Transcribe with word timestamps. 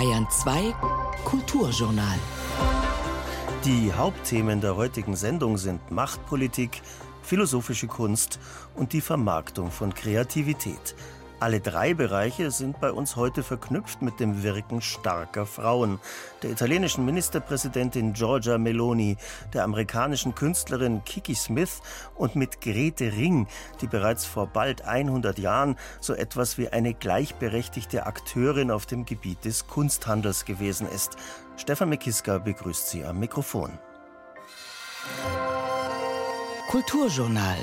Bayern 0.00 0.26
2 0.30 0.74
Kulturjournal. 1.26 2.18
Die 3.66 3.92
Hauptthemen 3.92 4.62
der 4.62 4.74
heutigen 4.74 5.14
Sendung 5.14 5.58
sind 5.58 5.90
Machtpolitik, 5.90 6.80
philosophische 7.22 7.86
Kunst 7.86 8.38
und 8.74 8.94
die 8.94 9.02
Vermarktung 9.02 9.70
von 9.70 9.92
Kreativität. 9.92 10.94
Alle 11.40 11.62
drei 11.62 11.94
Bereiche 11.94 12.50
sind 12.50 12.80
bei 12.80 12.92
uns 12.92 13.16
heute 13.16 13.42
verknüpft 13.42 14.02
mit 14.02 14.20
dem 14.20 14.42
Wirken 14.42 14.82
starker 14.82 15.46
Frauen. 15.46 15.98
Der 16.42 16.50
italienischen 16.50 17.06
Ministerpräsidentin 17.06 18.12
Giorgia 18.12 18.58
Meloni, 18.58 19.16
der 19.54 19.64
amerikanischen 19.64 20.34
Künstlerin 20.34 21.02
Kiki 21.04 21.34
Smith 21.34 21.80
und 22.14 22.36
mit 22.36 22.60
Grete 22.60 23.12
Ring, 23.12 23.48
die 23.80 23.86
bereits 23.86 24.26
vor 24.26 24.48
bald 24.48 24.82
100 24.82 25.38
Jahren 25.38 25.76
so 25.98 26.12
etwas 26.12 26.58
wie 26.58 26.68
eine 26.68 26.92
gleichberechtigte 26.92 28.04
Akteurin 28.04 28.70
auf 28.70 28.84
dem 28.84 29.06
Gebiet 29.06 29.46
des 29.46 29.66
Kunsthandels 29.66 30.44
gewesen 30.44 30.86
ist. 30.86 31.16
Stefan 31.56 31.88
Mekiska 31.88 32.36
begrüßt 32.36 32.90
Sie 32.90 33.02
am 33.02 33.18
Mikrofon. 33.18 33.78
Kulturjournal. 36.68 37.56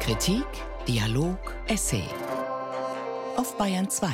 Kritik 0.00 0.46
Dialog, 0.86 1.38
Essay. 1.66 2.04
Auf 3.36 3.58
Bayern 3.58 3.90
2. 3.90 4.06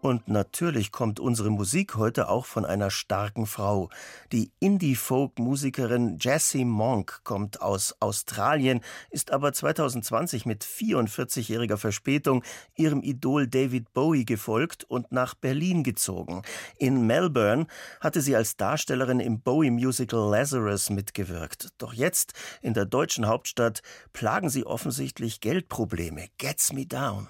Und 0.00 0.28
natürlich 0.28 0.92
kommt 0.92 1.18
unsere 1.18 1.50
Musik 1.50 1.96
heute 1.96 2.28
auch 2.28 2.46
von 2.46 2.64
einer 2.64 2.90
starken 2.90 3.46
Frau. 3.46 3.90
Die 4.30 4.52
Indie-Folk-Musikerin 4.60 6.18
Jessie 6.20 6.64
Monk 6.64 7.20
kommt 7.24 7.60
aus 7.60 7.96
Australien, 7.98 8.80
ist 9.10 9.32
aber 9.32 9.52
2020 9.52 10.46
mit 10.46 10.64
44-jähriger 10.64 11.76
Verspätung 11.76 12.44
ihrem 12.76 13.02
Idol 13.02 13.48
David 13.48 13.92
Bowie 13.92 14.24
gefolgt 14.24 14.84
und 14.84 15.10
nach 15.10 15.34
Berlin 15.34 15.82
gezogen. 15.82 16.42
In 16.78 17.06
Melbourne 17.06 17.66
hatte 18.00 18.20
sie 18.20 18.36
als 18.36 18.56
Darstellerin 18.56 19.18
im 19.18 19.40
Bowie-Musical 19.40 20.30
Lazarus 20.30 20.90
mitgewirkt. 20.90 21.70
Doch 21.78 21.92
jetzt, 21.92 22.34
in 22.60 22.74
der 22.74 22.84
deutschen 22.84 23.26
Hauptstadt, 23.26 23.82
plagen 24.12 24.48
sie 24.48 24.64
offensichtlich 24.64 25.40
Geldprobleme. 25.40 26.28
Gets 26.38 26.72
me 26.72 26.86
down. 26.86 27.28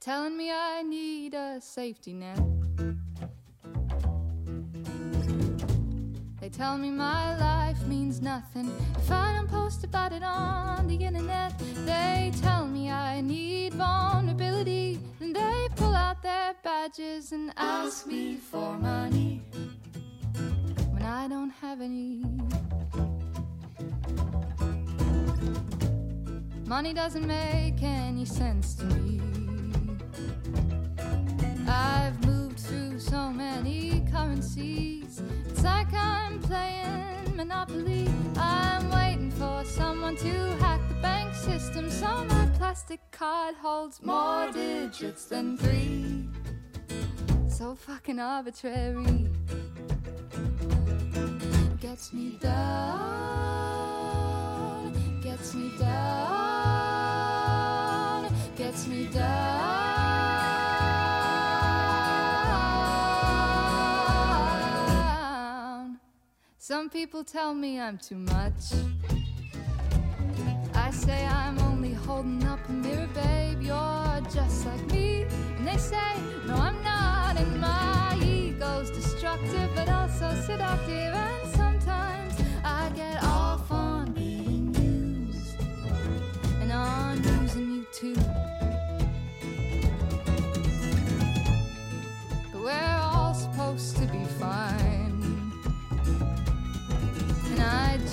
They're 0.00 0.14
telling 0.14 0.36
me 0.36 0.52
I 0.52 0.82
need 0.82 1.34
a 1.34 1.60
safety 1.60 2.12
net. 2.12 2.38
They 6.40 6.48
tell 6.48 6.78
me 6.78 6.90
my 6.90 7.36
life 7.36 7.84
means 7.84 8.20
nothing 8.20 8.70
if 8.96 9.10
I 9.10 9.32
don't 9.34 9.48
post 9.48 9.82
about 9.82 10.12
it 10.12 10.22
on 10.22 10.86
the 10.86 10.94
internet. 10.94 11.58
They 11.84 12.32
tell 12.40 12.66
me 12.66 12.90
I 12.90 13.20
need 13.20 13.74
vulnerability. 13.74 15.00
and 15.20 15.34
they 15.34 15.68
pull 15.74 15.94
out 15.94 16.22
their 16.22 16.54
badges 16.62 17.32
and 17.32 17.52
ask 17.56 18.06
me 18.06 18.36
for 18.36 18.78
money 18.78 19.42
when 20.90 21.02
I 21.02 21.26
don't 21.26 21.50
have 21.50 21.80
any. 21.80 22.24
Money 26.66 26.92
doesn't 26.92 27.26
make 27.26 27.82
any 27.82 28.24
sense 28.24 28.74
to 28.74 28.84
me. 28.84 29.27
I've 31.68 32.24
moved 32.26 32.60
through 32.60 32.98
so 32.98 33.30
many 33.30 34.02
currencies. 34.10 35.22
It's 35.48 35.62
like 35.62 35.92
I'm 35.92 36.40
playing 36.40 37.36
Monopoly. 37.36 38.08
I'm 38.36 38.90
waiting 38.90 39.30
for 39.32 39.64
someone 39.64 40.16
to 40.16 40.56
hack 40.56 40.80
the 40.88 40.94
bank 41.02 41.34
system 41.34 41.90
so 41.90 42.24
my 42.24 42.46
plastic 42.56 43.00
card 43.10 43.54
holds 43.54 44.02
more 44.02 44.50
digits 44.52 45.26
than 45.26 45.56
three. 45.58 46.28
So 47.48 47.74
fucking 47.74 48.18
arbitrary. 48.18 49.28
Gets 51.80 52.12
me 52.12 52.38
down, 52.40 52.52
gets 55.22 55.54
me 55.54 55.70
down, 55.78 56.27
Some 66.88 67.00
people 67.02 67.22
tell 67.22 67.52
me 67.52 67.78
I'm 67.78 67.98
too 67.98 68.16
much. 68.16 68.72
I 70.74 70.90
say 70.90 71.26
I'm 71.26 71.58
only 71.58 71.92
holding 71.92 72.42
up 72.44 72.66
a 72.66 72.72
mirror, 72.72 73.06
babe. 73.12 73.60
You're 73.60 74.22
just 74.32 74.64
like 74.64 74.90
me. 74.90 75.26
And 75.58 75.68
they 75.68 75.76
say, 75.76 76.14
No, 76.46 76.54
I'm 76.54 76.82
not. 76.82 77.36
And 77.36 77.60
my 77.60 78.18
ego's 78.24 78.88
destructive, 78.90 79.68
but 79.74 79.90
also 79.90 80.34
seductive. 80.46 81.12
And 81.12 81.54
sometimes 81.54 82.34
I 82.64 82.90
get 82.96 83.22
off 83.22 83.70
on 83.70 84.12
being 84.12 84.74
used 84.74 85.60
and 86.62 86.72
on 86.72 87.22
using 87.42 87.70
you 87.70 87.86
too. 87.92 88.27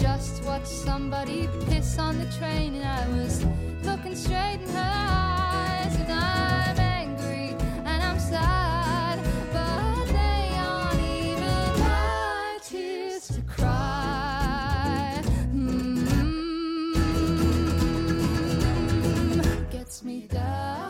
Just 0.05 0.43
watched 0.43 0.67
somebody 0.67 1.49
piss 1.67 1.97
on 1.97 2.19
the 2.19 2.25
train, 2.37 2.75
and 2.75 2.85
I 2.85 3.07
was 3.17 3.43
looking 3.83 4.15
straight 4.15 4.59
in 4.61 4.69
her 4.69 4.91
eyes. 4.93 5.95
And 5.95 6.11
I'm 6.11 6.79
angry 6.79 7.55
and 7.89 8.03
I'm 8.03 8.19
sad, 8.19 9.17
but 9.51 10.05
they 10.19 10.55
aren't 10.67 11.01
even 11.01 11.79
my 11.79 12.59
tears 12.61 13.25
to 13.29 13.41
cry. 13.55 15.23
Mm, 15.55 16.05
Gets 19.71 20.03
me 20.03 20.27
down, 20.27 20.85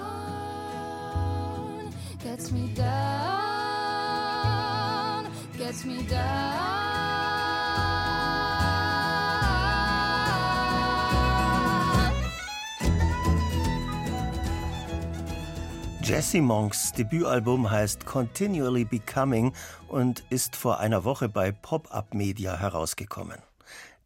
gets 2.22 2.52
me 2.52 2.68
down, 2.76 2.92
gets 5.58 5.86
me 5.86 6.04
down. 6.04 6.55
Jessie 16.08 16.40
Monks 16.40 16.92
Debütalbum 16.92 17.72
heißt 17.72 18.06
Continually 18.06 18.86
Becoming 18.86 19.54
und 19.88 20.24
ist 20.30 20.56
vor 20.56 20.80
einer 20.80 21.04
Woche 21.04 21.30
bei 21.30 21.52
Pop-Up 21.52 22.14
Media 22.14 22.56
herausgekommen. 22.56 23.40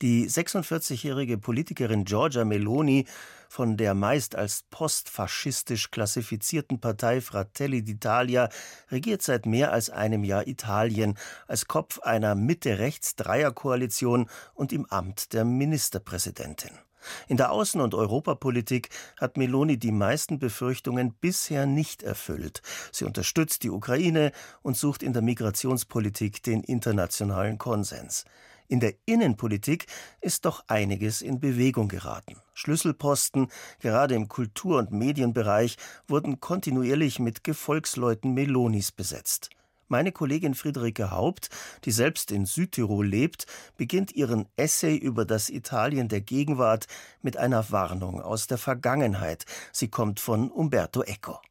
Die 0.01 0.29
46-jährige 0.29 1.37
Politikerin 1.37 2.05
Giorgia 2.05 2.45
Meloni 2.45 3.05
von 3.49 3.75
der 3.75 3.95
meist 3.95 4.37
als 4.37 4.63
postfaschistisch 4.69 5.91
klassifizierten 5.91 6.79
Partei 6.79 7.19
Fratelli 7.19 7.79
d'Italia 7.79 8.49
regiert 8.89 9.21
seit 9.21 9.45
mehr 9.45 9.73
als 9.73 9.89
einem 9.89 10.23
Jahr 10.23 10.47
Italien 10.47 11.17
als 11.47 11.67
Kopf 11.67 11.99
einer 11.99 12.33
Mitte-Rechts-Dreierkoalition 12.33 14.29
und 14.53 14.71
im 14.71 14.85
Amt 14.85 15.33
der 15.33 15.43
Ministerpräsidentin. 15.43 16.71
In 17.27 17.37
der 17.37 17.51
Außen- 17.51 17.81
und 17.81 17.93
Europapolitik 17.93 18.89
hat 19.17 19.37
Meloni 19.37 19.77
die 19.77 19.91
meisten 19.91 20.39
Befürchtungen 20.39 21.13
bisher 21.13 21.65
nicht 21.65 22.03
erfüllt. 22.03 22.61
Sie 22.91 23.05
unterstützt 23.05 23.63
die 23.63 23.69
Ukraine 23.69 24.31
und 24.61 24.77
sucht 24.77 25.03
in 25.03 25.13
der 25.13 25.21
Migrationspolitik 25.21 26.43
den 26.43 26.63
internationalen 26.63 27.57
Konsens. 27.57 28.25
In 28.67 28.79
der 28.79 28.93
Innenpolitik 29.05 29.87
ist 30.21 30.45
doch 30.45 30.63
einiges 30.67 31.23
in 31.23 31.39
Bewegung 31.39 31.87
geraten. 31.87 32.35
Schlüsselposten, 32.53 33.47
gerade 33.79 34.13
im 34.13 34.27
Kultur- 34.27 34.77
und 34.77 34.91
Medienbereich, 34.91 35.77
wurden 36.07 36.39
kontinuierlich 36.39 37.17
mit 37.17 37.43
Gefolgsleuten 37.43 38.35
Melonis 38.35 38.91
besetzt. 38.91 39.49
Meine 39.91 40.11
Kollegin 40.11 40.53
Friederike 40.53 41.09
Haupt, 41.09 41.49
die 41.83 41.91
selbst 41.91 42.31
in 42.31 42.45
Südtirol 42.45 43.07
lebt, 43.07 43.47
beginnt 43.75 44.11
ihren 44.13 44.47
Essay 44.55 44.95
über 44.95 45.25
das 45.25 45.49
Italien 45.49 46.07
der 46.07 46.21
Gegenwart 46.21 46.85
mit 47.23 47.37
einer 47.37 47.71
Warnung 47.71 48.21
aus 48.21 48.45
der 48.45 48.59
Vergangenheit. 48.59 49.45
Sie 49.73 49.87
kommt 49.87 50.19
von 50.19 50.51
Umberto 50.51 51.01
Eco. 51.01 51.41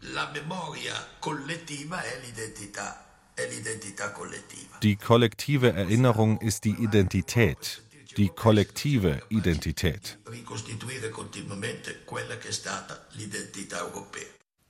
La 0.00 0.28
memoria 0.32 0.94
collettiva 1.20 2.02
è 2.02 2.20
l'identità, 2.20 2.96
è 3.34 3.46
l'identità 3.48 4.10
collettiva. 4.12 4.78
Die 4.82 4.96
kollektive 4.96 5.72
Erinnerung 5.72 6.40
ist 6.40 6.64
die 6.64 6.74
Identität, 6.80 7.82
die 8.16 8.28
kollektive 8.28 9.22
Identität. 9.28 10.18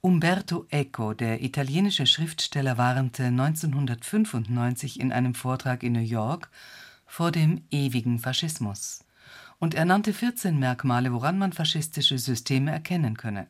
Umberto 0.09 0.67
Eco, 0.71 1.13
der 1.13 1.43
italienische 1.43 2.07
Schriftsteller, 2.07 2.79
warnte 2.79 3.25
1995 3.25 5.01
in 5.01 5.13
einem 5.13 5.35
Vortrag 5.35 5.83
in 5.83 5.93
New 5.93 6.01
York 6.01 6.49
vor 7.05 7.31
dem 7.31 7.61
ewigen 7.71 8.19
Faschismus. 8.19 9.05
Und 9.59 9.75
er 9.75 9.85
nannte 9.85 10.15
14 10.15 10.59
Merkmale, 10.59 11.13
woran 11.13 11.37
man 11.37 11.53
faschistische 11.53 12.19
Systeme 12.19 12.71
erkennen 12.71 13.19
könne. 13.19 13.49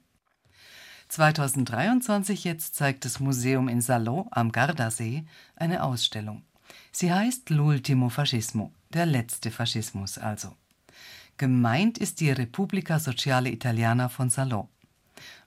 2023 1.06 2.42
jetzt 2.42 2.74
zeigt 2.74 3.04
das 3.04 3.20
Museum 3.20 3.68
in 3.68 3.80
Salò 3.80 4.26
am 4.32 4.50
Gardasee 4.50 5.26
eine 5.54 5.84
Ausstellung. 5.84 6.42
Sie 6.90 7.12
heißt 7.12 7.50
L'ultimo 7.50 8.10
fascismo, 8.10 8.72
der 8.92 9.06
letzte 9.06 9.52
Faschismus 9.52 10.18
also. 10.18 10.56
Gemeint 11.36 11.98
ist 11.98 12.18
die 12.18 12.32
Repubblica 12.32 12.98
Sociale 12.98 13.48
Italiana 13.48 14.08
von 14.08 14.28
Salò, 14.28 14.66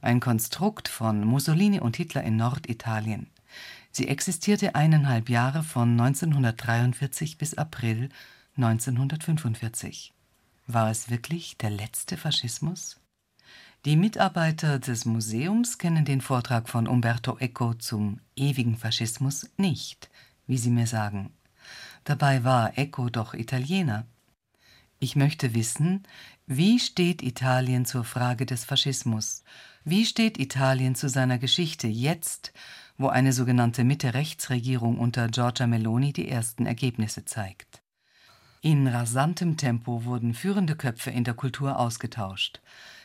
ein 0.01 0.19
Konstrukt 0.19 0.87
von 0.87 1.25
Mussolini 1.25 1.79
und 1.79 1.97
Hitler 1.97 2.23
in 2.23 2.35
Norditalien. 2.35 3.27
Sie 3.91 4.07
existierte 4.07 4.75
eineinhalb 4.75 5.29
Jahre 5.29 5.63
von 5.63 5.91
1943 5.99 7.37
bis 7.37 7.57
April 7.57 8.09
1945. 8.57 10.13
War 10.67 10.89
es 10.89 11.09
wirklich 11.09 11.57
der 11.57 11.69
letzte 11.69 12.15
Faschismus? 12.17 13.01
Die 13.83 13.95
Mitarbeiter 13.95 14.77
des 14.77 15.05
Museums 15.05 15.77
kennen 15.79 16.05
den 16.05 16.21
Vortrag 16.21 16.69
von 16.69 16.87
Umberto 16.87 17.37
Eco 17.39 17.73
zum 17.73 18.19
ewigen 18.35 18.77
Faschismus 18.77 19.49
nicht, 19.57 20.09
wie 20.45 20.57
sie 20.57 20.69
mir 20.69 20.85
sagen. 20.85 21.33
Dabei 22.03 22.43
war 22.43 22.77
Eco 22.77 23.09
doch 23.09 23.33
Italiener. 23.33 24.05
Ich 24.99 25.15
möchte 25.15 25.55
wissen, 25.55 26.03
wie 26.47 26.79
steht 26.79 27.21
Italien 27.21 27.85
zur 27.85 28.03
Frage 28.03 28.45
des 28.45 28.65
Faschismus? 28.65 29.43
Wie 29.83 30.05
steht 30.05 30.39
Italien 30.39 30.95
zu 30.95 31.07
seiner 31.07 31.37
Geschichte 31.37 31.87
jetzt, 31.87 32.51
wo 32.97 33.07
eine 33.07 33.31
sogenannte 33.31 33.83
Mitte-Rechts-Regierung 33.83 34.99
unter 34.99 35.27
Giorgia 35.27 35.67
Meloni 35.67 36.13
die 36.13 36.27
ersten 36.27 36.65
Ergebnisse 36.65 37.25
zeigt? 37.25 37.81
In 38.61 38.87
rasantem 38.87 39.57
Tempo 39.57 40.03
wurden 40.03 40.33
führende 40.33 40.75
Köpfe 40.75 41.09
in 41.09 41.23
der 41.23 41.33
Kultur 41.33 41.79
ausgetauscht. 41.79 42.59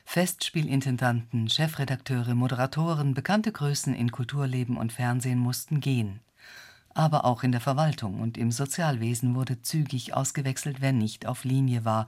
Festspielintendanten, 0.05 1.49
Chefredakteure, 1.49 2.35
Moderatoren, 2.35 3.15
bekannte 3.15 3.53
Größen 3.53 3.95
in 3.95 4.11
Kulturleben 4.13 4.77
und 4.77 4.93
Fernsehen 4.93 5.39
mussten 5.39 5.81
gehen. 5.81 6.21
Aber 6.95 7.25
auch 7.25 7.43
in 7.43 7.53
der 7.53 7.61
Verwaltung 7.61 8.21
und 8.21 8.39
im 8.39 8.51
Sozialwesen 8.51 9.35
wurde 9.35 9.63
zügig 9.63 10.15
ausgewechselt, 10.15 10.81
wer 10.81 10.93
nicht 10.93 11.27
auf 11.27 11.45
Linie 11.45 11.85
war 11.85 12.07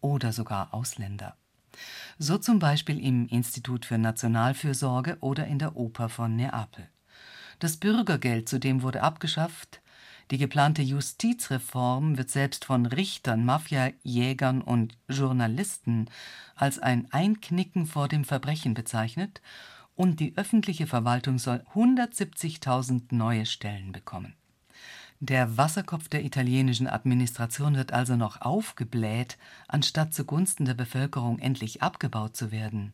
oder 0.00 0.32
sogar 0.32 0.74
Ausländer. 0.74 1.36
So 2.18 2.38
zum 2.38 2.58
Beispiel 2.58 2.98
im 3.04 3.28
Institut 3.28 3.84
für 3.84 3.98
Nationalfürsorge 3.98 5.18
oder 5.20 5.46
in 5.46 5.58
der 5.58 5.76
Oper 5.76 6.08
von 6.08 6.34
Neapel. 6.34 6.88
Das 7.58 7.76
Bürgergeld 7.76 8.48
zudem 8.48 8.82
wurde 8.82 9.02
abgeschafft, 9.02 9.80
die 10.30 10.38
geplante 10.38 10.82
Justizreform 10.82 12.18
wird 12.18 12.30
selbst 12.30 12.66
von 12.66 12.84
Richtern, 12.84 13.46
Mafiajägern 13.46 14.60
und 14.60 14.98
Journalisten 15.08 16.10
als 16.54 16.78
ein 16.78 17.10
Einknicken 17.12 17.86
vor 17.86 18.08
dem 18.08 18.24
Verbrechen 18.24 18.74
bezeichnet 18.74 19.40
und 19.94 20.20
die 20.20 20.36
öffentliche 20.36 20.86
Verwaltung 20.86 21.38
soll 21.38 21.64
170.000 21.74 23.14
neue 23.14 23.46
Stellen 23.46 23.92
bekommen. 23.92 24.34
Der 25.20 25.56
Wasserkopf 25.56 26.08
der 26.08 26.24
italienischen 26.24 26.86
Administration 26.86 27.74
wird 27.74 27.92
also 27.92 28.14
noch 28.14 28.40
aufgebläht, 28.40 29.36
anstatt 29.66 30.14
zugunsten 30.14 30.64
der 30.64 30.74
Bevölkerung 30.74 31.40
endlich 31.40 31.82
abgebaut 31.82 32.36
zu 32.36 32.52
werden. 32.52 32.92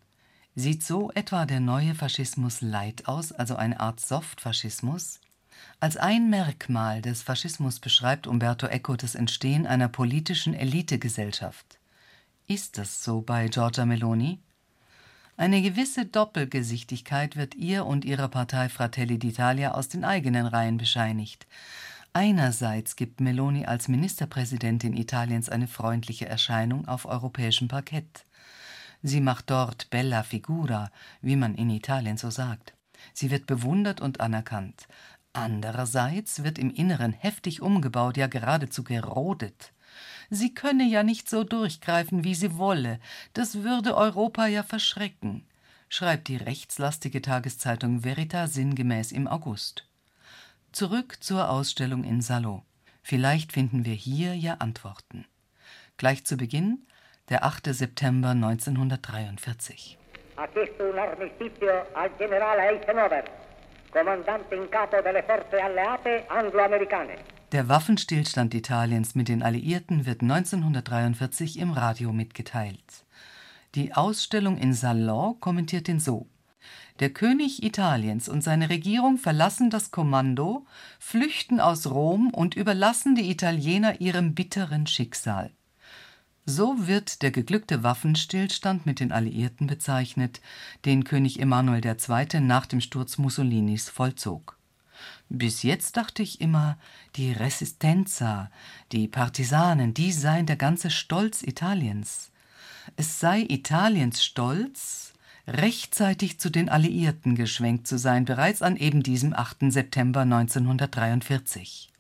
Sieht 0.54 0.82
so 0.82 1.10
etwa 1.12 1.44
der 1.44 1.60
neue 1.60 1.94
Faschismus 1.94 2.62
light 2.62 3.08
aus, 3.08 3.32
also 3.32 3.56
eine 3.56 3.78
Art 3.78 4.00
Softfaschismus? 4.00 5.20
Als 5.80 5.98
ein 5.98 6.30
Merkmal 6.30 7.02
des 7.02 7.22
Faschismus 7.22 7.78
beschreibt 7.78 8.26
Umberto 8.26 8.68
Eco 8.68 8.96
das 8.96 9.14
Entstehen 9.14 9.66
einer 9.66 9.88
politischen 9.88 10.54
Elitegesellschaft. 10.54 11.78
Ist 12.46 12.78
das 12.78 13.04
so 13.04 13.20
bei 13.20 13.48
Giorgia 13.48 13.84
Meloni? 13.84 14.38
Eine 15.36 15.60
gewisse 15.60 16.06
Doppelgesichtigkeit 16.06 17.36
wird 17.36 17.54
ihr 17.54 17.84
und 17.84 18.04
ihrer 18.04 18.28
Partei 18.28 18.68
Fratelli 18.68 19.16
d'Italia 19.16 19.72
aus 19.72 19.88
den 19.88 20.04
eigenen 20.04 20.46
Reihen 20.46 20.78
bescheinigt. 20.78 21.46
Einerseits 22.16 22.94
gibt 22.94 23.20
Meloni 23.20 23.66
als 23.66 23.88
Ministerpräsidentin 23.88 24.96
Italiens 24.96 25.48
eine 25.48 25.66
freundliche 25.66 26.26
Erscheinung 26.28 26.86
auf 26.86 27.06
europäischem 27.06 27.66
Parkett. 27.66 28.24
Sie 29.02 29.20
macht 29.20 29.50
dort 29.50 29.90
bella 29.90 30.22
figura, 30.22 30.92
wie 31.22 31.34
man 31.34 31.56
in 31.56 31.70
Italien 31.70 32.16
so 32.16 32.30
sagt. 32.30 32.72
Sie 33.14 33.32
wird 33.32 33.48
bewundert 33.48 34.00
und 34.00 34.20
anerkannt. 34.20 34.86
Andererseits 35.32 36.44
wird 36.44 36.60
im 36.60 36.70
Inneren 36.70 37.12
heftig 37.12 37.60
umgebaut, 37.60 38.16
ja 38.16 38.28
geradezu 38.28 38.84
gerodet. 38.84 39.72
Sie 40.30 40.54
könne 40.54 40.84
ja 40.84 41.02
nicht 41.02 41.28
so 41.28 41.42
durchgreifen, 41.42 42.22
wie 42.22 42.36
sie 42.36 42.56
wolle, 42.56 43.00
das 43.32 43.64
würde 43.64 43.96
Europa 43.96 44.46
ja 44.46 44.62
verschrecken, 44.62 45.44
schreibt 45.88 46.28
die 46.28 46.36
rechtslastige 46.36 47.22
Tageszeitung 47.22 48.02
Verita 48.02 48.46
sinngemäß 48.46 49.10
im 49.10 49.26
August. 49.26 49.88
Zurück 50.74 51.22
zur 51.22 51.50
Ausstellung 51.50 52.02
in 52.02 52.20
Salò. 52.20 52.64
Vielleicht 53.00 53.52
finden 53.52 53.84
wir 53.84 53.94
hier 53.94 54.34
ja 54.34 54.54
Antworten. 54.54 55.24
Gleich 55.98 56.24
zu 56.24 56.36
Beginn, 56.36 56.88
der 57.28 57.44
8. 57.44 57.72
September 57.72 58.30
1943. 58.30 59.96
Ha 60.36 60.48
chiesto 60.48 60.90
un 60.90 60.98
armistizio 60.98 61.70
al 61.94 62.10
generale 62.18 62.62
Eisenhower, 62.62 63.22
comandante 63.92 64.56
in 64.56 64.68
capo 64.68 65.00
delle 65.00 65.22
forze 65.22 65.62
alleate 65.62 66.28
anglo-americane. 66.28 67.18
Der 67.52 67.68
Waffenstillstand 67.68 68.52
Italiens 68.52 69.14
mit 69.14 69.28
den 69.28 69.44
Alliierten 69.44 70.06
wird 70.06 70.22
1943 70.22 71.60
im 71.60 71.70
Radio 71.70 72.12
mitgeteilt. 72.12 73.04
Die 73.76 73.94
Ausstellung 73.94 74.58
in 74.58 74.72
Salon 74.72 75.38
kommentiert 75.38 75.88
ihn 75.88 76.00
so: 76.00 76.26
der 77.00 77.10
König 77.10 77.62
Italiens 77.62 78.28
und 78.28 78.42
seine 78.42 78.70
Regierung 78.70 79.18
verlassen 79.18 79.68
das 79.68 79.90
Kommando, 79.90 80.64
flüchten 80.98 81.58
aus 81.60 81.88
Rom 81.88 82.30
und 82.30 82.54
überlassen 82.54 83.16
die 83.16 83.30
Italiener 83.30 84.00
ihrem 84.00 84.34
bitteren 84.34 84.86
Schicksal. 84.86 85.50
So 86.46 86.86
wird 86.86 87.22
der 87.22 87.30
geglückte 87.30 87.82
Waffenstillstand 87.82 88.84
mit 88.84 89.00
den 89.00 89.12
Alliierten 89.12 89.66
bezeichnet, 89.66 90.40
den 90.84 91.04
König 91.04 91.40
Emanuel 91.40 91.84
II. 91.84 92.40
nach 92.40 92.66
dem 92.66 92.80
Sturz 92.80 93.16
Mussolinis 93.16 93.88
vollzog. 93.88 94.58
Bis 95.28 95.62
jetzt 95.62 95.96
dachte 95.96 96.22
ich 96.22 96.40
immer, 96.40 96.78
die 97.16 97.32
Resistenza, 97.32 98.50
die 98.92 99.08
Partisanen, 99.08 99.94
die 99.94 100.12
seien 100.12 100.46
der 100.46 100.56
ganze 100.56 100.90
Stolz 100.90 101.42
Italiens. 101.42 102.30
Es 102.96 103.18
sei 103.18 103.40
Italiens 103.48 104.22
Stolz, 104.22 105.13
rechtzeitig 105.46 106.40
zu 106.40 106.50
den 106.50 106.68
Alliierten 106.68 107.34
geschwenkt 107.34 107.86
zu 107.86 107.98
sein, 107.98 108.24
bereits 108.24 108.62
an 108.62 108.76
eben 108.76 109.02
diesem 109.02 109.34
8. 109.34 109.72
September 109.72 110.20
1943. 110.20 111.90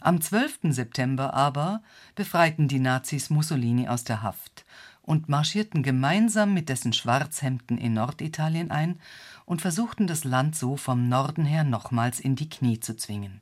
Am 0.00 0.20
12. 0.20 0.58
September 0.64 1.34
aber 1.34 1.82
befreiten 2.14 2.68
die 2.68 2.80
Nazis 2.80 3.30
Mussolini 3.30 3.88
aus 3.88 4.04
der 4.04 4.22
Haft 4.22 4.64
und 5.02 5.28
marschierten 5.28 5.82
gemeinsam 5.82 6.54
mit 6.54 6.68
dessen 6.68 6.92
Schwarzhemden 6.92 7.78
in 7.78 7.94
Norditalien 7.94 8.70
ein 8.70 9.00
und 9.44 9.60
versuchten 9.60 10.06
das 10.06 10.24
Land 10.24 10.56
so 10.56 10.76
vom 10.76 11.08
Norden 11.08 11.44
her 11.44 11.64
nochmals 11.64 12.20
in 12.20 12.36
die 12.36 12.48
Knie 12.48 12.80
zu 12.80 12.96
zwingen. 12.96 13.40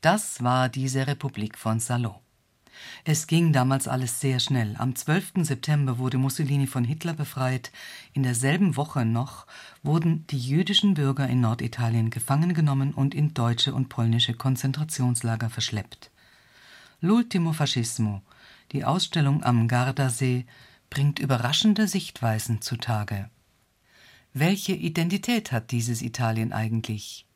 Das 0.00 0.42
war 0.42 0.68
diese 0.68 1.06
Republik 1.06 1.56
von 1.56 1.78
Salò. 1.78 2.25
Es 3.04 3.26
ging 3.26 3.52
damals 3.52 3.88
alles 3.88 4.20
sehr 4.20 4.40
schnell. 4.40 4.74
Am 4.78 4.94
12. 4.94 5.32
September 5.42 5.98
wurde 5.98 6.18
Mussolini 6.18 6.66
von 6.66 6.84
Hitler 6.84 7.14
befreit. 7.14 7.70
In 8.12 8.22
derselben 8.22 8.76
Woche 8.76 9.04
noch 9.04 9.46
wurden 9.82 10.26
die 10.28 10.38
jüdischen 10.38 10.94
Bürger 10.94 11.28
in 11.28 11.40
Norditalien 11.40 12.10
gefangen 12.10 12.54
genommen 12.54 12.92
und 12.92 13.14
in 13.14 13.34
deutsche 13.34 13.74
und 13.74 13.88
polnische 13.88 14.34
Konzentrationslager 14.34 15.50
verschleppt. 15.50 16.10
L'ultimo 17.02 17.52
fascismo, 17.52 18.22
die 18.72 18.84
Ausstellung 18.84 19.42
am 19.42 19.68
Gardasee, 19.68 20.46
bringt 20.90 21.18
überraschende 21.18 21.88
Sichtweisen 21.88 22.62
zutage. 22.62 23.30
Welche 24.32 24.72
Identität 24.72 25.52
hat 25.52 25.70
dieses 25.70 26.02
Italien 26.02 26.52
eigentlich? 26.52 27.26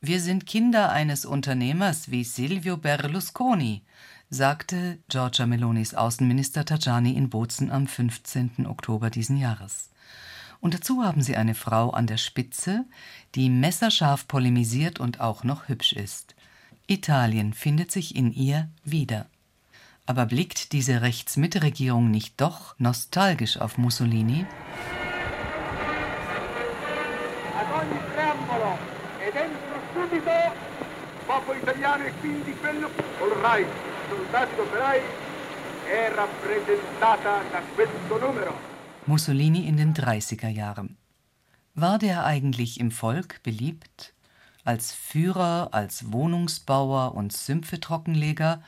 Wir 0.00 0.20
sind 0.20 0.46
Kinder 0.46 0.92
eines 0.92 1.24
Unternehmers 1.24 2.10
wie 2.10 2.24
Silvio 2.24 2.76
Berlusconi, 2.76 3.82
sagte 4.30 4.98
Giorgia 5.08 5.46
Melonis 5.46 5.94
Außenminister 5.94 6.64
Tajani 6.64 7.12
in 7.12 7.30
Bozen 7.30 7.70
am 7.70 7.86
15. 7.86 8.66
Oktober 8.66 9.10
diesen 9.10 9.36
Jahres. 9.36 9.90
Und 10.60 10.74
dazu 10.74 11.04
haben 11.04 11.22
sie 11.22 11.36
eine 11.36 11.54
Frau 11.54 11.90
an 11.90 12.06
der 12.06 12.16
Spitze, 12.16 12.84
die 13.34 13.50
messerscharf 13.50 14.26
polemisiert 14.26 14.98
und 14.98 15.20
auch 15.20 15.44
noch 15.44 15.68
hübsch 15.68 15.92
ist. 15.92 16.34
Italien 16.86 17.52
findet 17.52 17.90
sich 17.90 18.16
in 18.16 18.32
ihr 18.32 18.68
wieder. 18.82 19.26
Aber 20.06 20.26
blickt 20.26 20.72
diese 20.72 21.00
Rechts-Mitte-Regierung 21.02 22.10
nicht 22.10 22.40
doch 22.40 22.74
nostalgisch 22.78 23.58
auf 23.58 23.78
Mussolini? 23.78 24.46
Popolo 31.26 31.64
soldati 34.08 34.60
operai 34.60 35.00
è 35.86 36.10
rappresentata 36.14 37.42
da 37.50 37.60
questo 37.74 38.18
numero. 38.18 38.58
Mussolini 39.06 39.66
in 39.66 39.76
den 39.76 39.92
30er 39.92 40.48
Jahren. 40.48 40.96
War 41.74 41.98
der 41.98 42.24
eigentlich 42.24 42.80
im 42.80 42.90
Volk 42.90 43.42
beliebt? 43.42 44.14
Als 44.64 44.92
Führer, 44.92 45.68
als 45.72 46.12
Wohnungsbauer 46.12 47.14
und 47.14 47.32
Sümpfe-Trockenleger, 47.32 48.62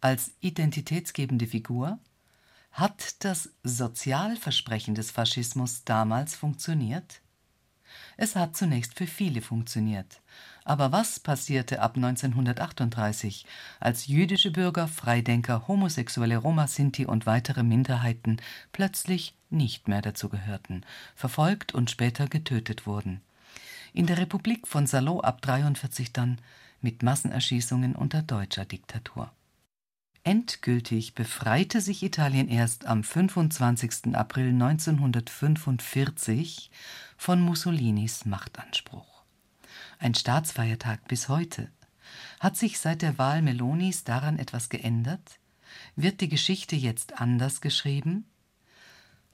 als 0.00 0.32
identitätsgebende 0.40 1.46
Figur? 1.46 1.98
Hat 2.72 3.22
das 3.24 3.50
Sozialversprechen 3.62 4.94
des 4.94 5.10
Faschismus 5.10 5.84
damals 5.84 6.34
funktioniert? 6.34 7.20
Es 8.16 8.34
hat 8.36 8.56
zunächst 8.56 8.94
für 8.94 9.06
viele 9.06 9.42
funktioniert. 9.42 10.22
Aber 10.64 10.92
was 10.92 11.18
passierte 11.18 11.80
ab 11.80 11.96
1938, 11.96 13.46
als 13.80 14.06
jüdische 14.06 14.50
Bürger, 14.50 14.88
Freidenker, 14.88 15.66
Homosexuelle, 15.66 16.36
Roma, 16.36 16.68
Sinti 16.68 17.06
und 17.06 17.26
weitere 17.26 17.62
Minderheiten 17.62 18.36
plötzlich 18.72 19.34
nicht 19.50 19.88
mehr 19.88 20.02
dazu 20.02 20.28
gehörten, 20.28 20.84
verfolgt 21.14 21.74
und 21.74 21.90
später 21.90 22.28
getötet 22.28 22.86
wurden? 22.86 23.20
In 23.92 24.06
der 24.06 24.18
Republik 24.18 24.68
von 24.68 24.86
Salo 24.86 25.20
ab 25.20 25.42
43 25.42 26.12
dann 26.12 26.38
mit 26.80 27.02
Massenerschießungen 27.02 27.94
unter 27.94 28.22
deutscher 28.22 28.64
Diktatur. 28.64 29.30
Endgültig 30.24 31.14
befreite 31.14 31.80
sich 31.80 32.04
Italien 32.04 32.48
erst 32.48 32.86
am 32.86 33.02
25. 33.02 34.14
April 34.14 34.50
1945 34.50 36.70
von 37.16 37.40
Mussolinis 37.40 38.24
Machtanspruch. 38.24 39.11
Ein 40.02 40.16
Staatsfeiertag 40.16 41.06
bis 41.06 41.28
heute. 41.28 41.68
Hat 42.40 42.56
sich 42.56 42.80
seit 42.80 43.02
der 43.02 43.18
Wahl 43.18 43.40
Melonis 43.40 44.02
daran 44.02 44.36
etwas 44.40 44.68
geändert? 44.68 45.38
Wird 45.94 46.20
die 46.20 46.28
Geschichte 46.28 46.74
jetzt 46.74 47.20
anders 47.20 47.60
geschrieben? 47.60 48.26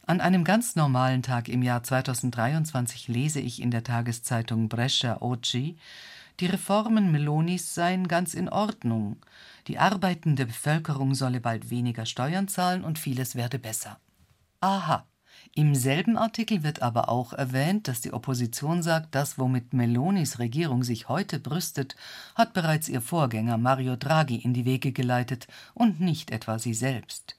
An 0.05 0.21
einem 0.21 0.45
ganz 0.45 0.77
normalen 0.77 1.23
Tag 1.23 1.49
im 1.49 1.63
Jahr 1.63 1.83
2023 1.83 3.09
lese 3.09 3.41
ich 3.41 3.63
in 3.63 3.71
der 3.71 3.83
Tageszeitung 3.83 4.69
Brescia 4.69 5.23
Oggi, 5.23 5.79
die 6.39 6.47
Reformen 6.47 7.13
Melonis 7.13 7.75
seien 7.75 8.07
ganz 8.07 8.35
in 8.35 8.51
Ordnung, 8.51 9.17
die 9.69 9.79
arbeitende 9.79 10.45
Bevölkerung 10.45 11.15
solle 11.15 11.41
bald 11.41 11.71
weniger 11.71 12.05
Steuern 12.05 12.47
zahlen 12.47 12.85
und 12.85 12.99
vieles 12.99 13.37
werde 13.37 13.59
besser. 13.59 13.99
Aha. 14.61 15.07
Im 15.55 15.75
selben 15.75 16.17
Artikel 16.17 16.63
wird 16.63 16.83
aber 16.83 17.09
auch 17.09 17.33
erwähnt, 17.33 17.89
dass 17.89 18.01
die 18.01 18.13
Opposition 18.13 18.83
sagt, 18.83 19.15
das, 19.15 19.39
womit 19.39 19.73
Melonis 19.73 20.39
Regierung 20.39 20.85
sich 20.85 21.09
heute 21.09 21.41
brüstet, 21.41 21.97
hat 22.35 22.53
bereits 22.53 22.89
ihr 22.89 23.01
Vorgänger 23.01 23.59
Mario 23.59 23.97
Draghi 23.97 24.37
in 24.37 24.55
die 24.55 24.65
Wege 24.65 24.93
geleitet 24.93 25.49
und 25.75 26.01
nicht 26.01 26.31
etwa 26.31 26.59
sie 26.59 26.75
selbst. 26.75 27.37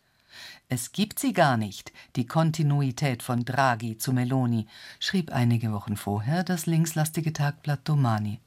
Es 0.68 0.92
gibt 0.92 1.20
sie 1.20 1.34
gar 1.34 1.58
nicht, 1.58 1.92
die 2.16 2.28
Kontinuität 2.28 3.24
von 3.24 3.44
Draghi 3.44 3.98
zu 3.98 4.14
Meloni, 4.14 4.68
schrieb 5.00 5.32
einige 5.32 5.72
Wochen 5.72 5.98
vorher 5.98 6.44
das 6.44 6.66
linkslastige 6.66 7.34
Tagblatt 7.34 7.88
Domani. 7.88 8.40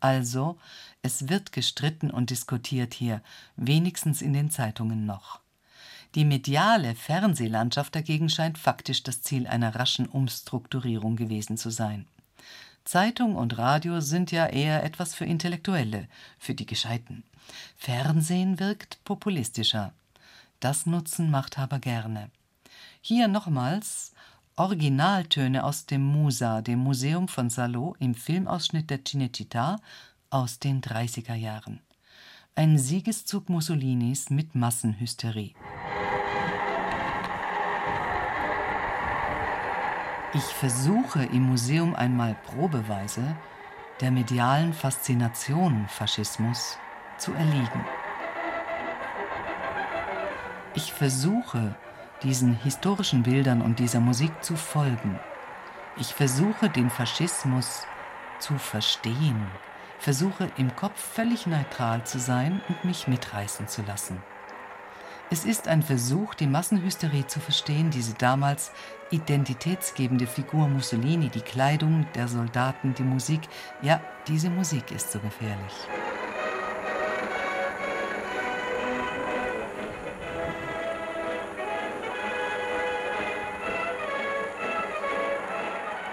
Also, 0.00 0.58
es 1.02 1.28
wird 1.28 1.52
gestritten 1.52 2.10
und 2.10 2.30
diskutiert 2.30 2.94
hier, 2.94 3.22
wenigstens 3.56 4.22
in 4.22 4.32
den 4.32 4.50
Zeitungen 4.50 5.06
noch. 5.06 5.40
Die 6.14 6.24
mediale 6.24 6.94
Fernsehlandschaft 6.94 7.94
dagegen 7.94 8.30
scheint 8.30 8.58
faktisch 8.58 9.02
das 9.02 9.22
Ziel 9.22 9.46
einer 9.46 9.74
raschen 9.74 10.06
Umstrukturierung 10.06 11.16
gewesen 11.16 11.56
zu 11.56 11.70
sein. 11.70 12.06
Zeitung 12.84 13.36
und 13.36 13.58
Radio 13.58 14.00
sind 14.00 14.32
ja 14.32 14.46
eher 14.46 14.82
etwas 14.82 15.14
für 15.14 15.26
Intellektuelle, 15.26 16.08
für 16.38 16.54
die 16.54 16.64
Gescheiten. 16.64 17.22
Fernsehen 17.76 18.58
wirkt 18.58 19.04
populistischer. 19.04 19.92
Das 20.60 20.86
nutzen 20.86 21.30
Machthaber 21.30 21.78
gerne. 21.78 22.30
Hier 23.02 23.28
nochmals 23.28 24.12
Originaltöne 24.56 25.62
aus 25.62 25.86
dem 25.86 26.02
Musa, 26.02 26.62
dem 26.62 26.80
Museum 26.80 27.28
von 27.28 27.50
Salo, 27.50 27.94
im 28.00 28.14
Filmausschnitt 28.14 28.90
der 28.90 29.04
Cinecittà 29.04 29.78
aus 30.30 30.58
den 30.58 30.80
30er 30.80 31.34
Jahren. 31.34 31.80
Ein 32.58 32.76
Siegeszug 32.76 33.48
Mussolinis 33.50 34.30
mit 34.30 34.56
Massenhysterie. 34.56 35.54
Ich 40.34 40.42
versuche 40.42 41.22
im 41.22 41.50
Museum 41.50 41.94
einmal 41.94 42.36
probeweise 42.46 43.36
der 44.00 44.10
medialen 44.10 44.72
Faszination 44.72 45.86
Faschismus 45.86 46.78
zu 47.16 47.32
erliegen. 47.32 47.84
Ich 50.74 50.92
versuche 50.92 51.76
diesen 52.24 52.54
historischen 52.64 53.22
Bildern 53.22 53.62
und 53.62 53.78
dieser 53.78 54.00
Musik 54.00 54.32
zu 54.42 54.56
folgen. 54.56 55.20
Ich 55.96 56.12
versuche 56.12 56.68
den 56.68 56.90
Faschismus 56.90 57.86
zu 58.40 58.58
verstehen, 58.58 59.46
versuche 59.98 60.50
im 60.56 60.74
Kopf 60.76 60.98
völlig 60.98 61.46
neutral 61.46 62.04
zu 62.04 62.18
sein 62.18 62.60
und 62.68 62.84
mich 62.84 63.08
mitreißen 63.08 63.68
zu 63.68 63.82
lassen. 63.82 64.22
Es 65.30 65.44
ist 65.44 65.68
ein 65.68 65.82
Versuch, 65.82 66.34
die 66.34 66.46
Massenhysterie 66.46 67.26
zu 67.26 67.38
verstehen, 67.38 67.90
diese 67.90 68.14
damals 68.14 68.72
identitätsgebende 69.10 70.26
Figur 70.26 70.68
Mussolini, 70.68 71.28
die 71.28 71.42
Kleidung 71.42 72.06
der 72.14 72.28
Soldaten, 72.28 72.94
die 72.94 73.02
Musik. 73.02 73.42
Ja, 73.82 74.00
diese 74.26 74.48
Musik 74.48 74.90
ist 74.90 75.12
so 75.12 75.18
gefährlich. 75.18 75.74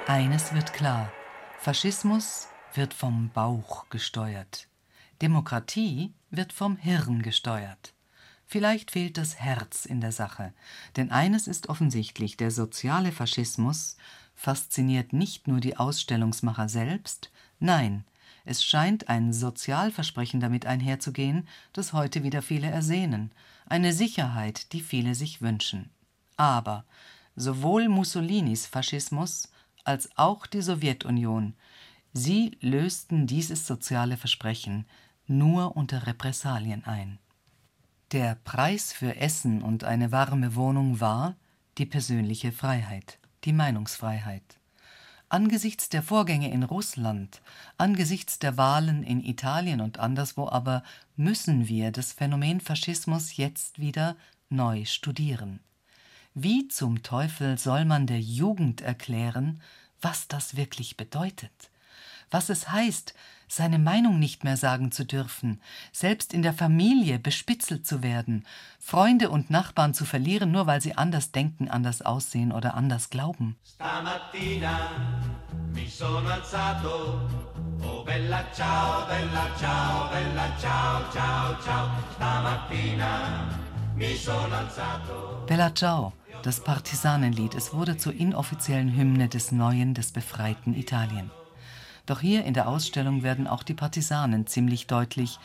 Eines 0.08 0.54
wird 0.54 0.74
klar, 0.74 1.10
Faschismus 1.58 2.50
wird 2.78 2.94
vom 2.94 3.30
Bauch 3.30 3.90
gesteuert, 3.90 4.68
Demokratie 5.22 6.14
wird 6.30 6.52
vom 6.52 6.78
Hirn 6.78 7.22
gesteuert. 7.22 7.94
Vielleicht 8.46 8.92
fehlt 8.92 9.18
das 9.18 9.40
Herz 9.40 9.86
in 9.86 10.02
der 10.02 10.12
Sache, 10.12 10.54
denn 10.96 11.12
eines 11.12 11.48
ist 11.48 11.70
offensichtlich, 11.70 12.38
der 12.38 12.52
soziale 12.52 13.12
Faschismus 13.12 13.98
fasziniert 14.36 15.14
nicht 15.14 15.48
nur 15.48 15.60
die 15.60 15.78
Ausstellungsmacher 15.78 16.70
selbst, 16.70 17.32
nein, 17.60 18.04
es 18.44 18.64
scheint 18.64 19.10
ein 19.10 19.34
Sozialversprechen 19.34 20.40
damit 20.40 20.68
einherzugehen, 20.68 21.48
das 21.74 21.94
heute 21.94 22.24
wieder 22.24 22.44
viele 22.44 22.68
ersehnen, 22.68 23.32
eine 23.66 23.92
Sicherheit, 23.94 24.72
die 24.74 24.82
viele 24.82 25.16
sich 25.16 25.42
wünschen. 25.42 25.90
Aber 26.38 26.86
sowohl 27.36 27.90
Mussolinis 27.90 28.68
Faschismus 28.68 29.50
als 29.84 30.10
auch 30.18 30.46
die 30.46 30.62
Sowjetunion. 30.62 31.56
Sie 32.18 32.58
lösten 32.62 33.28
dieses 33.28 33.68
soziale 33.68 34.16
Versprechen 34.16 34.86
nur 35.28 35.76
unter 35.76 36.08
Repressalien 36.08 36.86
ein. 36.86 37.20
Der 38.14 38.36
Preis 38.36 38.94
für 38.94 39.18
Essen 39.18 39.62
und 39.62 39.84
eine 39.84 40.14
warme 40.14 40.56
Wohnung 40.56 41.02
war 41.02 41.36
die 41.78 41.86
persönliche 41.86 42.54
Freiheit, 42.54 43.20
die 43.44 43.52
Meinungsfreiheit. 43.52 44.62
Angesichts 45.28 45.90
der 45.90 46.02
Vorgänge 46.02 46.50
in 46.54 46.64
Russland, 46.64 47.42
angesichts 47.78 48.40
der 48.40 48.56
Wahlen 48.56 49.04
in 49.04 49.22
Italien 49.22 49.82
und 49.82 50.00
anderswo 50.00 50.48
aber 50.48 50.84
müssen 51.18 51.68
wir 51.68 51.92
das 51.92 52.14
Phänomen 52.14 52.62
Faschismus 52.62 53.36
jetzt 53.36 53.80
wieder 53.80 54.16
neu 54.48 54.86
studieren. 54.86 55.60
Wie 56.34 56.70
zum 56.70 57.04
Teufel 57.04 57.58
soll 57.58 57.84
man 57.84 58.08
der 58.08 58.22
Jugend 58.22 58.80
erklären, 58.80 59.62
was 60.00 60.30
das 60.30 60.56
wirklich 60.56 60.96
bedeutet? 60.96 61.72
Was 62.36 62.50
es 62.50 62.70
heißt, 62.70 63.14
seine 63.48 63.80
Meinung 63.80 64.20
nicht 64.20 64.44
mehr 64.44 64.58
sagen 64.58 64.92
zu 64.92 65.06
dürfen, 65.06 65.62
selbst 65.94 66.34
in 66.34 66.42
der 66.42 66.52
Familie 66.52 67.18
bespitzelt 67.18 67.88
zu 67.88 68.04
werden, 68.04 68.46
Freunde 68.78 69.30
und 69.30 69.50
Nachbarn 69.50 69.94
zu 69.94 70.04
verlieren, 70.04 70.52
nur 70.52 70.68
weil 70.68 70.82
sie 70.82 70.98
anders 70.98 71.32
denken, 71.32 71.70
anders 71.70 72.02
aussehen 72.02 72.52
oder 72.52 72.74
anders 72.74 73.10
glauben. 73.10 73.56
Stamattina 73.64 74.90
mi 75.74 75.88
sono 75.88 76.28
alzato, 76.28 77.22
oh 77.82 78.04
bella 78.04 78.44
ciao, 78.52 79.08
bella 79.08 79.48
ciao, 79.58 80.10
bella 80.10 80.52
ciao, 80.60 81.10
ciao, 81.14 81.58
ciao, 81.64 81.90
stamattina 82.16 83.48
Bella 85.48 85.74
Ciao, 85.74 86.12
das 86.44 86.62
Partisanenlied, 86.62 87.56
es 87.56 87.74
wurde 87.74 87.96
zur 87.96 88.14
inoffiziellen 88.14 88.94
Hymne 88.94 89.30
des 89.30 89.54
neuen, 89.54 89.94
des 89.94 90.12
befreiten 90.12 90.74
Italien. 90.74 91.32
Doch 92.06 92.20
hier 92.20 92.46
in 92.46 92.54
der 92.54 92.68
Ausstellung 92.68 93.24
werden 93.24 93.48
auch 93.48 93.64
die 93.64 93.74
Partisanen 93.74 94.48
ziemlich 94.48 94.88
deutlich 94.88 95.40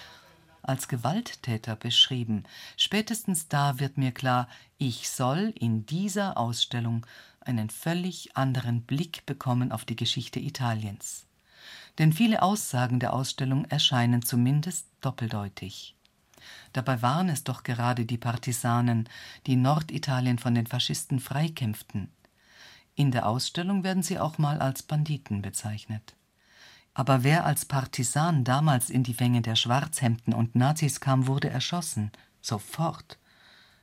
als 0.62 0.88
Gewalttäter 0.88 1.74
beschrieben. 1.74 2.44
Spätestens 2.76 3.48
da 3.48 3.78
wird 3.78 3.96
mir 3.96 4.12
klar, 4.12 4.48
ich 4.78 5.08
soll 5.08 5.54
in 5.58 5.86
dieser 5.86 6.36
Ausstellung 6.36 7.06
einen 7.40 7.70
völlig 7.70 8.36
anderen 8.36 8.82
Blick 8.82 9.24
bekommen 9.26 9.72
auf 9.72 9.84
die 9.84 9.96
Geschichte 9.96 10.38
Italiens. 10.38 11.26
Denn 11.98 12.12
viele 12.12 12.42
Aussagen 12.42 13.00
der 13.00 13.14
Ausstellung 13.14 13.64
erscheinen 13.66 14.22
zumindest 14.22 14.86
doppeldeutig. 15.00 15.96
Dabei 16.72 17.02
waren 17.02 17.28
es 17.28 17.44
doch 17.44 17.62
gerade 17.62 18.06
die 18.06 18.18
Partisanen, 18.18 19.08
die 19.46 19.56
Norditalien 19.56 20.38
von 20.38 20.54
den 20.54 20.66
Faschisten 20.66 21.20
freikämpften. 21.20 22.10
In 22.94 23.10
der 23.10 23.26
Ausstellung 23.26 23.82
werden 23.82 24.02
sie 24.02 24.18
auch 24.18 24.38
mal 24.38 24.60
als 24.60 24.82
Banditen 24.82 25.42
bezeichnet. 25.42 26.14
Aber 27.00 27.24
wer 27.24 27.46
als 27.46 27.64
Partisan 27.64 28.44
damals 28.44 28.90
in 28.90 29.04
die 29.04 29.14
Fänge 29.14 29.40
der 29.40 29.56
Schwarzhemden 29.56 30.34
und 30.34 30.54
Nazis 30.54 31.00
kam, 31.00 31.26
wurde 31.26 31.48
erschossen. 31.48 32.12
Sofort. 32.42 33.18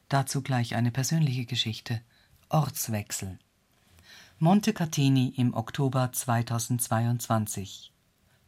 Dazu 0.08 0.44
gleich 0.44 0.76
eine 0.76 0.92
persönliche 0.92 1.46
Geschichte. 1.46 2.00
Ortswechsel. 2.50 3.40
Monte 4.38 4.72
Catini 4.72 5.34
im 5.36 5.56
Oktober 5.56 6.12
2022. 6.14 7.92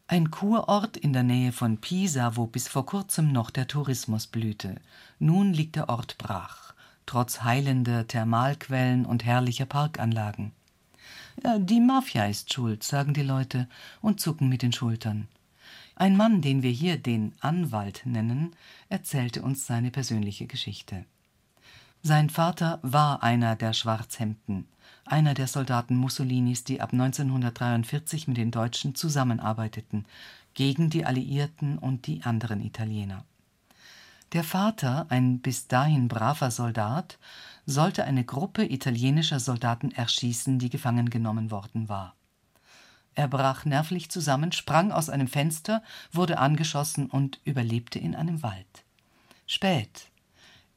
Ein 0.06 0.30
Kurort 0.30 0.98
in 0.98 1.14
der 1.14 1.24
Nähe 1.24 1.52
von 1.52 1.82
Pisa, 1.82 2.36
wo 2.36 2.46
bis 2.46 2.68
vor 2.68 2.86
kurzem 2.86 3.32
noch 3.32 3.50
der 3.50 3.68
Tourismus 3.68 4.28
blühte. 4.28 4.76
Nun 5.18 5.52
liegt 5.52 5.78
der 5.78 5.90
Ort 5.90 6.20
brach, 6.20 6.76
trotz 7.08 7.42
heilender 7.42 8.06
Thermalquellen 8.06 9.08
und 9.08 9.26
herrlicher 9.26 9.66
Parkanlagen. 9.66 10.52
Ja, 11.44 11.58
die 11.58 11.80
Mafia 11.80 12.26
ist 12.26 12.54
schuld, 12.54 12.84
sagen 12.84 13.14
die 13.14 13.24
Leute 13.24 13.68
und 14.02 14.20
zucken 14.20 14.50
mit 14.50 14.62
den 14.62 14.74
Schultern. 14.74 15.28
Ein 15.96 16.18
Mann, 16.18 16.42
den 16.42 16.64
wir 16.64 16.72
hier 16.72 16.98
den 16.98 17.34
Anwalt 17.40 18.02
nennen, 18.06 18.56
erzählte 18.90 19.42
uns 19.42 19.66
seine 19.66 19.92
persönliche 19.92 20.48
Geschichte. 20.48 21.06
Sein 22.02 22.30
Vater 22.30 22.80
war 22.82 23.24
einer 23.24 23.56
der 23.56 23.74
Schwarzhemden, 23.74 24.68
einer 25.06 25.34
der 25.34 25.48
Soldaten 25.48 25.96
Mussolinis, 25.96 26.64
die 26.64 26.82
ab 26.82 26.94
1943 26.94 28.28
mit 28.28 28.38
den 28.38 28.52
Deutschen 28.52 28.96
zusammenarbeiteten, 28.96 30.06
gegen 30.54 30.90
die 30.90 31.06
Alliierten 31.06 31.78
und 31.78 32.08
die 32.08 32.24
anderen 32.24 32.62
Italiener. 32.62 33.24
Der 34.34 34.44
Vater, 34.44 35.08
ein 35.10 35.40
bis 35.40 35.68
dahin 35.68 36.08
braver 36.08 36.52
Soldat, 36.52 37.18
sollte 37.70 38.04
eine 38.04 38.24
Gruppe 38.24 38.66
italienischer 38.66 39.40
Soldaten 39.40 39.92
erschießen, 39.92 40.58
die 40.58 40.70
gefangen 40.70 41.10
genommen 41.10 41.52
worden 41.52 41.88
war. 41.88 42.16
Er 43.14 43.28
brach 43.28 43.66
nervlich 43.66 44.10
zusammen, 44.10 44.52
sprang 44.52 44.92
aus 44.92 45.10
einem 45.10 45.28
Fenster, 45.28 45.84
wurde 46.12 46.40
angeschossen 46.40 47.08
und 47.08 47.40
überlebte 47.44 48.00
in 48.00 48.16
einem 48.16 48.42
Wald. 48.42 48.86
Spät, 49.46 50.08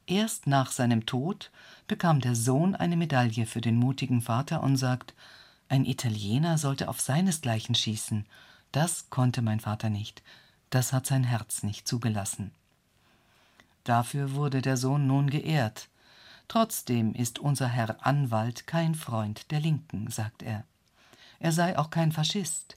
erst 0.06 0.46
nach 0.46 0.70
seinem 0.70 1.06
Tod, 1.06 1.50
bekam 1.88 2.20
der 2.20 2.34
Sohn 2.34 2.74
eine 2.74 2.96
Medaille 2.96 3.46
für 3.46 3.60
den 3.60 3.76
mutigen 3.76 4.20
Vater 4.20 4.62
und 4.62 4.76
sagt, 4.76 5.14
ein 5.68 5.86
Italiener 5.86 6.58
sollte 6.58 6.88
auf 6.88 7.00
seinesgleichen 7.00 7.74
schießen. 7.74 8.26
Das 8.70 9.08
konnte 9.08 9.40
mein 9.40 9.60
Vater 9.60 9.88
nicht, 9.88 10.22
das 10.68 10.92
hat 10.92 11.06
sein 11.06 11.24
Herz 11.24 11.62
nicht 11.62 11.88
zugelassen. 11.88 12.50
Dafür 13.84 14.34
wurde 14.34 14.60
der 14.60 14.76
Sohn 14.76 15.06
nun 15.06 15.30
geehrt. 15.30 15.88
Trotzdem 16.48 17.14
ist 17.14 17.38
unser 17.38 17.68
Herr 17.68 18.04
Anwalt 18.06 18.66
kein 18.66 18.94
Freund 18.94 19.50
der 19.50 19.60
Linken, 19.60 20.10
sagt 20.10 20.42
er. 20.42 20.64
Er 21.38 21.52
sei 21.52 21.78
auch 21.78 21.90
kein 21.90 22.12
Faschist, 22.12 22.76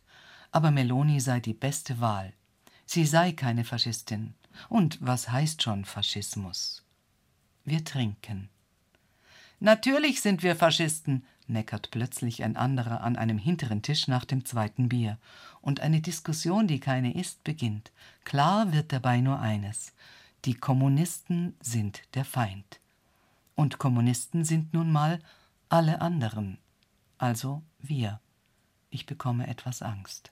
aber 0.51 0.72
Meloni 0.72 1.19
sei 1.19 1.39
die 1.39 1.53
beste 1.53 2.00
Wahl. 2.00 2.34
Sie 2.86 3.05
sei 3.05 3.31
keine 3.31 3.63
Faschistin. 3.63 4.34
Und 4.69 4.98
was 5.01 5.29
heißt 5.29 5.62
schon 5.62 5.86
Faschismus? 5.86 6.84
Wir 7.65 7.84
trinken. 7.84 8.50
Natürlich 9.60 10.22
sind 10.22 10.43
wir 10.43 10.55
Faschisten, 10.55 11.25
meckert 11.48 11.91
plötzlich 11.91 12.43
ein 12.43 12.57
anderer 12.57 13.01
an 13.01 13.15
einem 13.15 13.38
hinteren 13.38 13.81
Tisch 13.81 14.07
nach 14.07 14.25
dem 14.25 14.45
zweiten 14.45 14.89
Bier. 14.89 15.17
Und 15.62 15.79
eine 15.79 16.01
Diskussion, 16.01 16.67
die 16.67 16.79
keine 16.79 17.13
ist, 17.13 17.43
beginnt. 17.43 17.91
Klar 18.24 18.72
wird 18.72 18.91
dabei 18.91 19.22
nur 19.22 19.39
eines. 19.39 19.93
Die 20.45 20.53
Kommunisten 20.53 21.55
sind 21.60 22.03
der 22.13 22.25
Feind. 22.25 22.79
Und 23.55 23.77
Kommunisten 23.77 24.43
sind 24.43 24.74
nun 24.74 24.91
mal 24.91 25.19
alle 25.69 26.01
anderen, 26.01 26.57
also 27.17 27.63
wir. 27.79 28.19
Ich 28.89 29.05
bekomme 29.05 29.47
etwas 29.47 29.81
Angst. 29.81 30.31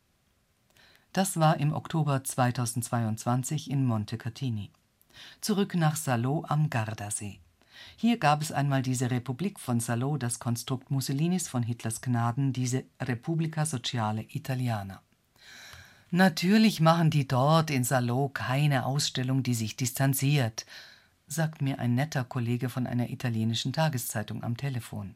Das 1.14 1.40
war 1.40 1.58
im 1.58 1.74
Oktober 1.74 2.24
2022 2.24 3.70
in 3.70 3.86
Monte 3.86 4.18
Catini. 4.18 4.72
Zurück 5.42 5.76
nach 5.76 5.96
Salo 5.96 6.44
am 6.48 6.70
Gardasee. 6.70 7.40
Hier 7.96 8.18
gab 8.18 8.42
es 8.42 8.52
einmal 8.52 8.82
diese 8.82 9.12
Republik 9.12 9.60
von 9.60 9.80
Salo, 9.80 10.18
das 10.18 10.40
Konstrukt 10.40 10.92
Mussolinis 10.92 11.48
von 11.48 11.64
Hitlers 11.64 12.02
Gnaden, 12.02 12.54
diese 12.54 12.86
Repubblica 13.02 13.66
Sociale 13.66 14.26
Italiana. 14.30 15.02
Natürlich 16.12 16.80
machen 16.80 17.10
die 17.10 17.28
dort 17.28 17.72
in 17.72 17.84
Salo 17.84 18.30
keine 18.30 18.86
Ausstellung, 18.86 19.44
die 19.44 19.56
sich 19.56 19.76
distanziert, 19.76 20.66
sagt 21.34 21.62
mir 21.62 21.80
ein 21.80 21.96
netter 21.96 22.24
Kollege 22.24 22.70
von 22.70 22.88
einer 22.88 23.10
italienischen 23.10 23.74
Tageszeitung 23.74 24.44
am 24.44 24.56
Telefon. 24.56 25.16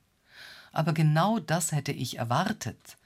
Aber 0.72 0.94
genau 0.94 1.40
das 1.40 1.72
hätte 1.72 1.92
ich 1.92 2.18
erwartet. 2.18 2.98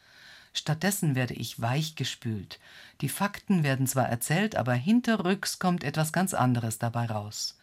Stattdessen 0.54 1.16
werde 1.16 1.34
ich 1.34 1.62
weichgespült. 1.62 2.60
Die 3.02 3.10
Fakten 3.10 3.64
werden 3.64 3.88
zwar 3.88 4.10
erzählt, 4.10 4.56
aber 4.56 4.74
hinterrücks 4.74 5.60
kommt 5.60 5.84
etwas 5.84 6.12
ganz 6.12 6.34
anderes 6.34 6.78
dabei 6.78 7.06
raus. 7.06 7.58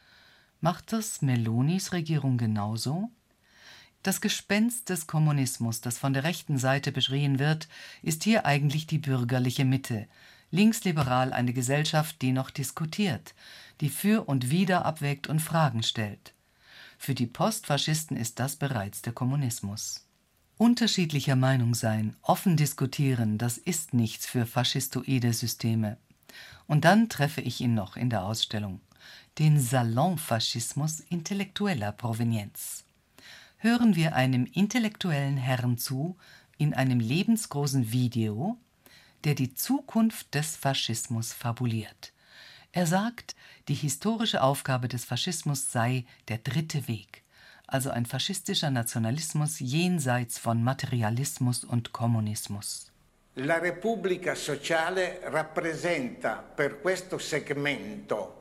Macht 0.61 0.93
das 0.93 1.21
Melonis 1.23 1.93
Regierung 1.93 2.39
genauso? 2.39 3.11
Das 4.03 4.21
Gespenst 4.21 4.89
des 4.89 5.07
Kommunismus, 5.07 5.81
das 5.81 5.99
von 5.99 6.13
der 6.13 6.25
rechten 6.25 6.57
Seite 6.57 6.93
beschrien 6.93 7.39
wird, 7.39 7.69
ist 8.03 8.25
hier 8.25 8.47
eigentlich 8.47 8.87
die 8.87 8.99
bürgerliche 8.99 9.65
Mitte, 9.65 10.07
linksliberal 10.51 11.33
eine 11.33 11.53
Gesellschaft, 11.53 12.23
die 12.23 12.33
noch 12.33 12.51
diskutiert, 12.51 13.35
die 13.81 13.89
für 13.89 14.29
und 14.29 14.51
wider 14.51 14.85
abwägt 14.85 15.27
und 15.29 15.41
Fragen 15.41 15.83
stellt. 15.83 16.35
Für 16.99 17.15
die 17.15 17.27
Postfaschisten 17.27 18.17
ist 18.17 18.41
das 18.41 18.57
bereits 18.57 19.03
der 19.03 19.13
Kommunismus. 19.13 20.07
Unterschiedlicher 20.57 21.37
Meinung 21.37 21.75
sein, 21.75 22.17
offen 22.23 22.57
diskutieren, 22.57 23.39
das 23.39 23.59
ist 23.59 23.95
nichts 23.95 24.27
für 24.27 24.47
faschistoide 24.47 25.33
Systeme. 25.33 25.97
Und 26.67 26.85
dann 26.85 27.09
treffe 27.09 27.41
ich 27.41 27.61
ihn 27.61 27.75
noch 27.75 27.97
in 27.97 28.11
der 28.11 28.25
Ausstellung, 28.25 28.81
den 29.39 29.61
Salonfaschismus 29.61 31.01
intellektueller 31.01 31.93
Provenienz 31.93 32.85
hören 33.59 33.97
wir 33.97 34.15
einem 34.15 34.47
intellektuellen 34.47 35.37
Herrn 35.37 35.79
zu 35.79 36.17
in 36.57 36.75
einem 36.75 37.01
lebensgroßen 37.01 37.93
Video, 37.93 38.57
der 39.25 39.35
die 39.35 39.55
Zukunft 39.55 40.35
des 40.35 40.57
Faschismus 40.57 41.33
fabuliert. 41.33 42.13
Er 42.73 42.87
sagt, 42.87 43.35
die 43.69 43.75
historische 43.75 44.43
Aufgabe 44.43 44.89
des 44.89 45.05
Faschismus 45.05 45.73
sei 45.73 46.05
der 46.29 46.39
dritte 46.39 46.87
Weg, 46.87 47.25
also 47.67 47.91
ein 47.91 48.07
faschistischer 48.07 48.71
Nationalismus 48.71 49.59
jenseits 49.61 50.39
von 50.39 50.63
Materialismus 50.63 51.65
und 51.65 51.93
Kommunismus. 51.93 52.93
La 53.35 53.59
Repubblica 53.59 54.35
Sociale 54.35 55.21
rappresenta 55.25 56.37
per 56.37 56.81
questo 56.81 57.19
segmento 57.19 58.38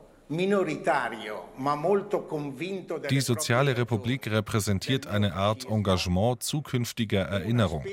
die 3.10 3.20
Soziale 3.20 3.76
Republik 3.76 4.30
repräsentiert 4.30 5.06
eine 5.06 5.34
Art 5.34 5.64
Engagement 5.66 6.42
zukünftiger 6.42 7.22
Erinnerung, 7.22 7.84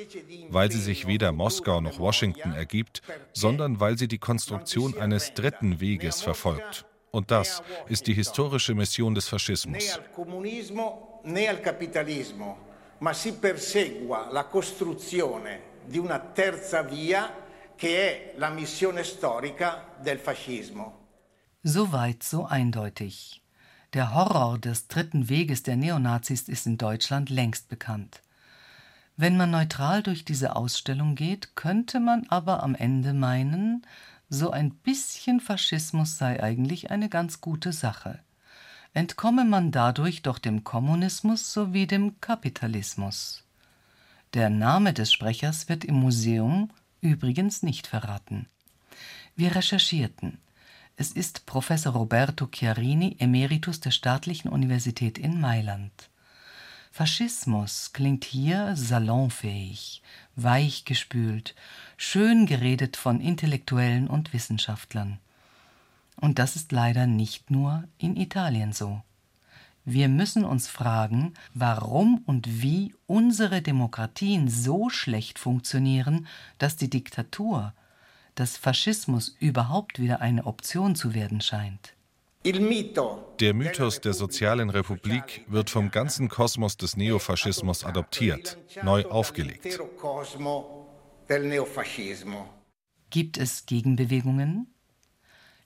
weil 0.50 0.72
sie 0.72 0.82
sich 0.82 1.08
weder 1.08 1.32
Moskau 1.32 1.82
noch 1.82 2.00
Washington 2.00 2.54
ergibt, 2.54 3.02
sondern 3.34 3.80
weil 3.80 3.98
sie 3.98 4.08
die 4.08 4.18
Konstruktion 4.18 4.98
eines 4.98 5.34
dritten 5.34 5.80
Weges 5.80 6.22
verfolgt. 6.22 6.86
Und 7.12 7.32
das 7.32 7.64
ist 7.88 8.08
die 8.08 8.14
historische 8.14 8.74
Mission 8.74 9.16
des 9.16 9.28
Faschismus. 9.28 10.00
ma 12.98 13.14
si 13.14 13.34
persegua 13.34 14.30
la 14.32 14.46
costruzione 14.46 15.74
di 15.86 15.98
una 15.98 16.20
terza 16.20 16.82
via 16.82 17.44
che 17.76 17.98
è 17.98 18.34
la 18.38 18.50
missione 18.50 19.04
storica 19.04 19.94
del 20.00 20.18
fascismo. 20.18 21.05
So 21.68 21.92
weit, 21.92 22.22
so 22.22 22.46
eindeutig. 22.46 23.42
Der 23.94 24.14
Horror 24.14 24.60
des 24.60 24.88
dritten 24.88 25.30
Weges 25.30 25.64
der 25.64 25.76
Neonazis 25.76 26.48
ist 26.48 26.68
in 26.68 26.78
Deutschland 26.78 27.32
längst 27.32 27.70
bekannt. 27.70 28.22
Wenn 29.18 29.36
man 29.36 29.50
neutral 29.50 30.04
durch 30.04 30.24
diese 30.24 30.56
Ausstellung 30.56 31.16
geht, 31.16 31.56
könnte 31.56 32.00
man 32.00 32.28
aber 32.30 32.62
am 32.62 32.76
Ende 32.76 33.16
meinen, 33.16 33.84
so 34.30 34.52
ein 34.52 34.76
bisschen 34.76 35.40
Faschismus 35.40 36.20
sei 36.20 36.40
eigentlich 36.44 36.92
eine 36.92 37.10
ganz 37.10 37.42
gute 37.42 37.74
Sache. 37.74 38.20
Entkomme 38.94 39.44
man 39.44 39.72
dadurch 39.72 40.22
doch 40.22 40.38
dem 40.38 40.64
Kommunismus 40.64 41.52
sowie 41.52 41.88
dem 41.88 42.22
Kapitalismus. 42.22 43.44
Der 44.36 44.52
Name 44.52 44.94
des 44.94 45.12
Sprechers 45.12 45.68
wird 45.68 45.84
im 45.84 45.96
Museum 45.96 46.70
übrigens 47.02 47.64
nicht 47.64 47.88
verraten. 47.88 48.46
Wir 49.36 49.56
recherchierten. 49.56 50.38
Es 50.98 51.12
ist 51.12 51.46
Professor 51.46 51.92
Roberto 51.92 52.48
Chiarini, 52.48 53.18
Emeritus 53.20 53.82
der 53.82 53.92
Staatlichen 53.92 54.48
Universität 54.48 55.18
in 55.18 55.42
Mailand. 55.42 55.92
Faschismus 56.90 57.92
klingt 57.92 58.24
hier 58.24 58.78
salonfähig, 58.78 60.02
weichgespült, 60.38 61.54
schön 61.98 62.46
geredet 62.46 62.96
von 62.96 63.20
Intellektuellen 63.20 64.08
und 64.08 64.32
Wissenschaftlern. 64.32 65.20
Und 66.16 66.40
das 66.40 66.56
ist 66.56 66.72
leider 66.72 67.08
nicht 67.08 67.52
nur 67.52 67.84
in 67.98 68.16
Italien 68.16 68.72
so. 68.72 69.02
Wir 69.84 70.08
müssen 70.08 70.46
uns 70.46 70.70
fragen, 70.70 71.34
warum 71.54 72.24
und 72.26 72.62
wie 72.62 72.96
unsere 73.06 73.62
Demokratien 73.62 74.48
so 74.48 74.90
schlecht 74.90 75.40
funktionieren, 75.40 76.26
dass 76.58 76.78
die 76.78 76.90
Diktatur, 76.90 77.74
dass 78.36 78.58
Faschismus 78.58 79.36
überhaupt 79.40 80.00
wieder 80.00 80.22
eine 80.22 80.46
Option 80.46 80.96
zu 80.96 81.14
werden 81.14 81.42
scheint. 81.42 81.94
Der 82.46 83.54
Mythos 83.56 84.02
der 84.02 84.14
sozialen 84.14 84.70
Republik 84.70 85.46
wird 85.48 85.72
vom 85.72 85.90
ganzen 85.90 86.30
Kosmos 86.30 86.78
des 86.78 86.96
Neofaschismus 86.96 87.84
adoptiert, 87.84 88.58
neu 88.84 89.06
aufgelegt. 89.06 89.66
Gibt 93.10 93.38
es 93.38 93.66
Gegenbewegungen? 93.66 94.68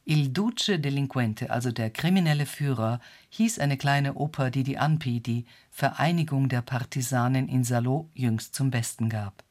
Il 0.06 0.30
Duce 0.30 0.80
Delinquente, 0.80 1.50
also 1.52 1.72
der 1.72 1.90
kriminelle 1.90 2.46
Führer, 2.46 3.00
hieß 3.30 3.60
eine 3.60 3.78
kleine 3.78 4.14
Oper, 4.16 4.50
die 4.50 4.64
die 4.64 4.78
ANPI, 4.78 5.20
die 5.20 5.46
Vereinigung 5.70 6.48
der 6.50 6.62
Partisanen 6.62 7.50
in 7.50 7.64
Salo, 7.64 8.10
jüngst 8.14 8.56
zum 8.56 8.72
Besten 8.72 9.10
gab. 9.10 9.44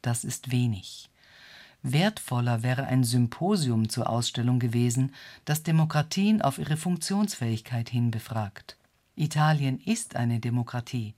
Das 0.00 0.24
ist 0.24 0.52
wenig. 0.52 1.07
Wertvoller 1.82 2.62
wäre 2.62 2.86
ein 2.86 3.04
Symposium 3.04 3.88
zur 3.88 4.10
Ausstellung 4.10 4.58
gewesen, 4.58 5.14
das 5.44 5.62
Demokratien 5.62 6.42
auf 6.42 6.58
ihre 6.58 6.76
Funktionsfähigkeit 6.76 7.88
hin 7.88 8.10
befragt. 8.10 8.76
Italien 9.14 9.80
ist 9.80 10.16
eine 10.16 10.40
Demokratie. 10.40 11.14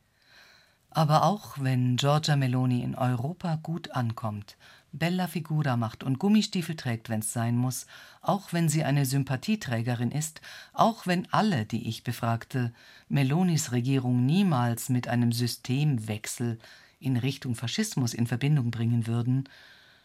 Aber 0.91 1.25
auch 1.25 1.59
wenn 1.59 1.97
Giorgia 1.97 2.37
Meloni 2.37 2.83
in 2.83 2.95
Europa 2.95 3.57
gut 3.63 3.93
ankommt, 3.93 4.57
Bella 4.93 5.29
Figura 5.29 5.77
macht 5.77 6.03
und 6.03 6.19
Gummistiefel 6.19 6.75
trägt, 6.75 7.09
wenn's 7.09 7.33
sein 7.33 7.57
muss, 7.57 7.87
auch 8.23 8.53
wenn 8.53 8.69
sie 8.69 8.83
eine 8.83 9.07
Sympathieträgerin 9.07 10.11
ist, 10.11 10.41
auch 10.73 11.07
wenn 11.07 11.33
alle, 11.33 11.65
die 11.65 11.89
ich 11.89 12.03
befragte, 12.03 12.73
Melonis 13.09 13.71
Regierung 13.71 14.27
niemals 14.27 14.89
mit 14.89 15.07
einem 15.07 15.31
Systemwechsel 15.31 16.59
in 16.99 17.17
Richtung 17.17 17.55
Faschismus 17.55 18.15
in 18.15 18.27
Verbindung 18.27 18.73
bringen 18.73 19.07
würden, 19.07 19.49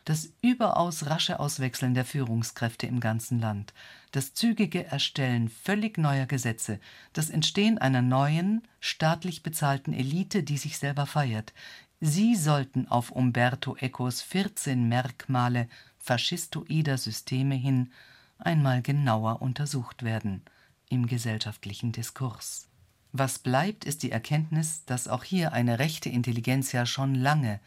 das 0.05 0.29
überaus 0.41 1.07
rasche 1.07 1.39
Auswechseln 1.39 1.95
der 1.95 2.05
Führungskräfte 2.05 2.85
im 2.85 2.99
ganzen 2.99 3.39
Land, 3.39 3.73
das 4.11 4.33
zügige 4.33 4.85
Erstellen 4.85 5.49
völlig 5.49 5.97
neuer 5.97 6.27
Gesetze, 6.27 6.79
das 7.13 7.29
Entstehen 7.29 7.79
einer 7.79 8.03
neuen, 8.03 8.61
staatlich 8.79 9.41
bezahlten 9.43 9.93
Elite, 9.93 10.43
die 10.43 10.57
sich 10.57 10.77
selber 10.77 11.07
feiert, 11.07 11.53
sie 11.99 12.35
sollten 12.35 12.87
auf 12.87 13.11
Umberto 13.11 13.75
Ecos 13.77 14.21
14 14.21 14.87
Merkmale 14.87 15.67
faschistoider 15.97 16.99
Systeme 16.99 17.55
hin 17.55 17.91
einmal 18.37 18.83
genauer 18.83 19.41
untersucht 19.41 20.03
werden 20.03 20.43
im 20.89 21.07
gesellschaftlichen 21.07 21.91
Diskurs. 21.91 22.67
Was 23.11 23.39
bleibt, 23.39 23.85
ist 23.85 24.03
die 24.03 24.11
Erkenntnis, 24.11 24.83
dass 24.85 25.07
auch 25.07 25.23
hier 25.23 25.53
eine 25.53 25.79
rechte 25.79 26.09
Intelligenz 26.09 26.73
ja 26.73 26.85
schon 26.85 27.15
lange 27.15 27.59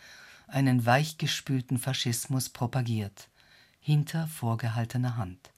einen 0.49 0.87
weichgespülten 0.87 1.79
Faschismus 1.79 2.49
propagiert, 2.49 3.29
hinter 3.81 4.27
vorgehaltener 4.27 5.17
Hand, 5.17 5.51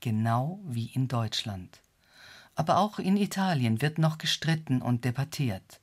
genau 0.00 0.60
wie 0.64 0.86
in 0.86 1.08
Deutschland. 1.08 1.80
Aber 2.54 2.78
auch 2.78 2.98
in 2.98 3.16
Italien 3.16 3.80
wird 3.80 3.98
noch 3.98 4.18
gestritten 4.18 4.82
und 4.82 5.04
debattiert. 5.04 5.80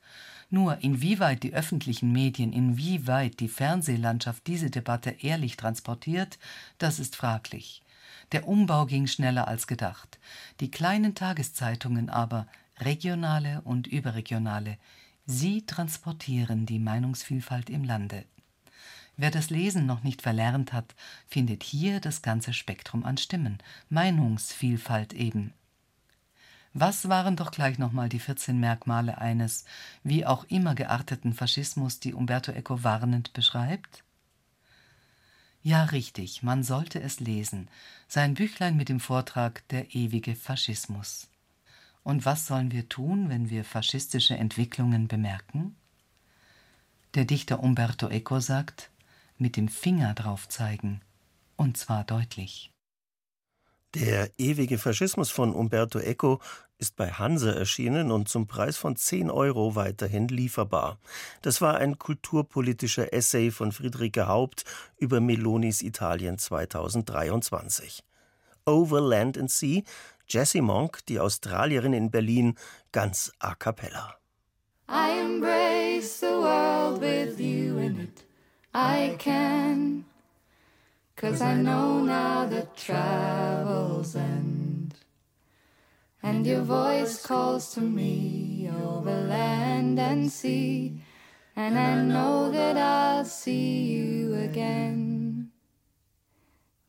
Nur 0.51 0.83
inwieweit 0.83 1.43
die 1.43 1.53
öffentlichen 1.53 2.11
Medien, 2.11 2.53
inwieweit 2.53 3.39
die 3.39 3.47
Fernsehlandschaft 3.47 4.45
diese 4.47 4.69
Debatte 4.69 5.11
ehrlich 5.21 5.57
transportiert, 5.57 6.39
das 6.77 6.99
ist 6.99 7.15
fraglich. 7.15 7.83
Der 8.31 8.47
Umbau 8.47 8.85
ging 8.85 9.07
schneller 9.07 9.47
als 9.47 9.67
gedacht. 9.67 10.19
Die 10.59 10.69
kleinen 10.69 11.15
Tageszeitungen 11.15 12.09
aber, 12.09 12.47
regionale 12.79 13.61
und 13.61 13.87
überregionale, 13.87 14.77
sie 15.25 15.65
transportieren 15.65 16.65
die 16.65 16.79
Meinungsvielfalt 16.79 17.69
im 17.69 17.83
Lande. 17.83 18.25
Wer 19.21 19.31
das 19.31 19.49
Lesen 19.49 19.85
noch 19.85 20.03
nicht 20.03 20.21
verlernt 20.21 20.71
hat, 20.71 20.95
findet 21.27 21.61
hier 21.63 21.99
das 21.99 22.21
ganze 22.21 22.53
Spektrum 22.53 23.03
an 23.03 23.17
Stimmen, 23.17 23.57
Meinungsvielfalt 23.89 25.11
eben. 25.11 25.53
Was 26.71 27.09
waren 27.09 27.35
doch 27.35 27.51
gleich 27.51 27.79
nochmal 27.79 28.07
die 28.07 28.21
14 28.21 28.57
Merkmale 28.57 29.17
eines, 29.17 29.65
wie 30.03 30.25
auch 30.25 30.45
immer 30.45 30.73
gearteten 30.73 31.33
Faschismus, 31.33 31.99
die 31.99 32.13
Umberto 32.13 32.53
Eco 32.53 32.85
warnend 32.85 33.33
beschreibt? 33.33 34.05
Ja, 35.63 35.83
richtig, 35.83 36.41
man 36.41 36.63
sollte 36.63 37.01
es 37.01 37.19
lesen. 37.19 37.67
Sein 38.07 38.35
Büchlein 38.35 38.77
mit 38.77 38.87
dem 38.87 39.01
Vortrag 39.01 39.67
Der 39.67 39.93
ewige 39.93 40.33
Faschismus. 40.33 41.27
Und 42.03 42.23
was 42.23 42.47
sollen 42.47 42.71
wir 42.71 42.87
tun, 42.87 43.27
wenn 43.27 43.49
wir 43.49 43.65
faschistische 43.65 44.37
Entwicklungen 44.37 45.09
bemerken? 45.09 45.75
Der 47.15 47.25
Dichter 47.25 47.61
Umberto 47.61 48.07
Eco 48.07 48.39
sagt, 48.39 48.89
mit 49.39 49.57
dem 49.57 49.67
Finger 49.67 50.13
drauf 50.13 50.47
zeigen, 50.47 51.01
und 51.55 51.77
zwar 51.77 52.03
deutlich. 52.03 52.71
Der 53.95 54.29
ewige 54.37 54.77
Faschismus 54.77 55.31
von 55.31 55.51
Umberto 55.51 55.97
Eco 55.97 56.39
ist 56.77 56.95
bei 56.95 57.11
Hanse 57.11 57.55
erschienen 57.55 58.11
und 58.11 58.29
zum 58.29 58.45
Preis 58.45 58.77
von 58.77 58.95
10 58.95 59.31
Euro 59.31 59.75
weiterhin 59.75 60.27
lieferbar. 60.27 60.99
Das 61.41 61.59
war 61.59 61.77
ein 61.77 61.97
kulturpolitischer 61.97 63.11
Essay 63.13 63.49
von 63.49 63.71
Friederike 63.71 64.27
Haupt 64.27 64.63
über 64.97 65.19
Melonis 65.19 65.81
Italien 65.81 66.37
2023. 66.37 68.03
Over 68.65 69.01
Land 69.01 69.37
and 69.39 69.49
Sea, 69.49 69.81
Jessie 70.27 70.61
Monk, 70.61 70.99
die 71.07 71.19
Australierin 71.19 71.93
in 71.93 72.11
Berlin, 72.11 72.55
ganz 72.91 73.31
a 73.39 73.55
cappella. 73.55 74.15
I 74.87 75.19
embrace 75.19 76.19
the 76.19 76.27
world 76.27 77.01
with 77.01 77.39
you 77.39 77.79
in 77.79 77.99
it. 77.99 78.28
I 78.73 79.15
can. 79.17 80.05
Cause 81.15 81.41
I 81.41 81.55
know 81.55 82.01
now 82.01 82.45
that 82.45 82.77
travel's 82.77 84.15
end. 84.15 84.95
And 86.21 86.45
your 86.45 86.61
voice 86.61 87.25
calls 87.25 87.73
to 87.73 87.81
me 87.81 88.69
over 88.71 89.11
land 89.11 89.99
and 89.99 90.31
sea. 90.31 91.01
And 91.55 91.77
I 91.77 92.01
know 92.03 92.51
that 92.51 92.77
I'll 92.77 93.25
see 93.25 93.83
you 93.83 94.35
again. 94.35 95.51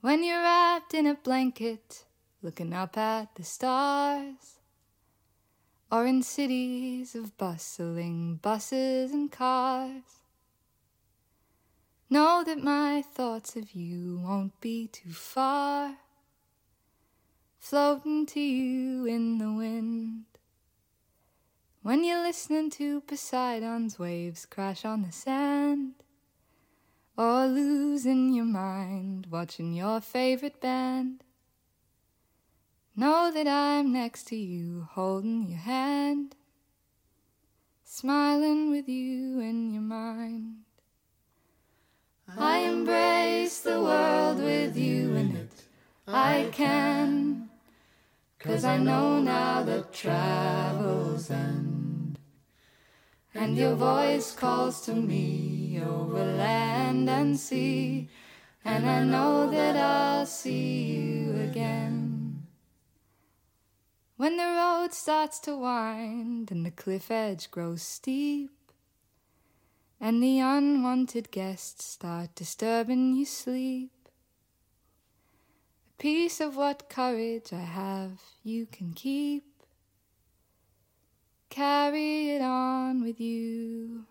When 0.00 0.22
you're 0.22 0.42
wrapped 0.42 0.94
in 0.94 1.06
a 1.06 1.14
blanket, 1.14 2.04
looking 2.42 2.72
up 2.72 2.96
at 2.96 3.34
the 3.34 3.42
stars. 3.42 4.60
Or 5.90 6.06
in 6.06 6.22
cities 6.22 7.14
of 7.14 7.36
bustling 7.36 8.36
buses 8.36 9.10
and 9.12 9.30
cars. 9.32 10.19
Know 12.12 12.42
that 12.44 12.60
my 12.60 13.02
thoughts 13.02 13.54
of 13.54 13.70
you 13.70 14.18
won't 14.24 14.60
be 14.60 14.88
too 14.88 15.12
far, 15.12 15.98
floating 17.60 18.26
to 18.26 18.40
you 18.40 19.06
in 19.06 19.38
the 19.38 19.52
wind. 19.52 20.24
When 21.82 22.02
you're 22.02 22.24
listening 22.24 22.68
to 22.70 23.02
Poseidon's 23.02 23.96
waves 23.96 24.44
crash 24.44 24.84
on 24.84 25.02
the 25.02 25.12
sand, 25.12 26.02
or 27.16 27.46
losing 27.46 28.32
your 28.34 28.44
mind 28.44 29.28
watching 29.30 29.72
your 29.72 30.00
favorite 30.00 30.60
band, 30.60 31.22
know 32.96 33.30
that 33.32 33.46
I'm 33.46 33.92
next 33.92 34.26
to 34.28 34.36
you, 34.36 34.88
holding 34.90 35.48
your 35.48 35.60
hand, 35.60 36.34
smiling 37.84 38.68
with 38.68 38.88
you 38.88 39.38
in 39.38 39.72
your 39.72 39.82
mind. 39.82 40.64
I 42.38 42.58
embrace 42.60 43.60
the 43.60 43.80
world 43.80 44.38
with 44.38 44.76
you 44.76 45.14
in 45.14 45.36
it. 45.36 45.64
I 46.06 46.48
can, 46.52 47.48
cause 48.38 48.64
I 48.64 48.76
know 48.76 49.20
now 49.20 49.62
that 49.62 49.92
travel's 49.92 51.30
end. 51.30 52.18
And 53.34 53.56
your 53.56 53.74
voice 53.74 54.32
calls 54.32 54.82
to 54.82 54.94
me 54.94 55.80
over 55.84 56.24
land 56.24 57.08
and 57.08 57.38
sea, 57.38 58.08
and 58.64 58.88
I 58.88 59.04
know 59.04 59.50
that 59.50 59.76
I'll 59.76 60.26
see 60.26 60.92
you 60.92 61.36
again. 61.40 62.46
When 64.16 64.36
the 64.36 64.44
road 64.44 64.92
starts 64.92 65.38
to 65.40 65.56
wind 65.56 66.50
and 66.50 66.66
the 66.66 66.70
cliff 66.70 67.10
edge 67.10 67.50
grows 67.50 67.82
steep, 67.82 68.50
and 70.00 70.22
the 70.22 70.40
unwanted 70.40 71.30
guests 71.30 71.84
start 71.84 72.34
disturbing 72.34 73.14
your 73.14 73.26
sleep. 73.26 73.90
A 75.90 76.02
piece 76.02 76.40
of 76.40 76.56
what 76.56 76.88
courage 76.88 77.52
I 77.52 77.60
have 77.60 78.22
you 78.42 78.64
can 78.64 78.94
keep. 78.94 79.44
Carry 81.50 82.30
it 82.30 82.40
on 82.40 83.02
with 83.02 83.20
you. 83.20 84.06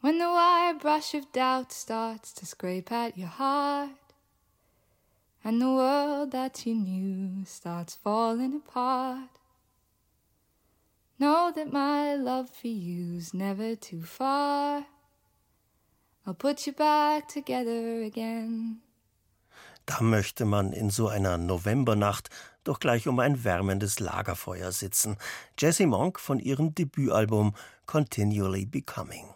When 0.00 0.18
the 0.18 0.28
wire 0.28 0.74
brush 0.74 1.12
of 1.14 1.30
doubt 1.32 1.70
starts 1.70 2.32
to 2.32 2.46
scrape 2.46 2.90
at 2.90 3.18
your 3.18 3.28
heart, 3.28 3.90
and 5.44 5.60
the 5.60 5.68
world 5.68 6.30
that 6.30 6.64
you 6.66 6.74
knew 6.74 7.44
starts 7.44 7.94
falling 7.94 8.54
apart. 8.54 9.28
Know 11.22 11.52
that 11.54 11.72
my 11.72 12.16
love 12.16 12.50
for 12.50 12.66
you's 12.66 13.32
never 13.32 13.76
too 13.76 14.02
far. 14.02 14.86
I'll 16.26 16.34
put 16.34 16.66
you 16.66 16.72
back 16.72 17.28
together 17.28 18.02
again. 18.02 18.80
Da 19.86 20.00
möchte 20.00 20.44
man 20.44 20.72
in 20.72 20.90
so 20.90 21.06
einer 21.06 21.38
Novembernacht 21.38 22.28
doch 22.64 22.80
gleich 22.80 23.06
um 23.06 23.20
ein 23.20 23.44
wärmendes 23.44 24.00
Lagerfeuer 24.00 24.72
sitzen. 24.72 25.16
Jessie 25.56 25.86
Monk 25.86 26.18
von 26.18 26.40
ihrem 26.40 26.74
Debütalbum 26.74 27.54
Continually 27.86 28.66
Becoming. 28.66 29.26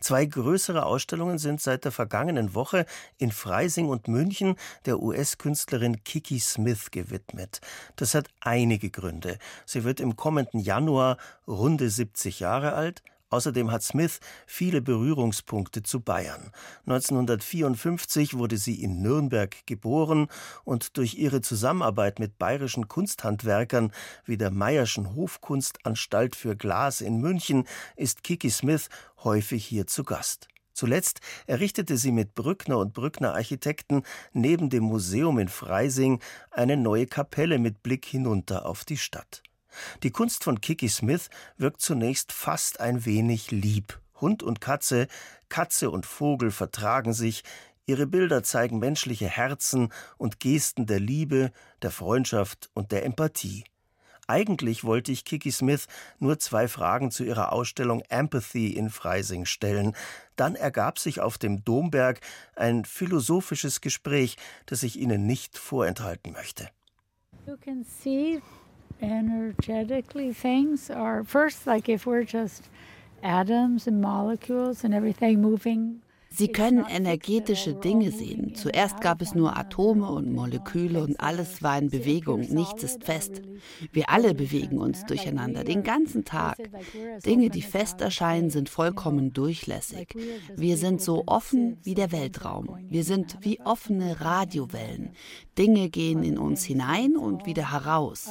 Zwei 0.00 0.24
größere 0.26 0.84
Ausstellungen 0.84 1.38
sind 1.38 1.60
seit 1.60 1.84
der 1.84 1.92
vergangenen 1.92 2.54
Woche 2.54 2.86
in 3.18 3.32
Freising 3.32 3.88
und 3.88 4.08
München 4.08 4.56
der 4.86 5.00
US-Künstlerin 5.00 6.04
Kiki 6.04 6.38
Smith 6.38 6.90
gewidmet. 6.90 7.60
Das 7.96 8.14
hat 8.14 8.28
einige 8.40 8.90
Gründe. 8.90 9.38
Sie 9.66 9.84
wird 9.84 10.00
im 10.00 10.16
kommenden 10.16 10.60
Januar 10.60 11.16
runde 11.46 11.90
70 11.90 12.40
Jahre 12.40 12.72
alt, 12.72 13.02
Außerdem 13.30 13.70
hat 13.70 13.84
Smith 13.84 14.18
viele 14.46 14.82
Berührungspunkte 14.82 15.84
zu 15.84 16.00
Bayern. 16.00 16.50
1954 16.86 18.36
wurde 18.36 18.58
sie 18.58 18.82
in 18.82 19.02
Nürnberg 19.02 19.56
geboren 19.66 20.26
und 20.64 20.96
durch 20.96 21.14
ihre 21.14 21.40
Zusammenarbeit 21.40 22.18
mit 22.18 22.38
bayerischen 22.38 22.88
Kunsthandwerkern 22.88 23.92
wie 24.24 24.36
der 24.36 24.50
Meyerschen 24.50 25.14
Hofkunstanstalt 25.14 26.34
für 26.34 26.56
Glas 26.56 27.00
in 27.00 27.20
München 27.20 27.64
ist 27.96 28.24
Kiki 28.24 28.50
Smith 28.50 28.88
häufig 29.22 29.64
hier 29.64 29.86
zu 29.86 30.02
Gast. 30.02 30.48
Zuletzt 30.72 31.20
errichtete 31.46 31.96
sie 31.96 32.10
mit 32.10 32.34
Brückner 32.34 32.78
und 32.78 32.94
Brückner 32.94 33.34
Architekten 33.34 34.02
neben 34.32 34.70
dem 34.70 34.84
Museum 34.84 35.38
in 35.38 35.48
Freising 35.48 36.20
eine 36.50 36.76
neue 36.76 37.06
Kapelle 37.06 37.58
mit 37.58 37.82
Blick 37.82 38.06
hinunter 38.06 38.66
auf 38.66 38.84
die 38.84 38.96
Stadt. 38.96 39.42
Die 40.02 40.10
Kunst 40.10 40.44
von 40.44 40.60
Kiki 40.60 40.88
Smith 40.88 41.30
wirkt 41.56 41.80
zunächst 41.80 42.32
fast 42.32 42.80
ein 42.80 43.04
wenig 43.04 43.50
lieb. 43.50 44.00
Hund 44.20 44.42
und 44.42 44.60
Katze, 44.60 45.08
Katze 45.48 45.90
und 45.90 46.06
Vogel 46.06 46.50
vertragen 46.50 47.12
sich, 47.12 47.42
ihre 47.86 48.06
Bilder 48.06 48.42
zeigen 48.42 48.78
menschliche 48.78 49.28
Herzen 49.28 49.92
und 50.18 50.40
Gesten 50.40 50.86
der 50.86 51.00
Liebe, 51.00 51.52
der 51.82 51.90
Freundschaft 51.90 52.70
und 52.74 52.92
der 52.92 53.04
Empathie. 53.04 53.64
Eigentlich 54.30 54.84
wollte 54.84 55.10
ich 55.10 55.24
Kiki 55.24 55.50
Smith 55.50 55.88
nur 56.20 56.38
zwei 56.38 56.68
Fragen 56.68 57.10
zu 57.10 57.24
ihrer 57.24 57.52
Ausstellung 57.52 58.00
Empathy 58.10 58.68
in 58.68 58.88
Freising 58.88 59.44
stellen. 59.44 59.96
Dann 60.36 60.54
ergab 60.54 61.00
sich 61.00 61.20
auf 61.20 61.36
dem 61.36 61.64
Domberg 61.64 62.20
ein 62.54 62.84
philosophisches 62.84 63.80
Gespräch, 63.80 64.36
das 64.66 64.84
ich 64.84 65.00
Ihnen 65.00 65.26
nicht 65.26 65.58
vorenthalten 65.58 66.32
möchte. 66.32 66.70
You 67.44 67.56
can 67.56 67.84
see 67.84 68.40
energetically 69.02 70.32
things 70.32 70.90
are 70.90 71.24
first 71.24 71.66
like 71.66 71.88
if 71.88 72.06
we're 72.06 72.24
just 72.24 72.68
atoms 73.22 73.86
and 73.86 74.00
molecules 74.00 74.84
and 74.84 74.94
everything 74.94 75.40
moving 75.40 76.00
Sie 76.32 76.46
können 76.46 76.84
energetische 76.88 77.74
Dinge 77.74 78.12
sehen. 78.12 78.54
Zuerst 78.54 79.00
gab 79.00 79.20
es 79.20 79.34
nur 79.34 79.56
Atome 79.56 80.08
und 80.08 80.32
Moleküle 80.32 81.02
und 81.02 81.18
alles 81.18 81.60
war 81.60 81.76
in 81.76 81.90
Bewegung, 81.90 82.40
nichts 82.40 82.84
ist 82.84 83.02
fest. 83.02 83.42
Wir 83.92 84.08
alle 84.10 84.32
bewegen 84.32 84.78
uns 84.78 85.04
durcheinander 85.06 85.64
den 85.64 85.82
ganzen 85.82 86.24
Tag. 86.24 86.56
Dinge, 87.26 87.50
die 87.50 87.62
fest 87.62 88.00
erscheinen, 88.00 88.48
sind 88.48 88.68
vollkommen 88.68 89.32
durchlässig. 89.32 90.14
Wir 90.54 90.76
sind 90.76 91.02
so 91.02 91.24
offen 91.26 91.78
wie 91.82 91.94
der 91.94 92.12
Weltraum. 92.12 92.78
Wir 92.88 93.02
sind 93.02 93.38
wie 93.40 93.60
offene 93.60 94.20
Radiowellen. 94.20 95.10
Dinge 95.58 95.90
gehen 95.90 96.22
in 96.22 96.38
uns 96.38 96.62
hinein 96.62 97.16
und 97.16 97.44
wieder 97.44 97.72
heraus. 97.72 98.30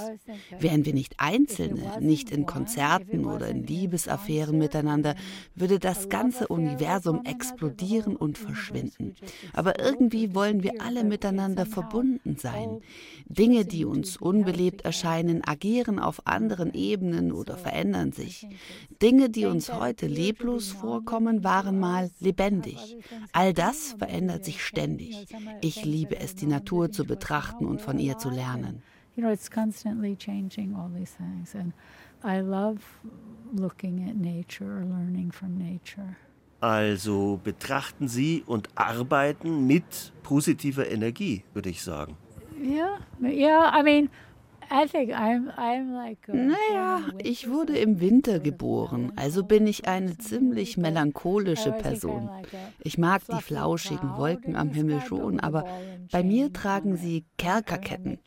Wären 0.58 0.86
wir 0.86 0.94
nicht 0.94 1.16
Einzelne, 1.18 2.00
nicht 2.00 2.32
in 2.32 2.46
Konzerten 2.46 3.26
oder 3.26 3.50
in 3.50 3.68
Liebesaffären 3.68 4.58
miteinander, 4.58 5.16
würde 5.54 5.80
das 5.80 6.08
ganze 6.08 6.48
Universum 6.48 7.26
explodieren 7.26 7.89
explodieren 7.90 8.16
und 8.16 8.38
verschwinden. 8.38 9.16
Aber 9.54 9.80
irgendwie 9.80 10.36
wollen 10.36 10.64
wir 10.64 10.82
alle 10.82 11.04
miteinander 11.04 11.66
verbunden 11.66 12.38
sein. 12.38 12.82
Dinge, 13.26 13.66
die 13.66 13.86
uns 13.86 14.18
unbelebt 14.18 14.82
erscheinen, 14.82 15.42
agieren 15.46 16.00
auf 16.00 16.26
anderen 16.28 16.74
Ebenen 16.74 17.32
oder 17.32 17.58
verändern 17.58 18.12
sich. 18.12 18.48
Dinge, 19.02 19.30
die 19.30 19.46
uns 19.46 19.74
heute 19.74 20.08
leblos 20.08 20.72
vorkommen, 20.72 21.44
waren 21.44 21.80
mal 21.80 22.12
lebendig. 22.20 22.98
All 23.34 23.54
das 23.54 23.96
verändert 23.98 24.46
sich 24.46 24.64
ständig. 24.64 25.28
Ich 25.62 25.84
liebe 25.86 26.20
es, 26.20 26.36
die 26.36 26.48
Natur 26.48 26.92
zu 26.92 27.06
betrachten 27.06 27.66
und 27.66 27.82
von 27.82 28.00
ihr 28.00 28.18
zu 28.18 28.30
lernen. 28.30 28.82
You 29.16 29.24
know, 29.24 29.32
it's 29.34 29.50
constantly 29.50 30.16
changing 30.16 30.76
all 30.76 30.90
these 30.96 31.12
things. 31.12 31.54
And 31.54 31.74
I 32.24 32.40
love 32.40 32.80
looking 33.54 34.08
at 34.08 34.16
nature 34.16 34.78
or 34.80 34.86
learning 34.86 35.32
from 35.32 35.58
nature. 35.58 36.16
Also 36.62 37.40
betrachten 37.44 38.08
Sie 38.08 38.44
und 38.46 38.70
arbeiten 38.76 39.66
mit 39.66 40.12
positiver 40.24 40.90
Energie, 40.90 41.44
würde 41.54 41.70
ich 41.70 41.82
sagen. 41.82 42.18
Yeah, 42.62 43.00
yeah, 43.22 43.80
I 43.80 43.84
mean, 43.84 44.10
naja, 46.28 47.02
ich 47.24 47.50
wurde 47.50 47.78
im 47.78 48.00
Winter 48.00 48.40
geboren, 48.40 49.12
also 49.16 49.44
bin 49.44 49.66
ich 49.66 49.88
eine 49.88 50.18
ziemlich 50.18 50.78
melancholische 50.78 51.72
Person. 51.72 52.30
Ich 52.84 52.98
mag 52.98 53.24
die 53.26 53.42
flauschigen 53.42 54.18
Wolken 54.18 54.56
am 54.56 54.70
Himmel 54.70 55.02
schon, 55.02 55.40
aber 55.40 55.66
bei 56.12 56.24
mir 56.24 56.54
tragen 56.54 56.98
sie 56.98 57.26
Kerkerketten. 57.38 58.20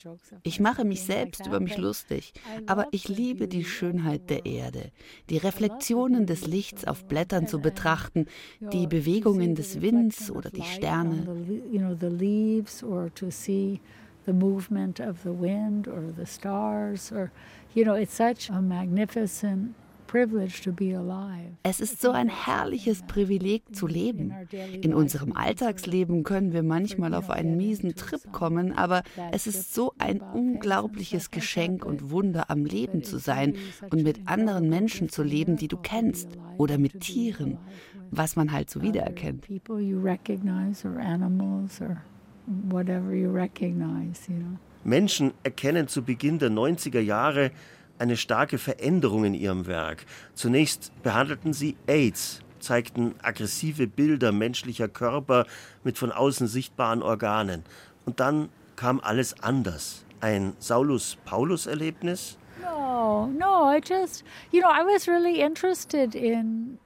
Ich 0.42 0.58
mache 0.58 0.84
mich 0.84 1.02
selbst 1.02 1.46
über 1.46 1.60
mich 1.60 1.76
lustig, 1.76 2.32
aber 2.66 2.86
ich 2.90 3.08
liebe 3.08 3.46
die 3.46 3.64
Schönheit 3.64 4.28
der 4.28 4.44
Erde, 4.44 4.90
die 5.30 5.38
Reflexionen 5.38 6.26
des 6.26 6.46
Lichts 6.46 6.84
auf 6.84 7.06
Blättern 7.06 7.46
zu 7.46 7.60
betrachten, 7.60 8.26
die 8.60 8.86
Bewegungen 8.86 9.54
des 9.54 9.80
Winds 9.80 10.30
oder 10.30 10.50
die 10.50 10.62
Sterne 10.62 11.26
the 14.26 14.32
movement 14.32 15.00
of 15.00 15.22
the 15.22 15.32
wind 15.32 15.88
or 15.88 16.12
the 16.16 16.26
stars 16.26 17.12
or 17.12 17.30
you 17.74 17.84
know 17.84 17.94
it's 17.94 18.14
such 18.14 18.50
a 18.50 18.60
magnificent 18.60 19.74
es 21.62 21.80
ist 21.80 22.02
so 22.02 22.10
ein 22.10 22.28
herrliches 22.28 23.02
Privileg 23.02 23.62
zu 23.74 23.86
leben. 23.86 24.34
In 24.82 24.92
unserem 24.92 25.32
Alltagsleben 25.32 26.22
können 26.22 26.52
wir 26.52 26.62
manchmal 26.62 27.14
auf 27.14 27.30
einen 27.30 27.56
miesen 27.56 27.94
Trip 27.94 28.20
kommen, 28.30 28.76
aber 28.76 29.02
es 29.32 29.46
ist 29.46 29.72
so 29.72 29.94
ein 29.96 30.20
unglaubliches 30.20 31.30
Geschenk 31.30 31.86
und 31.86 32.10
Wunder, 32.10 32.50
am 32.50 32.66
Leben 32.66 33.04
zu 33.04 33.16
sein 33.18 33.54
und 33.90 34.02
mit 34.02 34.28
anderen 34.28 34.68
Menschen 34.68 35.08
zu 35.08 35.22
leben, 35.22 35.56
die 35.56 35.68
du 35.68 35.78
kennst, 35.78 36.28
oder 36.58 36.76
mit 36.76 37.00
Tieren, 37.00 37.56
was 38.10 38.36
man 38.36 38.52
halt 38.52 38.68
so 38.68 38.82
wiedererkennt 38.82 39.48
whatever 42.46 43.14
you 43.14 43.30
recognize, 43.30 44.28
you 44.28 44.36
know. 44.36 44.58
Menschen 44.84 45.32
erkennen 45.44 45.86
zu 45.86 46.02
Beginn 46.02 46.38
der 46.38 46.50
90er 46.50 47.00
Jahre 47.00 47.52
eine 47.98 48.16
starke 48.16 48.58
Veränderung 48.58 49.24
in 49.24 49.34
ihrem 49.34 49.66
Werk. 49.66 50.04
Zunächst 50.34 50.90
behandelten 51.02 51.52
sie 51.52 51.76
AIDS, 51.86 52.40
zeigten 52.58 53.14
aggressive 53.22 53.86
Bilder 53.86 54.32
menschlicher 54.32 54.88
Körper 54.88 55.46
mit 55.84 55.98
von 55.98 56.10
außen 56.10 56.48
sichtbaren 56.48 57.02
Organen. 57.02 57.62
Und 58.06 58.18
dann 58.18 58.48
kam 58.74 59.00
alles 59.00 59.40
anders. 59.40 60.04
Ein 60.20 60.54
Saulus-Paulus-Erlebnis, 60.58 62.38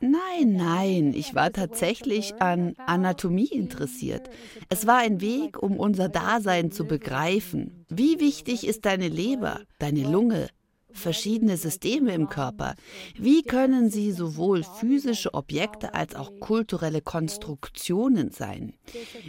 Nein, 0.00 0.52
nein, 0.52 1.12
ich 1.14 1.34
war 1.34 1.52
tatsächlich 1.52 2.40
an 2.40 2.74
Anatomie 2.86 3.48
interessiert. 3.48 4.30
Es 4.68 4.86
war 4.86 4.98
ein 4.98 5.20
Weg, 5.20 5.62
um 5.62 5.78
unser 5.78 6.08
Dasein 6.08 6.70
zu 6.70 6.84
begreifen. 6.84 7.86
Wie 7.88 8.20
wichtig 8.20 8.66
ist 8.66 8.84
deine 8.84 9.08
Leber, 9.08 9.60
deine 9.78 10.02
Lunge, 10.02 10.48
verschiedene 10.96 11.56
Systeme 11.56 12.14
im 12.14 12.28
Körper. 12.28 12.74
Wie 13.16 13.42
können 13.42 13.90
sie 13.90 14.12
sowohl 14.12 14.62
physische 14.62 15.34
Objekte 15.34 15.94
als 15.94 16.14
auch 16.14 16.32
kulturelle 16.40 17.00
Konstruktionen 17.00 18.30
sein? 18.30 18.74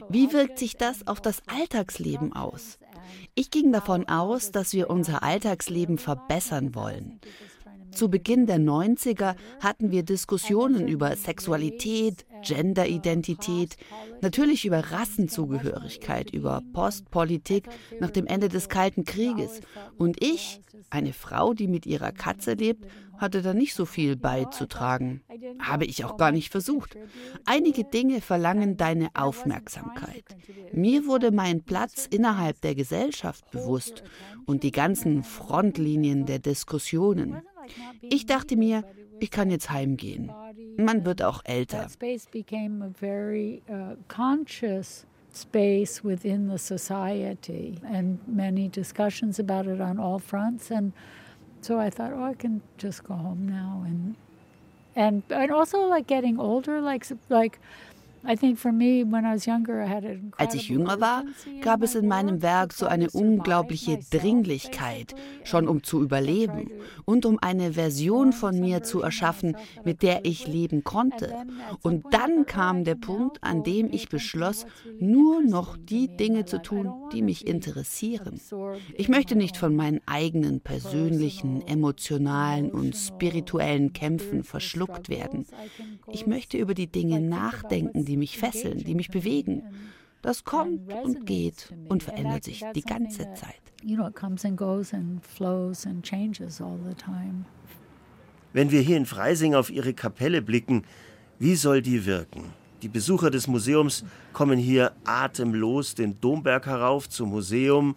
Wie 0.09 0.33
wirkt 0.33 0.59
sich 0.59 0.77
das 0.77 1.05
auf 1.07 1.21
das 1.21 1.41
Alltagsleben 1.47 2.33
aus? 2.33 2.79
Ich 3.35 3.51
ging 3.51 3.71
davon 3.71 4.07
aus, 4.09 4.51
dass 4.51 4.73
wir 4.73 4.89
unser 4.89 5.23
Alltagsleben 5.23 5.97
verbessern 5.97 6.75
wollen. 6.75 7.19
Zu 7.91 8.09
Beginn 8.09 8.45
der 8.45 8.59
90er 8.59 9.35
hatten 9.59 9.91
wir 9.91 10.03
Diskussionen 10.03 10.87
über 10.87 11.15
Sexualität, 11.15 12.25
Genderidentität, 12.43 13.77
natürlich 14.21 14.65
über 14.65 14.91
Rassenzugehörigkeit, 14.91 16.31
über 16.31 16.61
Postpolitik 16.73 17.67
nach 17.99 18.11
dem 18.11 18.27
Ende 18.27 18.49
des 18.49 18.69
Kalten 18.69 19.03
Krieges. 19.03 19.61
Und 19.97 20.23
ich, 20.23 20.61
eine 20.89 21.13
Frau, 21.13 21.53
die 21.53 21.67
mit 21.67 21.85
ihrer 21.85 22.11
Katze 22.11 22.53
lebt, 22.53 22.85
hatte 23.17 23.41
da 23.41 23.53
nicht 23.53 23.73
so 23.73 23.85
viel 23.85 24.15
beizutragen. 24.15 25.21
Habe 25.59 25.85
ich 25.85 26.05
auch 26.05 26.17
gar 26.17 26.31
nicht 26.31 26.51
versucht. 26.51 26.97
Einige 27.45 27.83
Dinge 27.83 28.21
verlangen 28.21 28.77
deine 28.77 29.09
Aufmerksamkeit. 29.15 30.23
Mir 30.71 31.07
wurde 31.07 31.31
mein 31.31 31.63
Platz 31.63 32.05
innerhalb 32.05 32.61
der 32.61 32.75
Gesellschaft 32.75 33.49
bewusst 33.51 34.03
und 34.45 34.63
die 34.63 34.71
ganzen 34.71 35.23
Frontlinien 35.23 36.25
der 36.25 36.39
Diskussionen. 36.39 37.41
Ich 38.01 38.25
dachte 38.25 38.57
mir, 38.57 38.83
ich 39.19 39.31
kann 39.31 39.49
jetzt 39.49 39.69
heimgehen. 39.69 40.31
Man 40.77 41.05
wird 41.05 41.21
auch 41.21 41.41
älter. 41.45 41.87
space 45.37 46.03
within 46.03 46.47
the 46.47 46.57
society 46.57 47.79
and 47.85 48.19
many 48.27 48.67
discussions 48.67 49.37
about 49.39 49.67
it 49.67 49.79
on 49.79 49.99
all 49.99 50.17
fronts 50.17 50.71
and 50.71 50.93
so 51.61 51.79
I 51.79 51.89
thought 51.89 52.11
oh 52.13 52.23
I 52.23 52.33
can 52.33 52.61
just 52.77 53.03
go 53.03 53.13
home 53.13 53.47
now 53.47 53.83
and 53.85 54.15
and 54.95 55.23
and 55.29 55.51
also 55.51 55.81
like 55.87 56.07
getting 56.07 56.39
older 56.39 56.81
like 56.81 57.05
like 57.29 57.59
Als 58.23 58.43
ich 60.53 60.69
jünger 60.69 60.99
war, 60.99 61.23
gab 61.61 61.83
es 61.83 61.95
in 61.95 62.07
meinem 62.07 62.41
Werk 62.41 62.73
so 62.73 62.85
eine 62.85 63.09
unglaubliche 63.11 63.99
Dringlichkeit, 64.09 65.15
schon 65.43 65.67
um 65.67 65.83
zu 65.83 66.01
überleben 66.01 66.69
und 67.05 67.25
um 67.25 67.37
eine 67.41 67.73
Version 67.73 68.33
von 68.33 68.59
mir 68.59 68.83
zu 68.83 69.01
erschaffen, 69.01 69.55
mit 69.83 70.01
der 70.01 70.25
ich 70.25 70.47
leben 70.47 70.83
konnte. 70.83 71.33
Und 71.81 72.05
dann 72.11 72.45
kam 72.45 72.83
der 72.83 72.95
Punkt, 72.95 73.43
an 73.43 73.63
dem 73.63 73.89
ich 73.91 74.09
beschloss, 74.09 74.65
nur 74.99 75.41
noch 75.41 75.77
die 75.77 76.07
Dinge 76.07 76.45
zu 76.45 76.61
tun, 76.61 76.91
die 77.13 77.21
mich 77.21 77.47
interessieren. 77.47 78.39
Ich 78.95 79.09
möchte 79.09 79.35
nicht 79.35 79.57
von 79.57 79.75
meinen 79.75 80.01
eigenen 80.05 80.61
persönlichen, 80.61 81.65
emotionalen 81.67 82.71
und 82.71 82.95
spirituellen 82.95 83.93
Kämpfen 83.93 84.43
verschluckt 84.43 85.09
werden. 85.09 85.45
Ich 86.11 86.27
möchte 86.27 86.57
über 86.57 86.73
die 86.73 86.87
Dinge 86.87 87.21
nachdenken, 87.21 88.05
die 88.07 88.17
mich 88.17 88.37
fesseln, 88.37 88.83
die 88.83 88.95
mich 88.95 89.09
bewegen. 89.09 89.63
Das 90.21 90.43
kommt 90.43 90.91
und 90.91 91.25
geht 91.25 91.73
und 91.87 92.03
verändert 92.03 92.43
sich 92.43 92.63
die 92.75 92.81
ganze 92.81 93.33
Zeit. 93.33 93.61
Wenn 98.53 98.71
wir 98.71 98.81
hier 98.81 98.97
in 98.97 99.05
Freising 99.05 99.53
auf 99.53 99.69
Ihre 99.69 99.93
Kapelle 99.93 100.41
blicken, 100.41 100.83
wie 101.37 101.55
soll 101.55 101.81
die 101.81 102.05
wirken? 102.05 102.45
Die 102.81 102.87
Besucher 102.87 103.29
des 103.29 103.47
Museums 103.47 104.03
kommen 104.33 104.57
hier 104.57 104.93
atemlos 105.05 105.95
den 105.95 106.19
Domberg 106.19 106.65
herauf 106.65 107.09
zum 107.09 107.29
Museum 107.29 107.95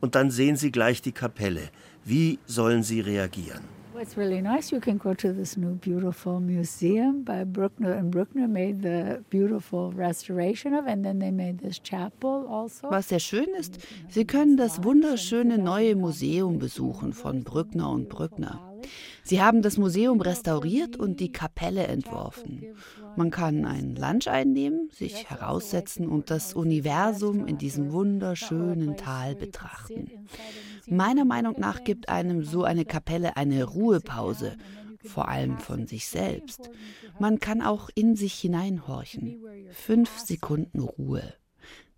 und 0.00 0.14
dann 0.14 0.30
sehen 0.30 0.56
sie 0.56 0.72
gleich 0.72 1.02
die 1.02 1.12
Kapelle. 1.12 1.70
Wie 2.04 2.38
sollen 2.46 2.82
sie 2.82 3.00
reagieren? 3.00 3.62
It's 4.02 4.16
really 4.16 4.42
nice. 4.42 4.72
You 4.72 4.80
can 4.80 4.98
go 4.98 5.14
to 5.14 5.32
this 5.32 5.56
new 5.56 5.74
beautiful 5.76 6.40
museum 6.40 7.22
by 7.22 7.44
Bruckner, 7.44 7.92
and 7.92 8.10
Bruckner 8.10 8.48
made 8.48 8.82
the 8.82 9.22
beautiful 9.30 9.92
restoration 9.92 10.74
of, 10.74 10.88
and 10.88 11.04
then 11.04 11.20
they 11.20 11.30
made 11.30 11.60
this 11.60 11.78
chapel 11.78 12.48
also. 12.48 12.90
Was 12.90 13.10
sehr 13.10 13.20
schön 13.20 13.46
ist, 13.56 13.78
Sie 14.08 14.24
können 14.24 14.56
das 14.56 14.82
wunderschöne 14.82 15.56
neue 15.56 15.94
Museum 15.94 16.58
besuchen 16.58 17.12
von 17.12 17.44
Brückner 17.44 17.90
und 17.90 18.08
Brückner. 18.08 18.60
Sie 19.24 19.40
haben 19.40 19.62
das 19.62 19.78
Museum 19.78 20.20
restauriert 20.20 20.96
und 20.96 21.20
die 21.20 21.30
Kapelle 21.30 21.86
entworfen. 21.86 22.64
Man 23.16 23.30
kann 23.30 23.64
ein 23.64 23.94
Lunch 23.94 24.26
einnehmen, 24.28 24.90
sich 24.90 25.30
heraussetzen 25.30 26.08
und 26.08 26.30
das 26.30 26.54
Universum 26.54 27.46
in 27.46 27.58
diesem 27.58 27.92
wunderschönen 27.92 28.96
Tal 28.96 29.34
betrachten. 29.36 30.10
Meiner 30.86 31.24
Meinung 31.24 31.54
nach 31.58 31.84
gibt 31.84 32.08
einem 32.08 32.42
so 32.42 32.64
eine 32.64 32.84
Kapelle 32.84 33.36
eine 33.36 33.64
Ruhepause, 33.64 34.56
vor 35.04 35.28
allem 35.28 35.58
von 35.58 35.86
sich 35.86 36.08
selbst. 36.08 36.70
Man 37.18 37.38
kann 37.38 37.62
auch 37.62 37.90
in 37.94 38.16
sich 38.16 38.34
hineinhorchen. 38.34 39.42
Fünf 39.70 40.18
Sekunden 40.18 40.80
Ruhe. 40.80 41.34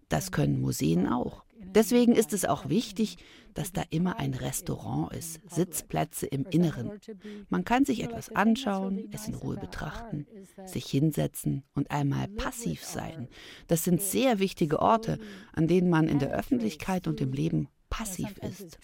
Das 0.08 0.32
können 0.32 0.60
Museen 0.60 1.06
auch. 1.06 1.44
Deswegen 1.74 2.12
ist 2.12 2.32
es 2.32 2.44
auch 2.44 2.68
wichtig, 2.68 3.16
dass 3.54 3.72
da 3.72 3.82
immer 3.90 4.18
ein 4.18 4.34
Restaurant 4.34 5.12
ist, 5.12 5.40
Sitzplätze 5.48 6.26
im 6.26 6.44
Inneren. 6.50 6.92
Man 7.48 7.64
kann 7.64 7.84
sich 7.84 8.02
etwas 8.02 8.30
anschauen, 8.30 9.08
es 9.12 9.28
in 9.28 9.34
Ruhe 9.34 9.56
betrachten, 9.56 10.26
sich 10.66 10.86
hinsetzen 10.86 11.62
und 11.74 11.90
einmal 11.90 12.28
passiv 12.28 12.84
sein. 12.84 13.28
Das 13.68 13.84
sind 13.84 14.02
sehr 14.02 14.38
wichtige 14.38 14.80
Orte, 14.80 15.18
an 15.52 15.68
denen 15.68 15.88
man 15.88 16.08
in 16.08 16.18
der 16.18 16.32
Öffentlichkeit 16.32 17.06
und 17.06 17.20
im 17.20 17.32
Leben 17.32 17.68
passiv 17.94 18.36
ist, 18.38 18.78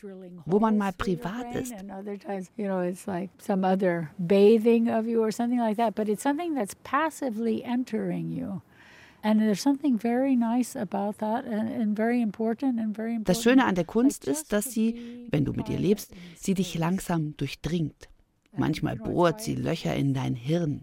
wo 0.46 0.60
man 0.60 0.78
mal 0.78 0.92
privat 0.92 1.54
ist. 1.56 1.74
bathing 4.18 4.88
of 4.88 5.06
you 5.06 5.20
or 5.20 5.32
something 5.32 5.58
like 5.58 5.76
that, 5.76 5.94
but 5.96 6.08
it's 6.08 6.22
something 6.22 6.54
that's 6.54 6.76
passively 6.84 7.64
entering 7.64 8.30
you. 8.30 8.62
Das 13.24 13.42
Schöne 13.42 13.64
an 13.64 13.74
der 13.74 13.84
Kunst 13.84 14.26
ist, 14.26 14.52
dass 14.52 14.70
sie, 14.70 15.28
wenn 15.30 15.44
du 15.44 15.52
mit 15.52 15.68
ihr 15.68 15.78
lebst, 15.78 16.12
sie 16.36 16.54
dich 16.54 16.76
langsam 16.76 17.36
durchdringt. 17.36 18.08
Manchmal 18.56 18.96
bohrt 18.96 19.40
sie 19.40 19.54
Löcher 19.54 19.94
in 19.94 20.14
dein 20.14 20.34
Hirn. 20.34 20.82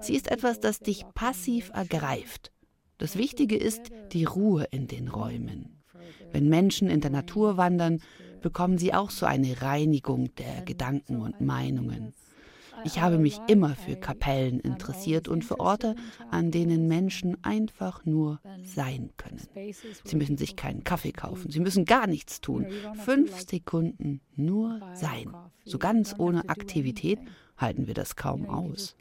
Sie 0.00 0.14
ist 0.14 0.30
etwas, 0.30 0.60
das 0.60 0.80
dich 0.80 1.04
passiv 1.14 1.70
ergreift. 1.72 2.52
Das 2.98 3.16
Wichtige 3.16 3.56
ist 3.56 3.90
die 4.12 4.24
Ruhe 4.24 4.66
in 4.70 4.86
den 4.86 5.08
Räumen. 5.08 5.82
Wenn 6.32 6.48
Menschen 6.48 6.88
in 6.88 7.00
der 7.00 7.10
Natur 7.10 7.56
wandern, 7.56 8.00
bekommen 8.42 8.78
sie 8.78 8.94
auch 8.94 9.10
so 9.10 9.26
eine 9.26 9.62
Reinigung 9.62 10.34
der 10.36 10.62
Gedanken 10.62 11.20
und 11.20 11.40
Meinungen. 11.40 12.14
Ich 12.86 13.00
habe 13.00 13.18
mich 13.18 13.40
immer 13.48 13.74
für 13.74 13.96
Kapellen 13.96 14.60
interessiert 14.60 15.26
und 15.26 15.44
für 15.44 15.58
Orte, 15.58 15.96
an 16.30 16.52
denen 16.52 16.86
Menschen 16.86 17.36
einfach 17.42 18.04
nur 18.04 18.40
sein 18.62 19.10
können. 19.16 19.42
Sie 20.04 20.14
müssen 20.14 20.38
sich 20.38 20.54
keinen 20.54 20.84
Kaffee 20.84 21.10
kaufen, 21.10 21.50
sie 21.50 21.58
müssen 21.58 21.84
gar 21.84 22.06
nichts 22.06 22.40
tun. 22.40 22.66
Fünf 23.04 23.40
Sekunden 23.40 24.20
nur 24.36 24.80
sein. 24.94 25.34
So 25.64 25.78
ganz 25.78 26.14
ohne 26.16 26.48
Aktivität 26.48 27.18
halten 27.56 27.88
wir 27.88 27.94
das 27.94 28.14
kaum 28.14 28.48
aus. 28.48 28.94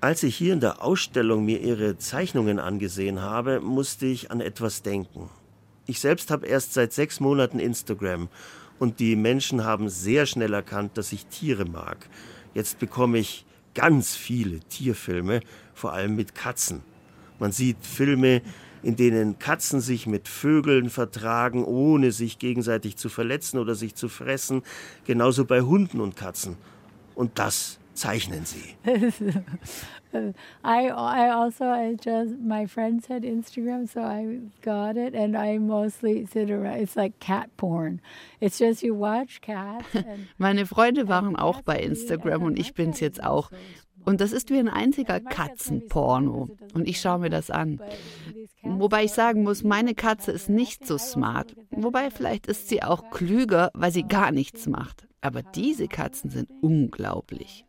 Als 0.00 0.22
ich 0.22 0.36
hier 0.36 0.52
in 0.52 0.60
der 0.60 0.84
Ausstellung 0.84 1.44
mir 1.44 1.60
ihre 1.60 1.98
Zeichnungen 1.98 2.60
angesehen 2.60 3.20
habe, 3.20 3.60
musste 3.60 4.06
ich 4.06 4.30
an 4.30 4.40
etwas 4.40 4.82
denken. 4.82 5.30
Ich 5.86 6.00
selbst 6.00 6.30
habe 6.30 6.46
erst 6.46 6.74
seit 6.74 6.92
sechs 6.92 7.20
Monaten 7.20 7.58
Instagram 7.58 8.28
und 8.78 9.00
die 9.00 9.16
Menschen 9.16 9.64
haben 9.64 9.88
sehr 9.88 10.26
schnell 10.26 10.54
erkannt, 10.54 10.96
dass 10.96 11.12
ich 11.12 11.26
Tiere 11.26 11.64
mag. 11.64 12.08
Jetzt 12.54 12.78
bekomme 12.78 13.18
ich 13.18 13.44
ganz 13.74 14.14
viele 14.16 14.60
Tierfilme, 14.60 15.40
vor 15.74 15.92
allem 15.92 16.16
mit 16.16 16.34
Katzen. 16.34 16.82
Man 17.38 17.52
sieht 17.52 17.84
Filme, 17.84 18.42
in 18.82 18.96
denen 18.96 19.38
Katzen 19.38 19.80
sich 19.80 20.06
mit 20.06 20.28
Vögeln 20.28 20.90
vertragen, 20.90 21.64
ohne 21.64 22.12
sich 22.12 22.38
gegenseitig 22.38 22.96
zu 22.96 23.08
verletzen 23.08 23.58
oder 23.58 23.74
sich 23.74 23.94
zu 23.94 24.08
fressen, 24.08 24.62
genauso 25.06 25.44
bei 25.44 25.62
Hunden 25.62 26.00
und 26.00 26.16
Katzen. 26.16 26.56
Und 27.14 27.38
das 27.38 27.79
zeichnen 28.00 28.44
Sie. 28.44 28.74
I 30.64 30.88
I 30.88 31.30
also 31.30 31.64
I 31.64 31.94
just 31.94 32.38
my 32.40 32.66
friends 32.66 33.08
had 33.08 33.22
Instagram, 33.22 33.86
so 33.86 34.00
I 34.00 34.40
got 34.62 34.96
it, 34.96 35.14
and 35.14 35.36
I 35.36 35.58
mostly 35.58 36.26
sit 36.26 36.50
around. 36.50 36.80
It's 36.80 36.96
like 36.96 37.20
cat 37.20 37.48
porn. 37.56 38.00
It's 38.40 38.58
just 38.58 38.82
you 38.82 38.94
watch 38.94 39.40
cats. 39.40 39.84
Meine 40.38 40.66
Freunde 40.66 41.08
waren 41.08 41.36
auch 41.36 41.62
bei 41.62 41.78
Instagram 41.78 42.42
und 42.42 42.58
ich 42.58 42.74
bin's 42.74 43.00
jetzt 43.00 43.22
auch. 43.22 43.50
Und 44.04 44.22
das 44.22 44.32
ist 44.32 44.50
wie 44.50 44.58
ein 44.58 44.70
einziger 44.70 45.20
Katzenporno. 45.20 46.48
Und 46.72 46.88
ich 46.88 47.00
schaue 47.00 47.18
mir 47.18 47.30
das 47.30 47.50
an. 47.50 47.80
Wobei 48.62 49.04
ich 49.04 49.12
sagen 49.12 49.42
muss, 49.42 49.62
meine 49.62 49.94
Katze 49.94 50.32
ist 50.32 50.48
nicht 50.48 50.86
so 50.86 50.96
smart. 50.96 51.54
Wobei 51.70 52.10
vielleicht 52.10 52.46
ist 52.46 52.68
sie 52.68 52.82
auch 52.82 53.10
klüger, 53.10 53.70
weil 53.74 53.92
sie 53.92 54.04
gar 54.04 54.32
nichts 54.32 54.66
macht. 54.66 55.06
Aber 55.20 55.42
diese 55.42 55.86
Katzen 55.86 56.30
sind 56.30 56.48
unglaublich. 56.62 57.66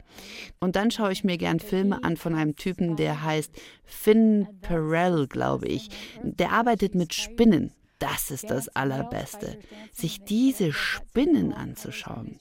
Und 0.59 0.75
dann 0.75 0.91
schaue 0.91 1.11
ich 1.11 1.23
mir 1.23 1.37
gern 1.37 1.59
Filme 1.59 2.03
an 2.03 2.17
von 2.17 2.35
einem 2.35 2.55
Typen, 2.55 2.95
der 2.95 3.23
heißt 3.23 3.51
Finn 3.83 4.47
Perel, 4.61 5.27
glaube 5.27 5.67
ich. 5.67 5.89
Der 6.23 6.51
arbeitet 6.51 6.95
mit 6.95 7.13
Spinnen. 7.13 7.71
Das 7.99 8.31
ist 8.31 8.49
das 8.49 8.67
Allerbeste, 8.69 9.59
sich 9.91 10.23
diese 10.23 10.73
Spinnen 10.73 11.53
anzuschauen. 11.53 12.39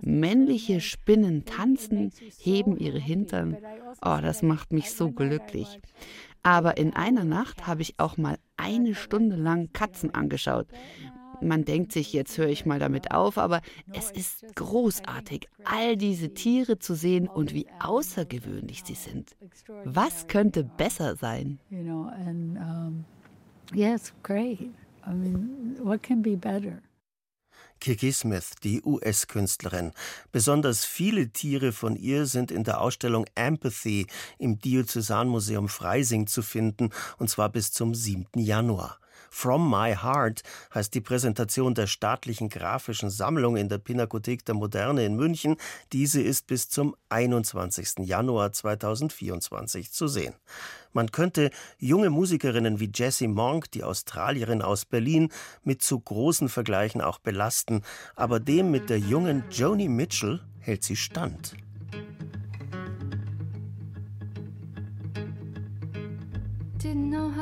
Männliche 0.00 0.80
Spinnen 0.80 1.44
tanzen, 1.44 2.12
heben 2.38 2.78
ihre 2.78 2.98
Hintern. 2.98 3.58
Oh, 4.00 4.18
das 4.22 4.40
macht 4.40 4.72
mich 4.72 4.90
so 4.92 5.10
glücklich. 5.10 5.80
Aber 6.42 6.78
in 6.78 6.94
einer 6.94 7.24
Nacht 7.24 7.66
habe 7.66 7.82
ich 7.82 7.98
auch 7.98 8.16
mal 8.16 8.38
eine 8.56 8.94
Stunde 8.94 9.36
lang 9.36 9.70
Katzen 9.74 10.14
angeschaut 10.14 10.66
man 11.42 11.64
denkt 11.64 11.92
sich, 11.92 12.12
jetzt 12.12 12.38
höre 12.38 12.48
ich 12.48 12.66
mal 12.66 12.78
damit 12.78 13.12
auf, 13.12 13.38
aber 13.38 13.60
es 13.92 14.10
ist 14.10 14.44
großartig, 14.54 15.48
all 15.64 15.96
diese 15.96 16.34
Tiere 16.34 16.78
zu 16.78 16.94
sehen 16.94 17.28
und 17.28 17.52
wie 17.54 17.66
außergewöhnlich 17.80 18.82
sie 18.84 18.94
sind. 18.94 19.36
Was 19.84 20.26
könnte 20.26 20.64
besser 20.64 21.16
sein? 21.16 21.58
Yes, 23.74 24.12
great. 24.22 24.60
I 25.04 25.10
mean, 25.12 25.76
what 25.82 26.02
can 26.02 26.22
be 26.22 26.36
better? 26.36 26.82
Kiki 27.80 28.12
Smith, 28.12 28.52
die 28.62 28.80
US-Künstlerin. 28.84 29.90
Besonders 30.30 30.84
viele 30.84 31.30
Tiere 31.30 31.72
von 31.72 31.96
ihr 31.96 32.26
sind 32.26 32.52
in 32.52 32.62
der 32.62 32.80
Ausstellung 32.80 33.24
Empathy 33.34 34.06
im 34.38 34.60
Diözesanmuseum 34.60 35.68
Freising 35.68 36.28
zu 36.28 36.42
finden, 36.42 36.90
und 37.18 37.28
zwar 37.28 37.48
bis 37.48 37.72
zum 37.72 37.92
7. 37.92 38.26
Januar. 38.36 39.00
From 39.34 39.68
My 39.68 39.96
Heart 39.96 40.42
heißt 40.74 40.94
die 40.94 41.00
Präsentation 41.00 41.74
der 41.74 41.86
staatlichen 41.86 42.50
grafischen 42.50 43.08
Sammlung 43.08 43.56
in 43.56 43.70
der 43.70 43.78
Pinakothek 43.78 44.44
der 44.44 44.54
Moderne 44.54 45.06
in 45.06 45.16
München. 45.16 45.56
Diese 45.92 46.20
ist 46.20 46.46
bis 46.46 46.68
zum 46.68 46.94
21. 47.08 48.06
Januar 48.06 48.52
2024 48.52 49.90
zu 49.90 50.06
sehen. 50.06 50.34
Man 50.92 51.10
könnte 51.10 51.50
junge 51.78 52.10
Musikerinnen 52.10 52.78
wie 52.78 52.92
Jessie 52.94 53.26
Monk, 53.26 53.70
die 53.70 53.84
Australierin 53.84 54.60
aus 54.60 54.84
Berlin, 54.84 55.32
mit 55.64 55.80
zu 55.82 55.98
großen 55.98 56.50
Vergleichen 56.50 57.00
auch 57.00 57.18
belasten, 57.18 57.80
aber 58.14 58.38
dem 58.38 58.70
mit 58.70 58.90
der 58.90 58.98
jungen 58.98 59.44
Joni 59.50 59.88
Mitchell 59.88 60.40
hält 60.60 60.84
sie 60.84 60.96
stand. 60.96 61.56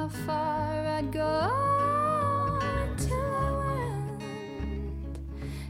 How 0.01 0.09
far 0.09 0.87
I'd 0.87 1.13
go 1.13 1.51
until 2.63 3.35
I 3.37 3.51
went. 3.61 5.19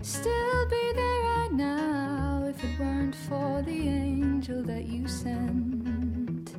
Still 0.03 0.69
be 0.69 0.93
there 0.95 1.23
right 1.33 1.53
now 1.53 2.45
if 2.49 2.63
it 2.63 2.79
weren't 2.79 3.17
for 3.17 3.61
the 3.63 3.89
angel 3.89 4.63
that 4.63 4.87
you 4.87 5.09
sent, 5.09 6.55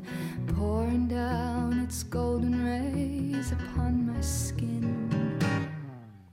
pouring 0.54 1.08
down 1.08 1.80
its 1.80 2.04
golden 2.04 2.62
rays 2.66 3.54
upon 3.54 4.06
my 4.06 4.20
skin. 4.20 5.40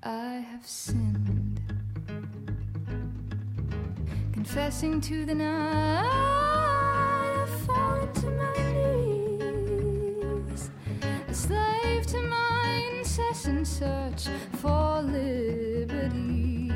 I 0.02 0.44
have 0.50 0.66
sinned, 0.66 1.60
confessing 4.32 5.00
to 5.02 5.24
the 5.24 5.36
night 5.36 6.02
I've 7.42 7.48
fallen 7.60 8.12
to 8.12 8.30
my 8.30 8.52
knees, 8.72 8.97
slave 11.38 12.04
to 12.04 12.20
my 12.22 12.84
incessant 12.98 13.64
search 13.64 14.26
for 14.54 15.02
liberty, 15.02 16.68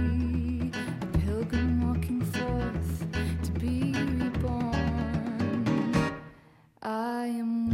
a 1.02 1.06
pilgrim 1.18 1.80
walking 1.88 2.20
forth 2.20 3.06
to 3.42 3.50
be 3.58 3.92
reborn. 4.20 5.64
I 6.80 7.26
am 7.26 7.71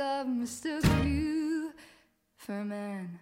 must 0.00 0.64
have 0.64 0.82
mistook 0.82 1.04
you 1.04 1.72
for 2.38 2.60
a 2.60 2.64
man. 2.64 3.19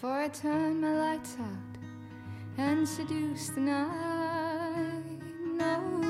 Before 0.00 0.16
I 0.16 0.28
turn 0.28 0.80
my 0.80 0.94
lights 0.94 1.36
out 1.38 1.76
and 2.56 2.88
seduce 2.88 3.50
the 3.50 3.60
night, 3.60 5.20
know 5.44 6.00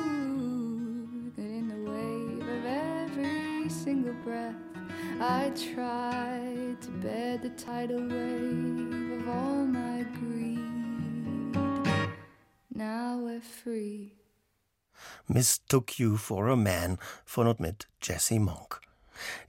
that 1.34 1.42
in 1.42 1.66
the 1.66 1.90
wave 1.90 2.48
of 2.48 2.66
every 2.66 3.68
single 3.68 4.14
breath, 4.22 4.54
I 5.20 5.50
try 5.74 6.76
to 6.80 6.88
bear 7.02 7.38
the 7.38 7.50
tidal 7.50 8.02
wave 8.06 9.22
of 9.22 9.28
all 9.28 9.66
my 9.66 10.04
greed. 10.20 10.60
Now 12.72 13.18
we're 13.18 13.40
free. 13.40 14.12
Mistook 15.26 15.98
You 15.98 16.16
for 16.16 16.46
a 16.46 16.54
Man 16.54 16.96
von 17.24 17.48
und 17.48 17.58
mit 17.58 17.88
Jessie 18.00 18.38
Monk. 18.38 18.80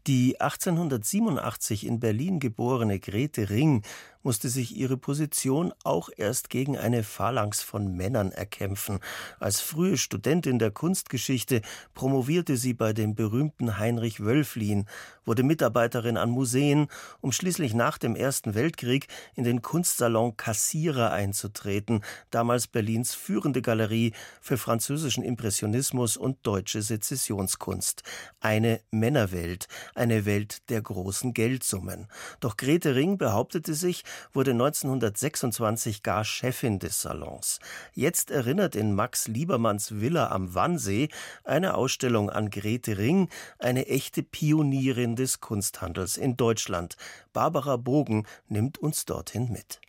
Die 0.08 0.36
1887 0.40 1.86
in 1.86 2.00
Berlin 2.00 2.40
geborene 2.40 3.00
Grete 3.00 3.50
Ring 3.50 3.84
musste 4.24 4.50
sich 4.50 4.76
ihre 4.76 4.98
Position 4.98 5.74
auch 5.84 6.10
erst 6.16 6.50
gegen 6.50 6.78
eine 6.78 7.04
Phalanx 7.04 7.62
von 7.62 7.96
Männern 7.96 8.32
erkämpfen. 8.32 9.00
Als 9.40 9.62
frühe 9.62 9.98
Studentin 9.98 10.60
der 10.60 10.72
Kunstgeschichte 10.72 11.62
promovierte 11.94 12.58
sie 12.58 12.74
bei 12.74 12.94
dem 12.94 13.16
berühmten 13.16 13.78
Heinrich 13.78 14.24
Wölflin, 14.24 14.86
wurde 15.26 15.44
Mitarbeiterin 15.44 16.18
an 16.18 16.30
Museen, 16.30 16.88
um 17.22 17.32
schließlich 17.32 17.74
nach 17.74 17.98
dem 17.98 18.16
Ersten 18.16 18.56
Weltkrieg 18.56 19.08
in 19.36 19.44
den 19.44 19.62
Kunstsalon 19.62 20.38
Kassierer 20.38 21.12
einzutreten, 21.12 22.04
damals 22.30 22.68
Berlins 22.68 23.14
führende 23.14 23.62
Galerie 23.62 24.14
für 24.42 24.58
französischen 24.58 25.24
Impressionismus 25.24 26.18
und 26.18 26.38
deutsche 26.44 26.82
Sezessionskunst. 26.82 28.04
Eine 28.40 28.82
Männerwelt, 28.92 29.68
eine 29.96 30.26
Welt 30.26 30.70
der 30.70 30.82
großen 30.82 31.34
Geldsummen. 31.34 32.08
Doch 32.40 32.58
Grete 32.58 32.96
Ring 32.96 33.18
behauptete 33.18 33.74
sich, 33.74 34.04
wurde 34.34 34.52
1926 34.52 36.04
gar 36.04 36.26
Chefin 36.26 36.80
des 36.80 37.02
Salons. 37.02 37.60
Jetzt 37.94 38.32
erinnert 38.32 38.76
in 38.76 38.94
Max 38.96 39.28
Liebermanns 39.28 40.00
Villa 40.00 40.30
am 40.32 40.54
Wannsee 40.56 41.10
eine 41.44 41.76
Ausstellung 41.76 42.30
an 42.30 42.50
Grete 42.50 42.98
Ring, 42.98 43.30
eine 43.60 43.88
echte 43.88 44.24
Pionierin 44.24 45.11
des 45.16 45.40
Kunsthandels 45.40 46.18
in 46.18 46.38
Deutschland. 46.38 46.98
Barbara 47.34 47.78
Bogen 47.78 48.26
nimmt 48.48 48.78
uns 48.78 49.06
dorthin 49.06 49.52
mit. 49.52 49.80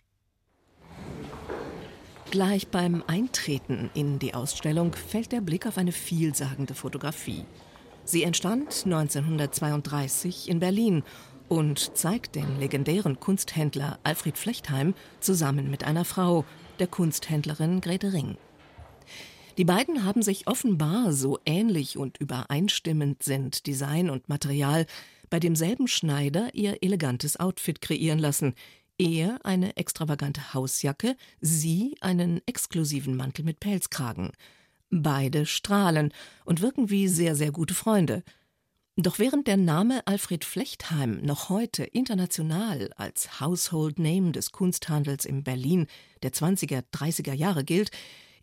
Gleich 2.31 2.67
beim 2.69 3.03
Eintreten 3.05 3.91
in 3.93 4.17
die 4.17 4.33
Ausstellung 4.33 4.93
fällt 4.93 5.31
der 5.31 5.41
Blick 5.41 5.67
auf 5.67 5.77
eine 5.77 5.91
vielsagende 5.91 6.73
Fotografie. 6.73 7.45
Sie 8.05 8.23
entstand 8.23 8.83
1932 8.85 10.49
in 10.49 10.59
Berlin 10.59 11.03
und 11.47 11.95
zeigt 11.95 12.35
den 12.35 12.59
legendären 12.59 13.19
Kunsthändler 13.19 13.99
Alfred 14.03 14.37
Flechtheim 14.37 14.95
zusammen 15.19 15.69
mit 15.69 15.83
einer 15.83 16.05
Frau, 16.05 16.45
der 16.79 16.87
Kunsthändlerin 16.87 17.81
Grete 17.81 18.13
Ring. 18.13 18.37
Die 19.57 19.65
beiden 19.65 20.03
haben 20.03 20.23
sich 20.23 20.47
offenbar 20.47 21.13
so 21.13 21.39
ähnlich 21.45 21.97
und 21.97 22.17
übereinstimmend 22.17 23.21
sind 23.21 23.67
Design 23.67 24.09
und 24.09 24.27
Material 24.27 24.87
bei 25.33 25.39
demselben 25.39 25.87
Schneider 25.87 26.53
ihr 26.53 26.83
elegantes 26.83 27.39
Outfit 27.39 27.81
kreieren 27.81 28.19
lassen. 28.19 28.53
Er 28.99 29.43
eine 29.43 29.77
extravagante 29.77 30.53
Hausjacke, 30.53 31.15
sie 31.41 31.95
einen 32.01 32.39
exklusiven 32.45 33.15
Mantel 33.15 33.43
mit 33.43 33.59
Pelzkragen. 33.59 34.29
Beide 34.91 35.47
strahlen 35.47 36.13
und 36.45 36.61
wirken 36.61 36.91
wie 36.91 37.07
sehr, 37.07 37.35
sehr 37.35 37.51
gute 37.51 37.73
Freunde. 37.73 38.21
Doch 38.95 39.17
während 39.17 39.47
der 39.47 39.57
Name 39.57 40.05
Alfred 40.05 40.45
Flechtheim 40.45 41.19
noch 41.23 41.49
heute 41.49 41.83
international 41.83 42.91
als 42.95 43.39
Household 43.39 43.97
Name 43.97 44.33
des 44.33 44.51
Kunsthandels 44.51 45.25
in 45.25 45.43
Berlin 45.43 45.87
der 46.21 46.31
20er, 46.31 46.83
30er 46.93 47.33
Jahre 47.33 47.63
gilt, 47.63 47.89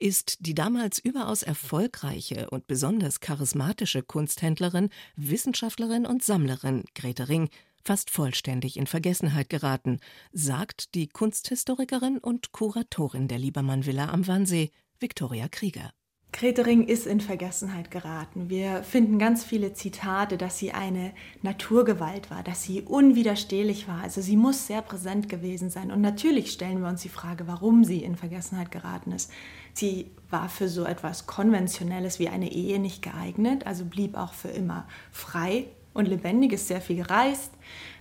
ist 0.01 0.47
die 0.47 0.55
damals 0.55 0.99
überaus 0.99 1.43
erfolgreiche 1.43 2.51
und 2.51 2.67
besonders 2.67 3.21
charismatische 3.21 4.03
Kunsthändlerin, 4.03 4.89
Wissenschaftlerin 5.17 6.07
und 6.07 6.25
Sammlerin 6.25 6.85
Grete 6.95 7.29
Ring 7.29 7.51
fast 7.85 8.11
vollständig 8.11 8.77
in 8.77 8.87
Vergessenheit 8.87 9.49
geraten, 9.49 10.01
sagt 10.33 10.95
die 10.95 11.09
Kunsthistorikerin 11.09 12.19
und 12.19 12.53
Kuratorin 12.53 13.29
der 13.29 13.39
Liebermann 13.39 13.87
Villa 13.87 14.11
am 14.11 14.27
Wannsee, 14.27 14.71
Viktoria 14.99 15.49
Krieger. 15.49 15.93
Grete 16.33 16.65
Ring 16.65 16.87
ist 16.87 17.07
in 17.07 17.21
Vergessenheit 17.21 17.91
geraten. 17.91 18.49
Wir 18.49 18.85
finden 18.85 19.19
ganz 19.19 19.43
viele 19.43 19.75
Zitate, 19.75 20.39
dass 20.39 20.59
sie 20.59 20.71
eine 20.71 21.13
Naturgewalt 21.43 22.31
war, 22.31 22.45
dass 22.45 22.63
sie 22.63 22.83
unwiderstehlich 22.83 23.89
war. 23.89 24.03
Also 24.03 24.21
sie 24.21 24.37
muss 24.37 24.69
sehr 24.69 24.81
präsent 24.81 25.29
gewesen 25.29 25.71
sein. 25.71 25.91
Und 25.91 26.01
natürlich 26.01 26.53
stellen 26.53 26.83
wir 26.83 26.89
uns 26.89 27.03
die 27.03 27.09
Frage, 27.09 27.49
warum 27.49 27.83
sie 27.83 28.05
in 28.05 28.15
Vergessenheit 28.15 28.71
geraten 28.71 29.11
ist. 29.11 29.33
Sie 29.75 30.11
war 30.31 30.49
für 30.49 30.69
so 30.69 30.85
etwas 30.85 31.27
Konventionelles 31.27 32.19
wie 32.19 32.29
eine 32.29 32.53
Ehe 32.53 32.79
nicht 32.79 33.03
geeignet, 33.03 33.67
also 33.67 33.85
blieb 33.85 34.17
auch 34.17 34.33
für 34.33 34.49
immer 34.49 34.87
frei 35.11 35.67
und 35.93 36.07
lebendig, 36.07 36.53
ist 36.53 36.69
sehr 36.69 36.81
viel 36.81 36.97
gereist. 36.97 37.53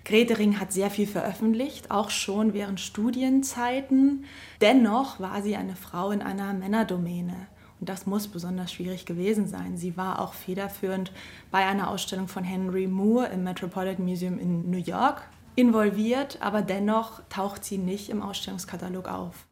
Grete 0.05 0.37
Ring 0.37 0.59
hat 0.59 0.71
sehr 0.71 0.89
viel 0.89 1.07
veröffentlicht, 1.07 1.91
auch 1.91 2.09
schon 2.09 2.53
während 2.53 2.79
Studienzeiten. 2.79 4.25
Dennoch 4.61 5.19
war 5.19 5.41
sie 5.41 5.55
eine 5.55 5.75
Frau 5.75 6.11
in 6.11 6.21
einer 6.21 6.53
Männerdomäne. 6.53 7.47
Und 7.79 7.87
das 7.87 8.05
muss 8.05 8.27
besonders 8.27 8.73
schwierig 8.73 9.05
gewesen 9.05 9.47
sein. 9.47 9.77
Sie 9.77 9.95
war 9.95 10.19
auch 10.19 10.33
federführend 10.33 11.11
bei 11.49 11.65
einer 11.65 11.89
Ausstellung 11.89 12.27
von 12.27 12.43
Henry 12.43 12.87
Moore 12.87 13.27
im 13.27 13.43
Metropolitan 13.43 14.05
Museum 14.05 14.37
in 14.37 14.69
New 14.69 14.77
York 14.77 15.23
involviert, 15.55 16.39
aber 16.41 16.61
dennoch 16.61 17.21
taucht 17.29 17.63
sie 17.63 17.77
nicht 17.77 18.09
im 18.09 18.21
Ausstellungskatalog 18.21 19.07
auf. 19.07 19.47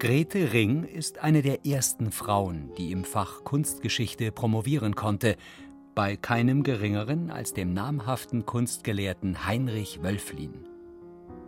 Grete 0.00 0.54
Ring 0.54 0.84
ist 0.84 1.18
eine 1.18 1.42
der 1.42 1.66
ersten 1.66 2.10
Frauen, 2.10 2.70
die 2.78 2.90
im 2.90 3.04
Fach 3.04 3.44
Kunstgeschichte 3.44 4.32
promovieren 4.32 4.94
konnte, 4.94 5.36
bei 5.94 6.16
keinem 6.16 6.62
geringeren 6.62 7.30
als 7.30 7.52
dem 7.52 7.74
namhaften 7.74 8.46
Kunstgelehrten 8.46 9.44
Heinrich 9.46 10.02
Wölflin. 10.02 10.64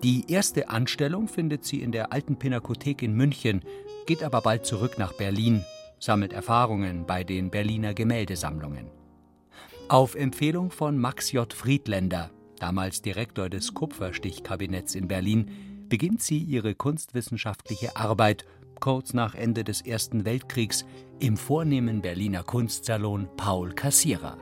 Die 0.02 0.30
erste 0.30 0.68
Anstellung 0.68 1.28
findet 1.28 1.64
sie 1.64 1.80
in 1.80 1.92
der 1.92 2.12
Alten 2.12 2.36
Pinakothek 2.36 3.00
in 3.00 3.14
München, 3.14 3.62
geht 4.04 4.22
aber 4.22 4.42
bald 4.42 4.66
zurück 4.66 4.98
nach 4.98 5.14
Berlin, 5.14 5.64
sammelt 5.98 6.34
Erfahrungen 6.34 7.06
bei 7.06 7.24
den 7.24 7.50
Berliner 7.50 7.94
Gemäldesammlungen. 7.94 8.90
Auf 9.88 10.14
Empfehlung 10.14 10.70
von 10.70 10.98
Max 10.98 11.32
J. 11.32 11.50
Friedländer, 11.50 12.28
damals 12.58 13.00
Direktor 13.00 13.48
des 13.48 13.72
Kupferstichkabinetts 13.72 14.94
in 14.94 15.08
Berlin, 15.08 15.71
beginnt 15.92 16.22
sie 16.22 16.38
ihre 16.38 16.74
kunstwissenschaftliche 16.74 17.96
Arbeit 17.96 18.46
kurz 18.80 19.12
nach 19.12 19.34
Ende 19.34 19.62
des 19.62 19.82
Ersten 19.82 20.24
Weltkriegs 20.24 20.86
im 21.20 21.36
vornehmen 21.36 22.00
Berliner 22.00 22.42
Kunstsalon 22.42 23.28
Paul 23.36 23.74
Cassierer. 23.74 24.38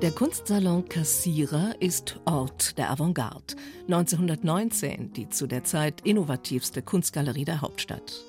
Der 0.00 0.12
Kunstsalon 0.12 0.88
Cassierer 0.88 1.74
ist 1.80 2.20
Ort 2.26 2.78
der 2.78 2.92
Avantgarde. 2.92 3.56
1919 3.88 5.14
die 5.14 5.28
zu 5.30 5.48
der 5.48 5.64
Zeit 5.64 6.02
innovativste 6.02 6.80
Kunstgalerie 6.80 7.44
der 7.44 7.60
Hauptstadt. 7.60 8.22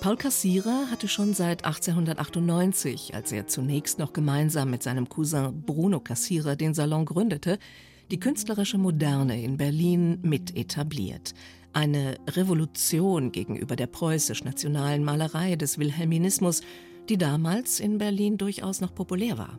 Paul 0.00 0.16
Cassierer 0.16 0.90
hatte 0.90 1.08
schon 1.08 1.34
seit 1.34 1.66
1898, 1.66 3.14
als 3.14 3.32
er 3.32 3.46
zunächst 3.46 3.98
noch 3.98 4.14
gemeinsam 4.14 4.70
mit 4.70 4.82
seinem 4.82 5.10
Cousin 5.10 5.60
Bruno 5.60 6.00
Cassierer 6.00 6.56
den 6.56 6.72
Salon 6.72 7.04
gründete, 7.04 7.58
die 8.10 8.20
künstlerische 8.20 8.78
Moderne 8.78 9.42
in 9.42 9.56
Berlin 9.56 10.18
mit 10.22 10.56
etabliert. 10.56 11.34
Eine 11.72 12.16
Revolution 12.28 13.32
gegenüber 13.32 13.76
der 13.76 13.86
preußisch-nationalen 13.88 15.04
Malerei 15.04 15.56
des 15.56 15.78
Wilhelminismus, 15.78 16.62
die 17.08 17.18
damals 17.18 17.80
in 17.80 17.98
Berlin 17.98 18.38
durchaus 18.38 18.80
noch 18.80 18.94
populär 18.94 19.38
war. 19.38 19.58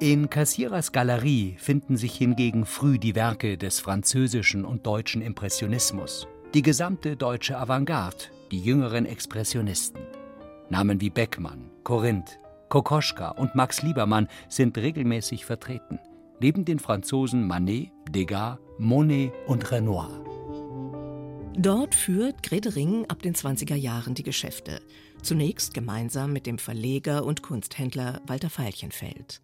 In 0.00 0.28
Cassierers 0.28 0.92
Galerie 0.92 1.54
finden 1.58 1.96
sich 1.96 2.16
hingegen 2.16 2.66
früh 2.66 2.98
die 2.98 3.14
Werke 3.14 3.56
des 3.56 3.80
französischen 3.80 4.64
und 4.64 4.86
deutschen 4.86 5.22
Impressionismus, 5.22 6.26
die 6.52 6.62
gesamte 6.62 7.16
deutsche 7.16 7.56
Avantgarde, 7.56 8.24
die 8.50 8.60
jüngeren 8.60 9.06
Expressionisten. 9.06 10.02
Namen 10.68 11.00
wie 11.00 11.10
Beckmann, 11.10 11.70
Korinth, 11.82 12.38
Kokoschka 12.68 13.30
und 13.30 13.54
Max 13.54 13.82
Liebermann 13.82 14.28
sind 14.48 14.76
regelmäßig 14.76 15.46
vertreten 15.46 15.98
neben 16.40 16.64
den 16.64 16.78
Franzosen 16.78 17.46
Manet, 17.46 17.90
Degas, 18.10 18.58
Monet 18.78 19.32
und 19.46 19.70
Renoir. 19.70 20.22
Dort 21.58 21.94
führt 21.94 22.42
Grete 22.42 22.76
Ring 22.76 23.06
ab 23.08 23.22
den 23.22 23.34
20er 23.34 23.76
Jahren 23.76 24.14
die 24.14 24.22
Geschäfte. 24.22 24.82
Zunächst 25.22 25.72
gemeinsam 25.72 26.32
mit 26.32 26.46
dem 26.46 26.58
Verleger 26.58 27.24
und 27.24 27.42
Kunsthändler 27.42 28.20
Walter 28.26 28.50
Veilchenfeld. 28.50 29.40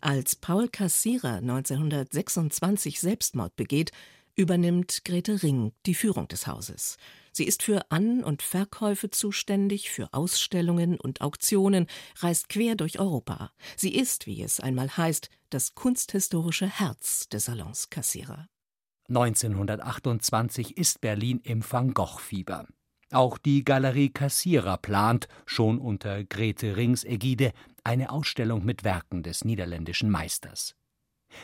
Als 0.00 0.36
Paul 0.36 0.68
Cassierer 0.68 1.38
1926 1.38 3.00
Selbstmord 3.00 3.56
begeht, 3.56 3.90
übernimmt 4.36 5.04
Grete 5.04 5.42
Ring 5.42 5.72
die 5.84 5.94
Führung 5.94 6.28
des 6.28 6.46
Hauses. 6.46 6.96
Sie 7.38 7.44
ist 7.44 7.62
für 7.62 7.88
An- 7.92 8.24
und 8.24 8.42
Verkäufe 8.42 9.10
zuständig, 9.10 9.90
für 9.90 10.12
Ausstellungen 10.12 10.98
und 10.98 11.20
Auktionen, 11.20 11.86
reist 12.16 12.48
quer 12.48 12.74
durch 12.74 12.98
Europa. 12.98 13.52
Sie 13.76 13.94
ist, 13.94 14.26
wie 14.26 14.42
es 14.42 14.58
einmal 14.58 14.96
heißt, 14.96 15.30
das 15.48 15.76
kunsthistorische 15.76 16.66
Herz 16.66 17.28
des 17.28 17.44
Salons 17.44 17.90
Kassierer. 17.90 18.48
1928 19.08 20.76
ist 20.76 21.00
Berlin 21.00 21.40
im 21.44 21.62
Van 21.62 21.94
Gogh-Fieber. 21.94 22.66
Auch 23.12 23.38
die 23.38 23.62
Galerie 23.62 24.10
Kassierer 24.10 24.76
plant, 24.76 25.28
schon 25.46 25.78
unter 25.78 26.24
Grete 26.24 26.76
Rings 26.76 27.04
Ägide, 27.04 27.52
eine 27.84 28.10
Ausstellung 28.10 28.64
mit 28.64 28.82
Werken 28.82 29.22
des 29.22 29.44
niederländischen 29.44 30.10
Meisters. 30.10 30.74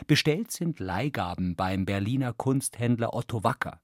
Bestellt 0.07 0.51
sind 0.51 0.81
Leihgaben 0.81 1.55
beim 1.55 1.85
Berliner 1.85 2.33
Kunsthändler 2.33 3.13
Otto 3.13 3.45
Wacker. 3.45 3.79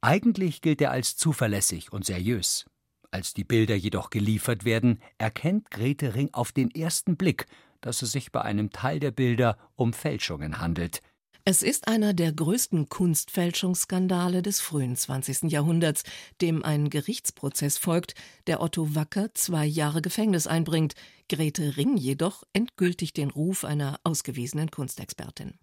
Eigentlich 0.00 0.60
gilt 0.60 0.80
er 0.80 0.90
als 0.90 1.16
zuverlässig 1.16 1.92
und 1.92 2.04
seriös. 2.04 2.66
Als 3.10 3.34
die 3.34 3.44
Bilder 3.44 3.74
jedoch 3.74 4.10
geliefert 4.10 4.64
werden, 4.64 5.00
erkennt 5.18 5.70
Grete 5.70 6.14
Ring 6.14 6.30
auf 6.32 6.52
den 6.52 6.70
ersten 6.70 7.16
Blick, 7.16 7.46
dass 7.80 8.02
es 8.02 8.12
sich 8.12 8.32
bei 8.32 8.42
einem 8.42 8.70
Teil 8.70 9.00
der 9.00 9.10
Bilder 9.10 9.56
um 9.74 9.92
Fälschungen 9.92 10.60
handelt. 10.60 11.00
Es 11.48 11.62
ist 11.62 11.86
einer 11.86 12.12
der 12.12 12.32
größten 12.32 12.88
Kunstfälschungsskandale 12.88 14.42
des 14.42 14.60
frühen 14.60 14.96
20. 14.96 15.44
Jahrhunderts, 15.44 16.02
dem 16.40 16.64
ein 16.64 16.90
Gerichtsprozess 16.90 17.78
folgt, 17.78 18.16
der 18.48 18.60
Otto 18.60 18.96
Wacker 18.96 19.32
zwei 19.34 19.64
Jahre 19.64 20.02
Gefängnis 20.02 20.48
einbringt, 20.48 20.94
Grete 21.28 21.76
Ring 21.76 21.96
jedoch 21.96 22.42
endgültig 22.52 23.12
den 23.12 23.30
Ruf 23.30 23.64
einer 23.64 24.00
ausgewiesenen 24.02 24.72
Kunstexpertin. 24.72 25.54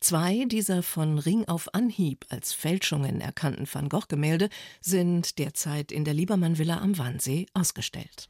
Zwei 0.00 0.44
dieser 0.46 0.82
von 0.82 1.18
Ring 1.18 1.44
auf 1.46 1.74
Anhieb 1.74 2.24
als 2.28 2.52
Fälschungen 2.52 3.20
erkannten 3.20 3.66
Van 3.70 3.88
Gogh-Gemälde 3.88 4.48
sind 4.80 5.38
derzeit 5.38 5.92
in 5.92 6.04
der 6.04 6.14
Liebermann-Villa 6.14 6.78
am 6.78 6.98
Wannsee 6.98 7.46
ausgestellt. 7.54 8.28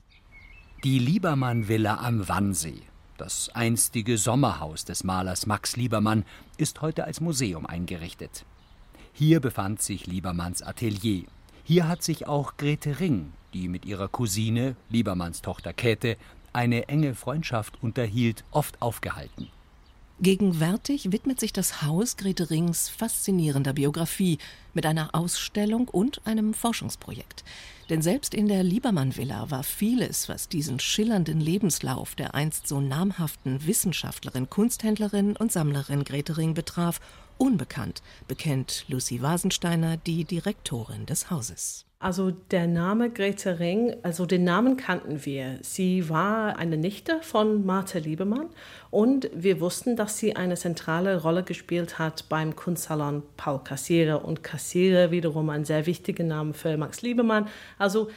Die 0.85 0.99
Liebermann-Villa 0.99 1.97
am 1.97 2.29
Wannsee, 2.29 2.83
das 3.17 3.51
einstige 3.53 4.17
Sommerhaus 4.17 4.85
des 4.85 5.05
Malers 5.05 5.47
Max 5.47 5.77
Liebermann, 5.77 6.25
ist 6.57 6.81
heute 6.81 7.05
als 7.05 7.21
Museum 7.21 7.67
eingerichtet. 7.67 8.45
Hier 9.13 9.41
befand 9.41 9.83
sich 9.83 10.07
Liebermanns 10.07 10.63
Atelier. 10.63 11.25
Hier 11.65 11.89
hat 11.89 12.03
sich 12.03 12.29
auch 12.29 12.57
Grete 12.57 13.01
Ring, 13.01 13.33
die 13.53 13.69
mit 13.69 13.85
ihrer 13.85 14.09
Cousine, 14.09 14.77
Liebermanns 14.89 15.43
Tochter 15.43 15.73
Käthe, 15.73 16.17
eine 16.53 16.89
enge 16.89 17.15
Freundschaft 17.15 17.83
unterhielt, 17.83 18.45
oft 18.53 18.81
aufgehalten. 18.81 19.49
Gegenwärtig 20.21 21.13
widmet 21.13 21.39
sich 21.39 21.53
das 21.53 21.83
Haus 21.83 22.17
Grete 22.17 22.51
Rings 22.51 22.89
faszinierender 22.89 23.73
Biografie 23.73 24.39
mit 24.75 24.85
einer 24.85 25.15
Ausstellung 25.15 25.87
und 25.87 26.27
einem 26.27 26.55
Forschungsprojekt. 26.55 27.45
Denn 27.89 28.03
selbst 28.03 28.35
in 28.35 28.49
der 28.49 28.65
Liebermann-Villa 28.65 29.53
war 29.53 29.63
vieles, 29.63 30.29
was 30.29 30.49
diesen 30.49 30.81
schillernden 30.81 31.41
Lebenslauf 31.41 32.17
der 32.17 32.35
einst 32.35 32.67
so 32.67 32.81
namhaften 32.81 33.65
Wissenschaftlerin, 33.65 34.51
Kunsthändlerin 34.51 35.37
und 35.37 35.53
Sammlerin 35.53 36.03
Grete 36.03 36.37
Ring 36.37 36.53
betraf, 36.53 37.01
unbekannt, 37.39 38.03
bekennt 38.27 38.85
Lucy 38.89 39.23
Wasensteiner, 39.23 39.97
die 39.97 40.25
Direktorin 40.25 41.07
des 41.07 41.31
Hauses. 41.31 41.89
Also 42.01 42.31
der 42.31 42.69
Name 42.69 43.11
Grete 43.11 43.59
Ring, 43.59 43.97
also 44.05 44.25
den 44.25 44.45
Namen 44.45 44.77
kannten 44.77 45.27
wir. 45.27 45.59
Sie 45.63 46.09
war 46.09 46.57
eine 46.57 46.77
Nichte 46.77 47.19
von 47.23 47.67
Martha 47.67 47.99
Liebermann 47.99 48.51
und 48.91 49.29
wir 49.35 49.61
wussten, 49.61 49.97
dass 49.97 50.17
sie 50.17 50.37
eine 50.37 50.55
zentrale 50.55 51.21
Rolle 51.21 51.43
gespielt 51.43 51.99
hat 51.99 52.29
beim 52.29 52.55
Kunstsalon 52.55 53.25
Paul 53.37 53.65
Kassiere 53.65 54.21
und 54.21 54.45
Kassiere 54.45 55.11
wiederum 55.11 55.51
ein 55.51 55.65
sehr 55.65 55.87
wichtiger 55.87 56.23
Name 56.23 56.55
für 56.55 56.77
Max 56.77 57.03
Liebermann. 57.03 57.49
Also 57.79 58.11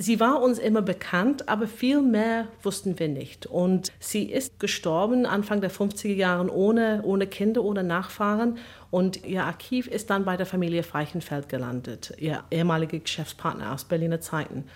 Sie 0.00 0.20
war 0.20 0.40
uns 0.40 0.60
immer 0.60 0.80
bekannt, 0.80 1.48
aber 1.48 1.66
viel 1.66 2.02
mehr 2.02 2.46
wussten 2.62 3.00
wir 3.00 3.08
nicht. 3.08 3.46
Und 3.46 3.90
sie 3.98 4.30
ist 4.30 4.60
gestorben 4.60 5.26
Anfang 5.26 5.60
der 5.60 5.72
50er 5.72 6.14
Jahre 6.14 6.54
ohne, 6.54 7.00
ohne 7.02 7.26
Kinder, 7.26 7.64
ohne 7.64 7.82
Nachfahren. 7.82 8.58
Und 8.92 9.26
ihr 9.26 9.42
Archiv 9.42 9.88
ist 9.88 10.08
dann 10.10 10.24
bei 10.24 10.36
der 10.36 10.46
Familie 10.46 10.84
Freichenfeld 10.84 11.48
gelandet, 11.48 12.14
ihr 12.16 12.44
ehemaliger 12.52 13.00
Geschäftspartner 13.00 13.72
aus 13.74 13.86
Berliner 13.86 14.20
Zeiten. 14.20 14.66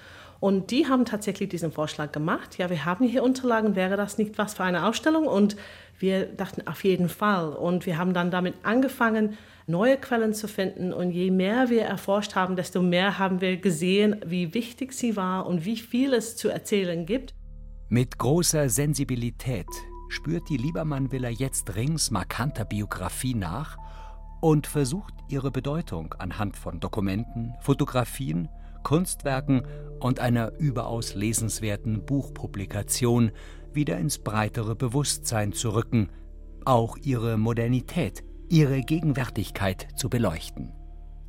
Und 0.40 0.72
die 0.72 0.88
haben 0.88 1.04
tatsächlich 1.04 1.50
diesen 1.50 1.70
Vorschlag 1.70 2.10
gemacht. 2.10 2.58
Ja, 2.58 2.68
wir 2.68 2.84
haben 2.84 3.06
hier 3.06 3.22
Unterlagen, 3.22 3.76
wäre 3.76 3.96
das 3.96 4.18
nicht 4.18 4.38
was 4.38 4.54
für 4.54 4.64
eine 4.64 4.88
Ausstellung? 4.88 5.28
Und 5.28 5.54
wir 6.00 6.26
dachten 6.26 6.66
auf 6.66 6.82
jeden 6.82 7.08
Fall. 7.08 7.50
Und 7.50 7.86
wir 7.86 7.96
haben 7.96 8.12
dann 8.12 8.32
damit 8.32 8.56
angefangen, 8.64 9.38
neue 9.66 9.96
Quellen 9.96 10.34
zu 10.34 10.48
finden. 10.48 10.92
Und 10.92 11.10
je 11.10 11.30
mehr 11.30 11.70
wir 11.70 11.82
erforscht 11.82 12.34
haben, 12.34 12.56
desto 12.56 12.82
mehr 12.82 13.18
haben 13.18 13.40
wir 13.40 13.56
gesehen, 13.56 14.16
wie 14.26 14.54
wichtig 14.54 14.92
sie 14.92 15.16
war 15.16 15.46
und 15.46 15.64
wie 15.64 15.76
viel 15.76 16.12
es 16.12 16.36
zu 16.36 16.48
erzählen 16.48 17.06
gibt. 17.06 17.34
Mit 17.88 18.18
großer 18.18 18.68
Sensibilität 18.68 19.66
spürt 20.08 20.48
die 20.48 20.56
Liebermann-Villa 20.56 21.28
jetzt 21.28 21.74
Rings 21.74 22.10
markanter 22.10 22.64
Biografie 22.64 23.34
nach 23.34 23.76
und 24.40 24.66
versucht 24.66 25.14
ihre 25.28 25.50
Bedeutung 25.50 26.14
anhand 26.18 26.56
von 26.56 26.80
Dokumenten, 26.80 27.54
Fotografien, 27.60 28.48
Kunstwerken 28.82 29.62
und 30.00 30.20
einer 30.20 30.52
überaus 30.58 31.14
lesenswerten 31.14 32.04
Buchpublikation 32.04 33.30
wieder 33.72 33.98
ins 33.98 34.18
breitere 34.18 34.74
Bewusstsein 34.74 35.52
zu 35.52 35.70
rücken, 35.74 36.10
auch 36.64 36.96
ihre 36.96 37.38
Modernität 37.38 38.24
ihre 38.52 38.82
Gegenwärtigkeit 38.82 39.88
zu 39.96 40.10
beleuchten. 40.10 40.74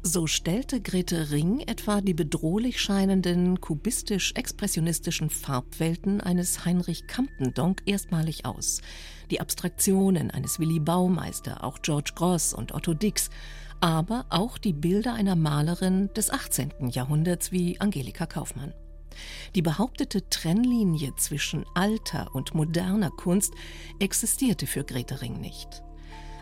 So 0.02 0.28
stellte 0.28 0.82
Grete 0.82 1.32
Ring 1.32 1.62
etwa 1.62 2.02
die 2.02 2.14
bedrohlich 2.14 2.82
scheinenden 2.82 3.62
kubistisch-expressionistischen 3.62 5.30
Farbwelten 5.30 6.20
eines 6.20 6.66
Heinrich 6.66 7.08
Campendonck 7.08 7.82
erstmalig 7.86 8.46
aus. 8.46 8.82
Die 9.32 9.40
Abstraktionen 9.40 10.32
eines 10.32 10.60
Willy 10.60 10.82
Baumeister, 10.82 11.64
auch 11.64 11.82
George 11.82 12.12
Gross 12.14 12.54
und 12.54 12.74
Otto 12.74 12.94
Dix, 12.94 13.30
aber 13.80 14.26
auch 14.30 14.58
die 14.58 14.74
Bilder 14.74 15.14
einer 15.14 15.38
Malerin 15.38 16.10
des 16.18 16.30
18. 16.30 16.90
Jahrhunderts 16.90 17.54
wie 17.54 17.80
Angelika 17.80 18.26
Kaufmann. 18.26 18.74
Die 19.56 19.62
behauptete 19.62 20.28
Trennlinie 20.28 21.16
zwischen 21.16 21.64
alter 21.74 22.36
und 22.36 22.54
moderner 22.54 23.12
Kunst 23.12 23.54
existierte 24.00 24.68
für 24.68 24.84
Grete 24.84 25.22
Ring 25.22 25.40
nicht. 25.40 25.84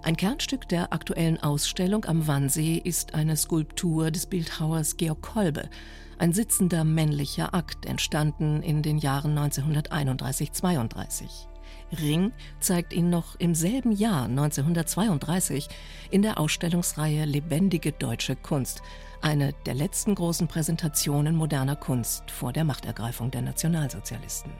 Ein 0.03 0.17
Kernstück 0.17 0.67
der 0.67 0.93
aktuellen 0.93 1.41
Ausstellung 1.43 2.05
am 2.05 2.25
Wannsee 2.25 2.81
ist 2.83 3.13
eine 3.13 3.37
Skulptur 3.37 4.09
des 4.09 4.25
Bildhauers 4.25 4.97
Georg 4.97 5.21
Kolbe, 5.21 5.69
ein 6.17 6.33
sitzender 6.33 6.83
männlicher 6.83 7.53
Akt, 7.53 7.85
entstanden 7.85 8.63
in 8.63 8.81
den 8.81 8.97
Jahren 8.97 9.37
1931-32. 9.37 11.45
Ring 11.99 12.31
zeigt 12.59 12.93
ihn 12.93 13.11
noch 13.11 13.39
im 13.39 13.53
selben 13.53 13.91
Jahr 13.91 14.25
1932 14.25 15.67
in 16.09 16.23
der 16.23 16.39
Ausstellungsreihe 16.39 17.25
Lebendige 17.25 17.91
deutsche 17.91 18.35
Kunst, 18.35 18.81
eine 19.21 19.53
der 19.67 19.75
letzten 19.75 20.15
großen 20.15 20.47
Präsentationen 20.47 21.35
moderner 21.35 21.75
Kunst 21.75 22.31
vor 22.31 22.53
der 22.53 22.63
Machtergreifung 22.63 23.29
der 23.29 23.43
Nationalsozialisten. 23.43 24.51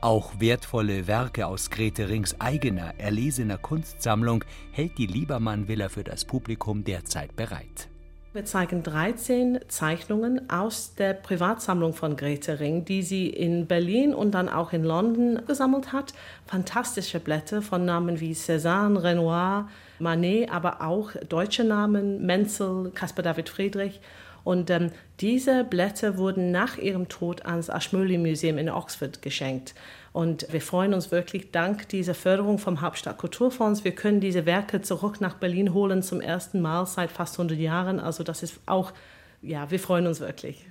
Auch 0.00 0.38
wertvolle 0.38 1.08
Werke 1.08 1.48
aus 1.48 1.70
Grete 1.70 2.08
Rings 2.08 2.40
eigener, 2.40 2.94
erlesener 2.98 3.58
Kunstsammlung 3.58 4.44
hält 4.70 4.96
die 4.96 5.08
Liebermann-Villa 5.08 5.88
für 5.88 6.04
das 6.04 6.24
Publikum 6.24 6.84
derzeit 6.84 7.34
bereit. 7.34 7.88
Wir 8.32 8.44
zeigen 8.44 8.84
13 8.84 9.58
Zeichnungen 9.66 10.48
aus 10.50 10.94
der 10.94 11.14
Privatsammlung 11.14 11.94
von 11.94 12.14
Grete 12.14 12.60
Ring, 12.60 12.84
die 12.84 13.02
sie 13.02 13.26
in 13.26 13.66
Berlin 13.66 14.14
und 14.14 14.32
dann 14.32 14.48
auch 14.48 14.72
in 14.72 14.84
London 14.84 15.42
gesammelt 15.48 15.92
hat. 15.92 16.12
Fantastische 16.46 17.18
Blätter 17.18 17.60
von 17.60 17.84
Namen 17.84 18.20
wie 18.20 18.34
Cézanne, 18.34 19.02
Renoir, 19.02 19.68
Manet, 19.98 20.52
aber 20.52 20.80
auch 20.82 21.10
deutsche 21.28 21.64
Namen, 21.64 22.24
Menzel, 22.24 22.92
Caspar 22.94 23.24
David 23.24 23.48
Friedrich. 23.48 24.00
Und 24.48 24.70
ähm, 24.70 24.92
diese 25.20 25.62
Blätter 25.62 26.16
wurden 26.16 26.50
nach 26.50 26.78
ihrem 26.78 27.08
Tod 27.08 27.44
ans 27.44 27.68
Ashmolean 27.68 28.22
Museum 28.22 28.56
in 28.56 28.70
Oxford 28.70 29.20
geschenkt. 29.20 29.74
Und 30.14 30.50
wir 30.50 30.62
freuen 30.62 30.94
uns 30.94 31.10
wirklich, 31.10 31.50
dank 31.50 31.86
dieser 31.90 32.14
Förderung 32.14 32.58
vom 32.58 32.80
Hauptstadt 32.80 33.18
Kulturfonds, 33.18 33.84
wir 33.84 33.94
können 33.94 34.20
diese 34.20 34.46
Werke 34.46 34.80
zurück 34.80 35.20
nach 35.20 35.34
Berlin 35.34 35.74
holen 35.74 36.02
zum 36.02 36.22
ersten 36.22 36.62
Mal 36.62 36.86
seit 36.86 37.10
fast 37.10 37.38
100 37.38 37.58
Jahren. 37.58 38.00
Also 38.00 38.24
das 38.24 38.42
ist 38.42 38.58
auch, 38.64 38.94
ja, 39.42 39.70
wir 39.70 39.78
freuen 39.78 40.06
uns 40.06 40.18
wirklich. 40.18 40.64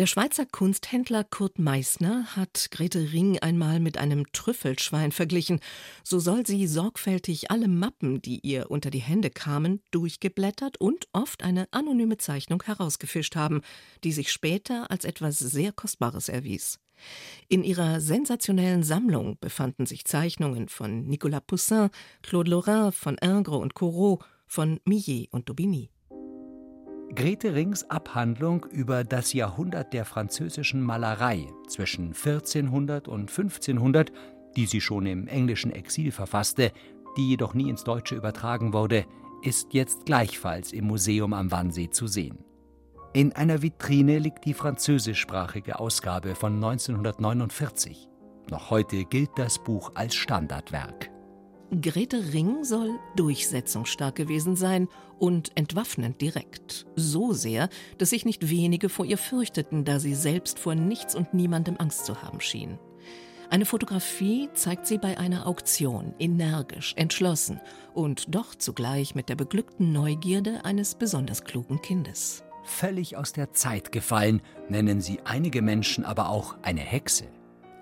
Der 0.00 0.06
Schweizer 0.06 0.46
Kunsthändler 0.46 1.24
Kurt 1.24 1.58
Meissner 1.58 2.24
hat 2.34 2.68
Grete 2.70 3.12
Ring 3.12 3.38
einmal 3.40 3.80
mit 3.80 3.98
einem 3.98 4.24
Trüffelschwein 4.32 5.12
verglichen. 5.12 5.60
So 6.04 6.18
soll 6.18 6.46
sie 6.46 6.66
sorgfältig 6.66 7.50
alle 7.50 7.68
Mappen, 7.68 8.22
die 8.22 8.40
ihr 8.40 8.70
unter 8.70 8.88
die 8.88 9.02
Hände 9.02 9.28
kamen, 9.28 9.82
durchgeblättert 9.90 10.80
und 10.80 11.06
oft 11.12 11.42
eine 11.42 11.68
anonyme 11.70 12.16
Zeichnung 12.16 12.62
herausgefischt 12.62 13.36
haben, 13.36 13.60
die 14.02 14.12
sich 14.12 14.32
später 14.32 14.90
als 14.90 15.04
etwas 15.04 15.38
sehr 15.38 15.70
Kostbares 15.70 16.30
erwies. 16.30 16.80
In 17.48 17.62
ihrer 17.62 18.00
sensationellen 18.00 18.84
Sammlung 18.84 19.36
befanden 19.38 19.84
sich 19.84 20.06
Zeichnungen 20.06 20.70
von 20.70 21.08
Nicolas 21.08 21.42
Poussin, 21.46 21.90
Claude 22.22 22.50
Lorrain, 22.50 22.92
von 22.92 23.18
Ingres 23.18 23.60
und 23.60 23.74
Corot, 23.74 24.24
von 24.46 24.80
Millet 24.86 25.28
und 25.30 25.50
Daubigny. 25.50 25.90
Grete 27.12 27.56
Rings 27.56 27.90
Abhandlung 27.90 28.66
über 28.70 29.02
das 29.02 29.32
Jahrhundert 29.32 29.92
der 29.92 30.04
französischen 30.04 30.80
Malerei 30.80 31.48
zwischen 31.66 32.08
1400 32.08 33.08
und 33.08 33.30
1500, 33.30 34.12
die 34.56 34.66
sie 34.66 34.80
schon 34.80 35.06
im 35.06 35.26
englischen 35.26 35.72
Exil 35.72 36.12
verfasste, 36.12 36.70
die 37.16 37.30
jedoch 37.30 37.52
nie 37.52 37.68
ins 37.68 37.82
Deutsche 37.82 38.14
übertragen 38.14 38.72
wurde, 38.72 39.06
ist 39.42 39.74
jetzt 39.74 40.06
gleichfalls 40.06 40.72
im 40.72 40.86
Museum 40.86 41.32
am 41.32 41.50
Wannsee 41.50 41.90
zu 41.90 42.06
sehen. 42.06 42.44
In 43.12 43.32
einer 43.32 43.60
Vitrine 43.60 44.20
liegt 44.20 44.44
die 44.44 44.54
französischsprachige 44.54 45.80
Ausgabe 45.80 46.36
von 46.36 46.54
1949. 46.54 48.08
Noch 48.50 48.70
heute 48.70 49.04
gilt 49.04 49.30
das 49.34 49.58
Buch 49.58 49.90
als 49.94 50.14
Standardwerk. 50.14 51.10
Grete 51.82 52.32
Ring 52.32 52.64
soll 52.64 52.98
durchsetzungsstark 53.16 54.16
gewesen 54.16 54.56
sein 54.56 54.88
und 55.20 55.56
entwaffnend 55.56 56.20
direkt. 56.20 56.86
So 56.96 57.32
sehr, 57.32 57.68
dass 57.98 58.10
sich 58.10 58.24
nicht 58.24 58.50
wenige 58.50 58.88
vor 58.88 59.04
ihr 59.04 59.18
fürchteten, 59.18 59.84
da 59.84 60.00
sie 60.00 60.14
selbst 60.14 60.58
vor 60.58 60.74
nichts 60.74 61.14
und 61.14 61.34
niemandem 61.34 61.76
Angst 61.78 62.06
zu 62.06 62.22
haben 62.22 62.40
schien. 62.40 62.78
Eine 63.50 63.66
Fotografie 63.66 64.48
zeigt 64.54 64.86
sie 64.86 64.98
bei 64.98 65.18
einer 65.18 65.46
Auktion 65.46 66.14
energisch, 66.18 66.94
entschlossen 66.96 67.60
und 67.94 68.34
doch 68.34 68.54
zugleich 68.54 69.14
mit 69.14 69.28
der 69.28 69.34
beglückten 69.34 69.92
Neugierde 69.92 70.64
eines 70.64 70.94
besonders 70.94 71.44
klugen 71.44 71.82
Kindes. 71.82 72.44
Völlig 72.62 73.16
aus 73.16 73.32
der 73.32 73.52
Zeit 73.52 73.90
gefallen, 73.90 74.40
nennen 74.68 75.00
sie 75.00 75.20
einige 75.24 75.62
Menschen 75.62 76.04
aber 76.04 76.28
auch 76.28 76.56
eine 76.62 76.80
Hexe. 76.80 77.24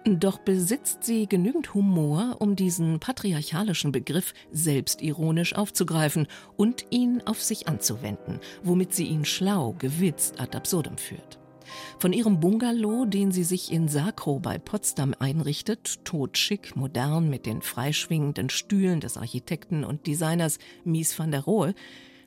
Doch 0.05 0.39
besitzt 0.39 1.05
sie 1.05 1.27
genügend 1.27 1.75
Humor, 1.75 2.37
um 2.39 2.57
diesen 2.57 2.99
patriarchalischen 2.99 3.93
Begriff 3.93 4.33
selbstironisch 4.53 5.55
aufzugreifen 5.55 6.27
und 6.57 6.87
ihn 6.91 7.23
auf 7.27 7.43
sich 7.43 7.69
anzuwenden, 7.69 8.41
womit 8.63 8.95
sie 8.95 9.07
ihn 9.07 9.25
schlau, 9.25 9.75
gewitzt 9.79 10.41
ad 10.41 10.57
absurdum 10.57 10.97
führt. 10.97 11.39
Von 11.99 12.13
ihrem 12.13 12.41
Bungalow, 12.41 13.05
den 13.05 13.33
sie 13.33 13.45
sich 13.45 13.73
in 13.73 13.89
Sakro 13.89 14.39
bei 14.39 14.59
Potsdam 14.59 15.15
einrichtet, 15.19 16.05
totschick, 16.05 16.77
modern 16.77 17.29
mit 17.29 17.45
den 17.45 17.61
freischwingenden 17.61 18.51
Stühlen 18.51 19.01
des 19.01 19.17
Architekten 19.17 19.85
und 19.85 20.07
Designers 20.07 20.59
Mies 20.85 21.19
van 21.19 21.31
der 21.31 21.41
Rohe, 21.41 21.75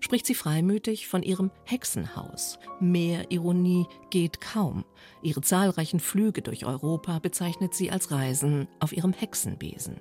spricht 0.01 0.25
sie 0.25 0.35
freimütig 0.35 1.07
von 1.07 1.23
ihrem 1.23 1.51
Hexenhaus. 1.63 2.59
Mehr 2.81 3.31
Ironie 3.31 3.85
geht 4.09 4.41
kaum. 4.41 4.83
Ihre 5.21 5.41
zahlreichen 5.41 6.01
Flüge 6.01 6.41
durch 6.41 6.65
Europa 6.65 7.19
bezeichnet 7.19 7.73
sie 7.73 7.91
als 7.91 8.11
Reisen 8.11 8.67
auf 8.79 8.91
ihrem 8.91 9.13
Hexenbesen. 9.13 9.95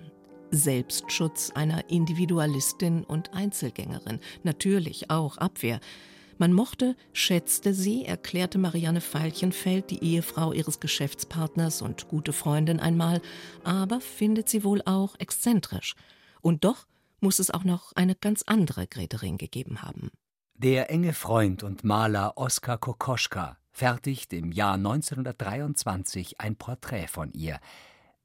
Selbstschutz 0.50 1.52
einer 1.54 1.88
Individualistin 1.90 3.04
und 3.04 3.32
Einzelgängerin, 3.34 4.18
natürlich 4.42 5.10
auch 5.10 5.36
Abwehr. 5.36 5.78
Man 6.38 6.54
mochte, 6.54 6.96
schätzte 7.12 7.74
sie, 7.74 8.06
erklärte 8.06 8.58
Marianne 8.58 9.02
Veilchenfeld, 9.02 9.90
die 9.90 10.02
Ehefrau 10.02 10.52
ihres 10.52 10.80
Geschäftspartners 10.80 11.82
und 11.82 12.08
gute 12.08 12.32
Freundin 12.32 12.80
einmal, 12.80 13.20
aber 13.62 14.00
findet 14.00 14.48
sie 14.48 14.64
wohl 14.64 14.80
auch 14.86 15.16
exzentrisch. 15.18 15.94
Und 16.40 16.64
doch 16.64 16.86
muss 17.20 17.38
es 17.38 17.50
auch 17.50 17.64
noch 17.64 17.92
eine 17.92 18.14
ganz 18.14 18.42
andere 18.46 18.86
Grete 18.86 19.22
Ring 19.22 19.38
gegeben 19.38 19.82
haben. 19.82 20.10
Der 20.54 20.90
enge 20.90 21.14
Freund 21.14 21.62
und 21.62 21.84
Maler 21.84 22.36
Oskar 22.36 22.78
Kokoschka 22.78 23.56
fertigt 23.72 24.32
im 24.32 24.52
Jahr 24.52 24.74
1923 24.74 26.40
ein 26.40 26.56
Porträt 26.56 27.06
von 27.06 27.32
ihr. 27.32 27.60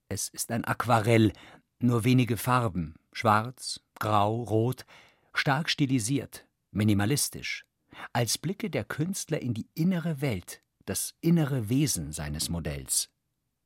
Es 0.09 0.27
ist 0.29 0.51
ein 0.51 0.65
Aquarell, 0.65 1.31
nur 1.79 2.03
wenige 2.03 2.37
Farben, 2.37 2.95
schwarz, 3.13 3.79
grau, 3.99 4.43
rot, 4.43 4.85
stark 5.33 5.69
stilisiert, 5.69 6.45
minimalistisch, 6.71 7.65
als 8.13 8.37
blicke 8.37 8.69
der 8.69 8.83
Künstler 8.83 9.41
in 9.41 9.53
die 9.53 9.69
innere 9.73 10.21
Welt, 10.21 10.61
das 10.85 11.15
innere 11.21 11.69
Wesen 11.69 12.11
seines 12.11 12.49
Modells. 12.49 13.09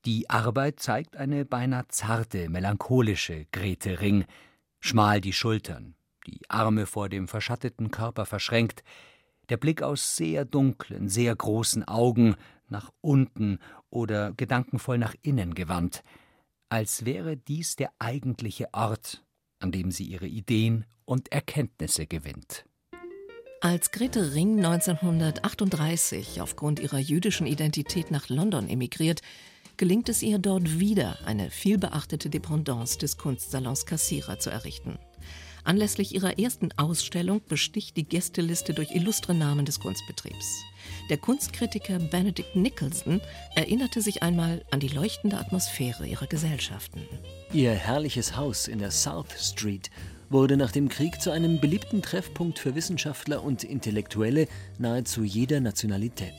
Die 0.05 0.29
Arbeit 0.29 0.79
zeigt 0.79 1.17
eine 1.17 1.43
beinahe 1.43 1.87
zarte, 1.89 2.49
melancholische 2.49 3.45
Grete 3.51 3.99
Ring, 3.99 4.25
schmal 4.79 5.21
die 5.21 5.33
Schultern, 5.33 5.95
die 6.27 6.49
Arme 6.49 6.85
vor 6.85 7.09
dem 7.09 7.27
verschatteten 7.27 7.91
Körper 7.91 8.25
verschränkt, 8.25 8.83
der 9.49 9.57
Blick 9.57 9.81
aus 9.81 10.15
sehr 10.15 10.45
dunklen, 10.45 11.09
sehr 11.09 11.35
großen 11.35 11.87
Augen 11.87 12.35
nach 12.67 12.91
unten 13.01 13.59
oder 13.89 14.33
gedankenvoll 14.33 14.97
nach 14.97 15.15
innen 15.21 15.55
gewandt, 15.55 16.03
als 16.69 17.05
wäre 17.05 17.35
dies 17.35 17.75
der 17.75 17.91
eigentliche 17.99 18.73
Ort, 18.73 19.23
an 19.59 19.71
dem 19.71 19.91
sie 19.91 20.05
ihre 20.05 20.27
Ideen 20.27 20.85
und 21.05 21.31
Erkenntnisse 21.31 22.05
gewinnt. 22.05 22.65
Als 23.61 23.91
Grete 23.91 24.33
Ring 24.35 24.63
1938 24.63 26.39
aufgrund 26.39 26.79
ihrer 26.79 26.99
jüdischen 26.99 27.45
Identität 27.45 28.09
nach 28.09 28.29
London 28.29 28.69
emigriert, 28.69 29.21
gelingt 29.79 30.09
es 30.09 30.21
ihr 30.21 30.39
dort 30.39 30.77
wieder, 30.79 31.17
eine 31.25 31.49
vielbeachtete 31.49 32.29
Dependance 32.29 32.97
des 32.97 33.17
Kunstsalons 33.17 33.85
Cassira 33.85 34.37
zu 34.37 34.49
errichten. 34.49 34.99
Anlässlich 35.63 36.13
ihrer 36.13 36.37
ersten 36.37 36.69
Ausstellung 36.77 37.41
besticht 37.47 37.95
die 37.95 38.03
Gästeliste 38.03 38.73
durch 38.73 38.91
illustre 38.91 39.33
Namen 39.33 39.65
des 39.65 39.79
Kunstbetriebs. 39.79 40.63
Der 41.09 41.17
Kunstkritiker 41.17 41.97
Benedict 41.97 42.57
Nicholson 42.57 43.21
erinnerte 43.55 44.01
sich 44.01 44.21
einmal 44.21 44.65
an 44.69 44.81
die 44.81 44.89
leuchtende 44.89 45.37
Atmosphäre 45.37 46.05
ihrer 46.05 46.27
Gesellschaften. 46.27 47.01
Ihr 47.53 47.71
herrliches 47.71 48.35
Haus 48.35 48.67
in 48.67 48.79
der 48.79 48.91
South 48.91 49.31
Street 49.39 49.89
wurde 50.29 50.57
nach 50.57 50.73
dem 50.73 50.89
Krieg 50.89 51.21
zu 51.21 51.31
einem 51.31 51.61
beliebten 51.61 52.01
Treffpunkt 52.01 52.59
für 52.59 52.75
Wissenschaftler 52.75 53.43
und 53.43 53.63
Intellektuelle 53.63 54.49
nahezu 54.77 55.23
jeder 55.23 55.61
Nationalität. 55.61 56.35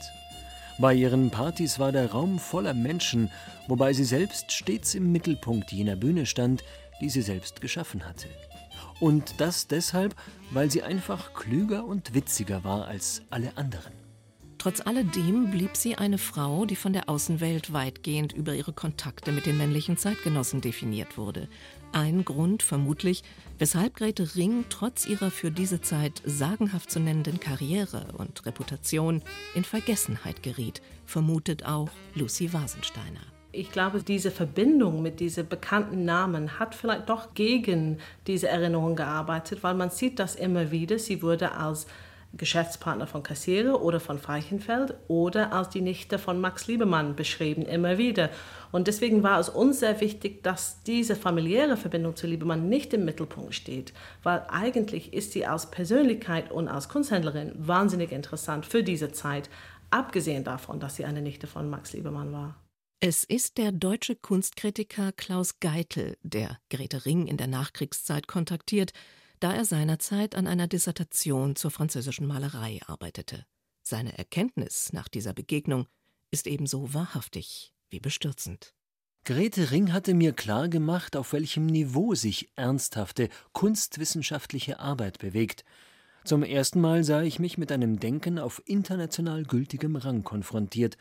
Bei 0.81 0.95
ihren 0.95 1.31
Partys 1.31 1.79
war 1.79 1.93
der 1.93 2.11
Raum 2.11 2.39
voller 2.39 2.73
Menschen, 2.73 3.31
wobei 3.69 3.93
sie 3.93 4.05
selbst 4.05 4.51
stets 4.51 4.95
im 4.95 5.13
Mittelpunkt 5.13 5.71
jener 5.73 5.95
Bühne 5.95 6.25
stand, 6.25 6.65
die 7.03 7.11
sie 7.11 7.21
selbst 7.21 7.61
geschaffen 7.61 8.07
hatte. 8.07 8.29
Und 8.99 9.43
das 9.43 9.67
deshalb, 9.67 10.15
weil 10.53 10.71
sie 10.71 10.83
einfach 10.83 11.35
klüger 11.35 11.85
und 11.85 12.15
witziger 12.15 12.65
war 12.65 12.87
als 12.87 13.21
alle 13.29 13.59
anderen. 13.59 14.00
Trotz 14.61 14.83
alledem 14.83 15.51
blieb 15.51 15.75
sie 15.75 15.97
eine 15.97 16.19
Frau, 16.19 16.67
die 16.67 16.77
von 16.77 16.93
der 16.93 17.09
Außenwelt 17.09 17.73
weitgehend 17.73 18.35
über 18.35 18.55
ihre 18.55 18.75
Kontakte 18.75 19.33
mit 19.33 19.47
den 19.47 19.57
männlichen 19.57 19.97
Zeitgenossen 19.97 20.61
definiert 20.61 21.17
wurde. 21.17 21.49
Ein 21.93 22.27
Grund 22.27 22.63
vermutlich, 22.63 23.23
weshalb 23.59 23.97
Grete 23.97 24.37
Ring 24.37 24.67
trotz 24.69 25.07
ihrer 25.07 25.31
für 25.31 25.51
diese 25.51 25.81
Zeit 25.81 26.21
sagenhaft 26.27 26.91
zu 26.91 27.01
nennenden 27.01 27.41
Karriere 27.41 28.13
und 28.19 28.45
Reputation 28.45 29.23
in 29.55 29.65
Vergessenheit 29.65 30.43
geriet, 30.43 30.83
vermutet 31.07 31.65
auch 31.65 31.89
Lucy 32.15 32.53
Wasensteiner. 32.53 33.23
Ich 33.53 33.73
glaube, 33.73 34.03
diese 34.03 34.31
Verbindung 34.31 35.01
mit 35.01 35.21
diesen 35.21 35.49
bekannten 35.49 36.05
Namen 36.05 36.59
hat 36.59 36.75
vielleicht 36.75 37.09
doch 37.09 37.33
gegen 37.33 37.97
diese 38.27 38.49
Erinnerung 38.49 38.95
gearbeitet, 38.95 39.63
weil 39.63 39.75
man 39.75 39.89
sieht 39.89 40.19
das 40.19 40.35
immer 40.35 40.71
wieder. 40.71 40.99
Sie 40.99 41.23
wurde 41.23 41.53
als 41.53 41.87
Geschäftspartner 42.33 43.07
von 43.07 43.23
Kassiere 43.23 43.83
oder 43.83 43.99
von 43.99 44.19
Freichenfeld 44.19 44.95
oder 45.09 45.53
als 45.53 45.69
die 45.71 45.81
Nichte 45.81 46.19
von 46.19 46.41
Max 46.41 46.67
Liebermann 46.69 47.17
beschrieben, 47.17 47.63
immer 47.63 47.99
wieder. 47.99 48.31
Und 48.71 48.87
deswegen 48.87 49.23
war 49.23 49.41
es 49.41 49.49
uns 49.49 49.81
sehr 49.81 50.01
wichtig, 50.01 50.43
dass 50.43 50.83
diese 50.85 51.17
familiäre 51.17 51.77
Verbindung 51.77 52.15
zu 52.15 52.27
Liebermann 52.27 52.69
nicht 52.69 52.95
im 52.95 53.05
Mittelpunkt 53.05 53.55
steht, 53.55 53.93
weil 54.23 54.45
eigentlich 54.49 55.13
ist 55.13 55.33
sie 55.33 55.45
als 55.45 55.71
Persönlichkeit 55.71 56.53
und 56.53 56.69
als 56.69 56.89
Kunsthändlerin 56.89 57.53
wahnsinnig 57.57 58.13
interessant 58.13 58.65
für 58.65 58.85
diese 58.85 59.11
Zeit, 59.11 59.51
abgesehen 59.91 60.45
davon, 60.45 60.79
dass 60.79 60.97
sie 60.97 61.05
eine 61.05 61.23
Nichte 61.23 61.47
von 61.47 61.69
Max 61.69 61.93
Liebermann 61.93 62.33
war. 62.33 62.57
Es 63.03 63.25
ist 63.25 63.57
der 63.57 63.73
deutsche 63.73 64.15
Kunstkritiker 64.15 65.13
Klaus 65.13 65.59
Geitel, 65.59 66.19
der 66.23 66.59
Grete 66.69 67.07
Ring 67.07 67.27
in 67.27 67.39
der 67.39 67.47
Nachkriegszeit 67.47 68.29
kontaktiert, 68.29 68.93
da 69.41 69.55
er 69.55 69.65
seinerzeit 69.65 70.35
an 70.35 70.47
einer 70.47 70.69
Dissertation 70.69 71.57
zur 71.57 71.71
französischen 71.71 72.27
Malerei 72.27 72.81
arbeitete. 72.87 73.47
Seine 73.83 74.17
Erkenntnis 74.17 74.93
nach 74.93 75.09
dieser 75.09 75.33
Begegnung 75.33 75.87
ist 76.31 76.47
ebenso 76.47 76.93
wahrhaftig 76.95 77.73
wie 77.89 78.01
bestürzend. 78.01 78.75
Grete 79.25 79.71
Ring 79.71 79.93
hatte 79.93 80.15
mir 80.15 80.33
klar 80.33 80.69
gemacht, 80.69 81.17
auf 81.17 81.33
welchem 81.33 81.67
Niveau 81.67 82.15
sich 82.15 82.51
ernsthafte 82.57 83.29
kunstwissenschaftliche 83.53 84.79
Arbeit 84.79 85.19
bewegt. 85.19 85.65
Zum 86.25 86.43
ersten 86.43 86.81
Mal 86.81 87.03
sah 87.03 87.23
ich 87.23 87.39
mich 87.39 87.59
mit 87.59 87.73
einem 87.73 87.99
Denken 87.99 88.39
auf 88.39 88.63
international 88.67 89.45
gültigem 89.45 89.97
Rang 89.97 90.23
konfrontiert, 90.23 90.97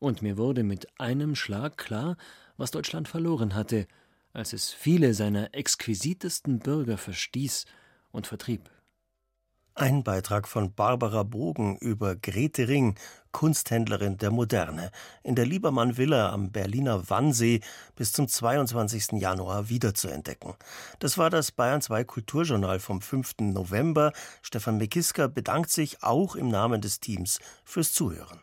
und 0.00 0.20
mir 0.20 0.36
wurde 0.36 0.64
mit 0.64 1.00
einem 1.00 1.34
Schlag 1.34 1.78
klar, 1.78 2.16
was 2.56 2.70
Deutschland 2.70 3.08
verloren 3.08 3.54
hatte– 3.54 3.86
als 4.34 4.52
es 4.52 4.72
viele 4.72 5.14
seiner 5.14 5.54
exquisitesten 5.54 6.58
Bürger 6.58 6.98
verstieß 6.98 7.64
und 8.12 8.26
vertrieb. 8.26 8.68
Ein 9.76 10.04
Beitrag 10.04 10.46
von 10.46 10.72
Barbara 10.72 11.24
Bogen 11.24 11.76
über 11.78 12.14
Grete 12.14 12.68
Ring, 12.68 12.96
Kunsthändlerin 13.32 14.18
der 14.18 14.30
Moderne, 14.30 14.92
in 15.24 15.34
der 15.34 15.46
Liebermann 15.46 15.96
Villa 15.96 16.32
am 16.32 16.52
Berliner 16.52 17.10
Wannsee 17.10 17.60
bis 17.96 18.12
zum 18.12 18.28
22. 18.28 19.20
Januar 19.20 19.68
wiederzuentdecken. 19.68 20.54
Das 21.00 21.18
war 21.18 21.28
das 21.28 21.50
Bayern 21.50 21.82
2 21.82 22.04
Kulturjournal 22.04 22.78
vom 22.78 23.00
5. 23.00 23.34
November. 23.40 24.12
Stefan 24.42 24.78
Mekiska 24.78 25.26
bedankt 25.26 25.70
sich 25.70 26.04
auch 26.04 26.36
im 26.36 26.48
Namen 26.48 26.80
des 26.80 27.00
Teams 27.00 27.40
fürs 27.64 27.92
Zuhören. 27.92 28.40